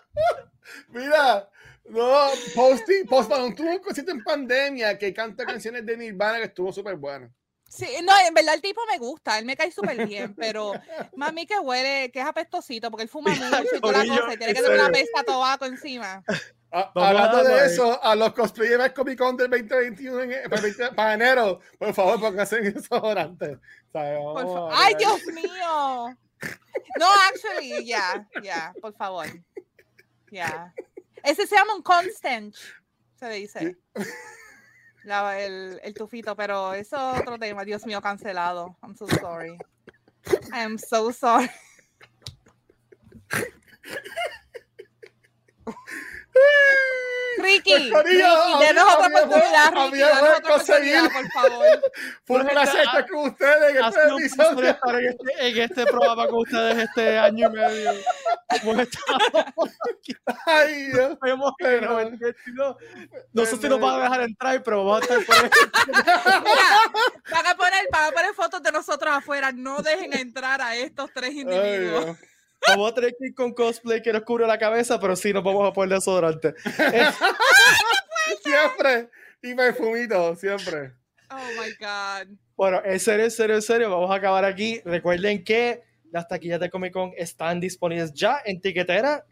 [0.88, 1.48] Mira,
[1.86, 6.44] no, Posty, Post Malone tuvo un concierto en pandemia que canta canciones de Nirvana que
[6.44, 7.30] estuvo súper bueno.
[7.68, 10.74] Sí, no, en verdad el tipo me gusta, él me cae súper bien, pero
[11.16, 14.36] mami que huele, que es apestosito, porque él fuma mucho y toda la cosa, y
[14.36, 16.22] tiene que tener una pesta de tabaco encima.
[16.70, 21.60] Ah, hablando de eso, a los cosplayers Comic Con del 2021 en, para, para, enero,
[21.78, 23.58] por favor, pónganse en desodorante.
[23.92, 26.16] Oh, ¡Ay, Dios mío!
[26.98, 29.26] No, actually, ya, yeah, ya, yeah, por favor.
[30.30, 30.72] Ya.
[31.24, 32.54] Ese se llama un constant,
[33.18, 33.78] se dice.
[35.04, 37.64] La, el, el, tufito, pero eso es otro tema.
[37.64, 38.78] Dios mío, cancelado.
[38.82, 39.58] I'm so sorry.
[40.52, 41.50] I am so sorry.
[47.38, 47.94] Ricky, Ricky
[48.60, 51.92] denos otra oportunidad, Ricky, denos otra oportunidad, por favor.
[52.24, 54.78] Fue una secta con ustedes en este episodio.
[54.84, 57.92] En este, en este programa con ustedes este año y medio.
[60.46, 61.16] Ay, Dios.
[62.54, 62.76] No,
[63.32, 65.50] no sé si nos van a dejar entrar, pero vamos a estar por ahí.
[67.30, 69.52] van a poner, van a poner fotos de nosotros afuera.
[69.52, 72.16] No dejen entrar a estos tres individuos.
[72.20, 72.33] Ay,
[72.68, 75.44] Vamos a tener que ir con cosplay que nos cubre la cabeza, pero sí nos
[75.44, 76.54] vamos a poner desodorante.
[78.42, 79.10] siempre.
[79.42, 80.92] Y perfumito, siempre.
[81.30, 82.36] Oh my God.
[82.56, 84.80] Bueno, en serio, en serio, en serio, vamos a acabar aquí.
[84.84, 89.24] Recuerden que las taquillas de Comic Con están disponibles ya en tiquetera.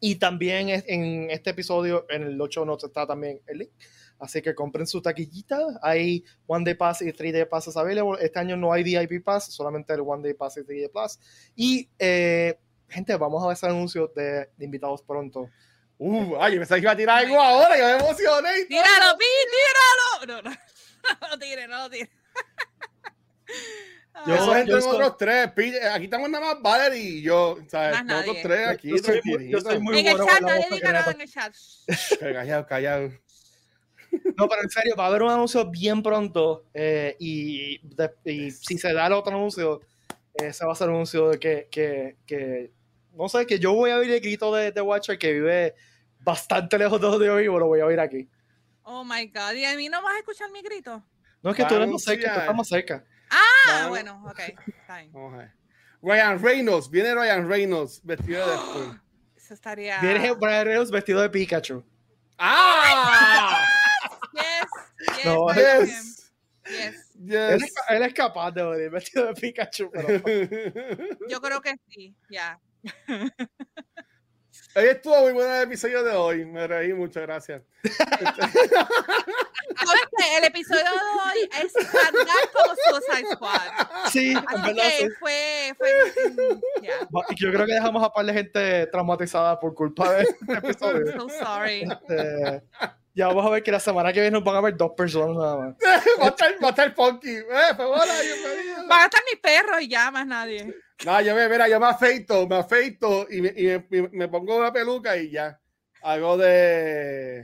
[0.00, 3.70] Y también en este episodio, en el 8 notes está también el link
[4.18, 5.58] Así que compren su taquillita.
[5.82, 8.18] Hay One Day Pass y Three Day Passes available.
[8.24, 11.20] Este año no hay VIP Pass, solamente el One Day Pass y Three Day Pass.
[11.54, 12.58] Y, eh,
[12.88, 15.48] gente, vamos a ver ese anuncio de, invitados pronto.
[15.98, 18.64] Uh, ay, me pensé que iba a tirar algo ahora, yo me emocioné.
[18.66, 19.24] ¡Tíralo, Pi!
[19.50, 20.42] ¡Tíralo!
[20.42, 20.56] No, no,
[21.20, 22.10] no lo tire, no lo tire.
[24.26, 25.50] Yo, Eso es entre otros tres.
[25.92, 27.56] Aquí estamos nada más Valerie y yo.
[27.68, 28.04] ¿sabes?
[28.04, 28.88] Nosotros tres aquí.
[28.88, 31.30] Yo soy, muy, yo soy muy en bueno el chat, nadie diga nada en el
[31.30, 31.54] chat.
[32.20, 33.12] Callado, callado.
[34.36, 37.80] No, pero en serio, va a haber un anuncio bien pronto eh, y,
[38.50, 39.80] si se da el otro anuncio,
[40.34, 42.72] ese va a ser un anuncio de que, que, que,
[43.14, 45.74] no sé, que yo voy a oír el grito de, de Watcher que vive
[46.20, 48.28] bastante lejos de donde yo vivo, lo voy a oír aquí.
[48.82, 51.02] Oh my God, ¿y a mí no vas a escuchar mi grito?
[51.42, 53.04] No, es que tú eres más cerca, tú estás más cerca.
[53.30, 54.40] Ah, bueno, ok,
[56.00, 58.96] Ryan Reynolds, viene Ryan Reynolds vestido de
[59.36, 60.00] Eso estaría.
[60.00, 61.84] Viene Ryan Reynolds vestido de Pikachu.
[62.38, 63.64] ¡Ah!
[65.18, 66.32] Yes, no, yes.
[66.64, 67.14] yes.
[67.18, 70.22] Él, es, él, es, capaz de venir vestido de Pikachu, pero...
[71.28, 72.60] Yo creo que sí, ya.
[74.74, 76.44] Ahí estuvo muy bueno el episodio de hoy.
[76.44, 77.62] Me reí, muchas gracias.
[80.36, 84.10] el episodio de hoy es andar como Suicide Squad.
[84.10, 84.90] Sí, en verdad.
[84.98, 85.08] Sí.
[85.18, 85.90] Fue, fue
[86.82, 87.08] yeah.
[87.36, 91.06] Yo creo que dejamos a par de gente traumatizada por culpa de este episodio.
[91.06, 91.82] I'm so sorry.
[91.82, 92.62] Este,
[93.18, 95.36] ya vamos a ver que la semana que viene nos van a ver dos personas
[95.36, 95.76] nada más.
[96.20, 97.30] va, a estar, va a estar Funky.
[97.30, 97.44] Eh,
[97.76, 100.72] Van a estar mis perros y ya más nadie.
[101.04, 104.56] No, yo me, mira, yo me afeito, me afeito y me, y me, me pongo
[104.56, 105.60] una peluca y ya.
[106.00, 107.42] Hago de.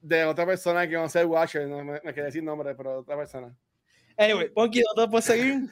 [0.00, 3.14] de otra persona que no sé, Watcher, no me, me quedé sin nombre, pero otra
[3.14, 3.54] persona.
[4.16, 5.68] Anyway, Ponky, ¿dónde puedes seguir?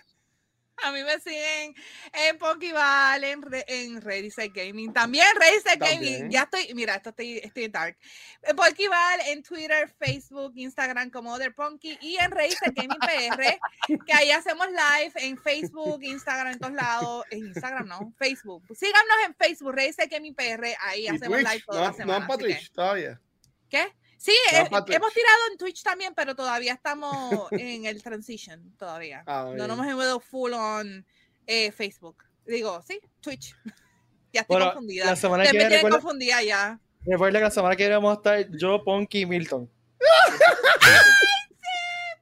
[0.85, 1.75] A mí me siguen
[2.13, 4.93] en Pokéball, en, en Ready Set Gaming.
[4.93, 6.31] También Ready Set Gaming.
[6.31, 7.99] Ya estoy, mira, esto estoy, estoy en dark.
[8.43, 13.59] En Pokéball, en Twitter, Facebook, Instagram como Other Punky y en Ready Set Gaming PR,
[14.07, 17.25] que ahí hacemos live en Facebook, Instagram, en todos lados.
[17.31, 18.65] En Instagram no, Facebook.
[18.75, 22.27] Síganos en Facebook, Ready Set Gaming PR, ahí hacemos live toda la semana.
[22.27, 23.21] No, Twitch, todavía.
[23.69, 23.95] ¿Qué?
[24.21, 29.23] Sí, eh, hemos tirado en Twitch también, pero todavía estamos en el transition, todavía.
[29.27, 31.07] Ah, no nos hemos ido full on
[31.47, 32.23] eh, Facebook.
[32.45, 33.57] Digo, sí, Twitch.
[34.33, 35.07] ya estoy confundida.
[35.07, 36.79] La semana que viene, recuerda, confundida ya.
[37.07, 39.71] Recuerda que la semana que viene vamos a estar yo, Ponky y Milton.
[40.01, 41.57] sí,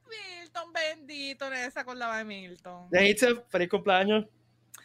[0.09, 2.89] Milton, bendito, esa con la de Milton.
[2.91, 4.25] De feliz cumpleaños.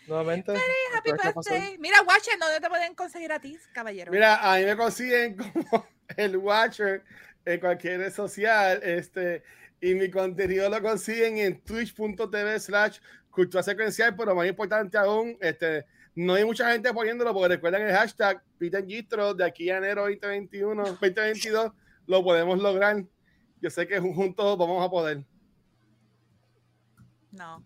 [0.08, 0.54] Nuevamente.
[0.96, 1.78] happy birthday.
[1.78, 4.12] Mira, Watcher, ¿dónde te pueden conseguir a ti, caballero?
[4.12, 7.04] Mira, a mí me consiguen como el Watcher
[7.46, 8.80] en cualquier red social.
[8.84, 9.44] Este,
[9.82, 13.00] y mi contenido lo consiguen en twitch.tv slash
[13.30, 15.86] cultura secuencial, pero más importante aún, este,
[16.16, 20.04] no hay mucha gente poniéndolo porque recuerden el hashtag Peter Gistro de aquí a enero
[20.04, 21.72] 2021, 2022
[22.08, 23.04] lo podemos lograr.
[23.60, 25.24] Yo sé que juntos vamos a poder.
[27.32, 27.66] No.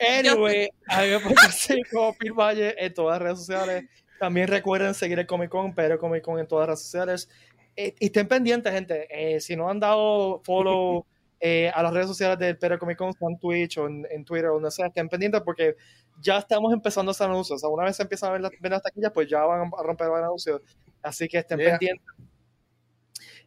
[0.00, 3.84] Anyway, a mí me pueden como Pil Valle en todas las redes sociales.
[4.18, 7.28] También recuerden seguir el Comic Con, pero Comic Con en todas las redes sociales.
[7.76, 9.06] Eh, y estén pendientes, gente.
[9.10, 11.06] Eh, si no han dado follow
[11.40, 14.54] eh, a las redes sociales del Pero Comic Con, en Twitch o en, Twitter o
[14.54, 15.76] donde sea, estén pendientes porque
[16.20, 17.56] ya estamos empezando a hacer anuncios.
[17.56, 19.70] O sea, una vez se empiezan a ver las, ver las taquillas, pues ya van
[19.76, 20.60] a romper los anuncios.
[21.02, 22.06] Así que estén pendientes.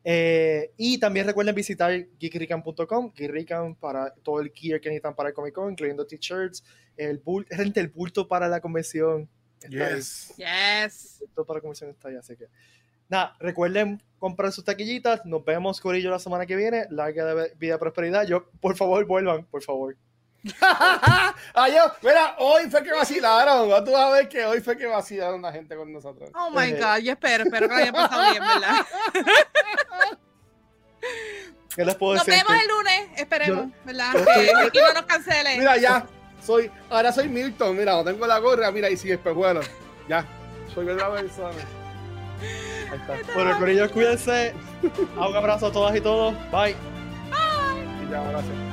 [0.03, 5.35] Eh, y también recuerden visitar geekrican.com, geekrican para todo el gear que necesitan para el
[5.35, 6.63] Comic Con, incluyendo t-shirts,
[6.97, 9.29] el bulto, el bulto para la convención.
[9.69, 10.33] Yes.
[10.37, 11.17] Yes.
[11.19, 12.47] Bulto para convención está ahí, así que.
[13.09, 15.25] Nada, recuerden comprar sus taquillitas.
[15.25, 16.85] Nos vemos, Corillo, la semana que viene.
[16.89, 18.25] Larga de vida y prosperidad.
[18.25, 19.97] Yo, por favor, vuelvan, por favor.
[21.53, 23.69] Ay, yo, mira, hoy fue que vacilaron.
[23.69, 23.83] ¿no?
[23.83, 26.31] Tú vas a ver que hoy fue que vacilaron la gente con nosotros.
[26.33, 26.79] Oh my Eh.
[26.79, 28.85] God, yo espero, espero que lo haya pasado bien, ¿verdad?
[31.75, 32.43] ¿Qué les puedo Nos decir?
[32.43, 34.11] vemos el lunes, esperemos, ¿verdad?
[34.13, 35.57] yo Que estoy- aquí no nos cancele.
[35.57, 36.05] Mira, ya.
[36.41, 37.77] Soy, ahora soy Milton.
[37.77, 38.71] Mira, no tengo la gorra.
[38.71, 39.61] Mira, y sin espejuelo.
[40.07, 40.25] Ya.
[40.73, 41.49] Soy otra persona.
[42.91, 43.33] Ahí está.
[43.33, 44.53] Bueno, Corillo, cuídense.
[45.15, 46.33] Un abrazo a todas y todos.
[46.51, 46.75] Bye.
[48.05, 48.70] Y ya, gracias.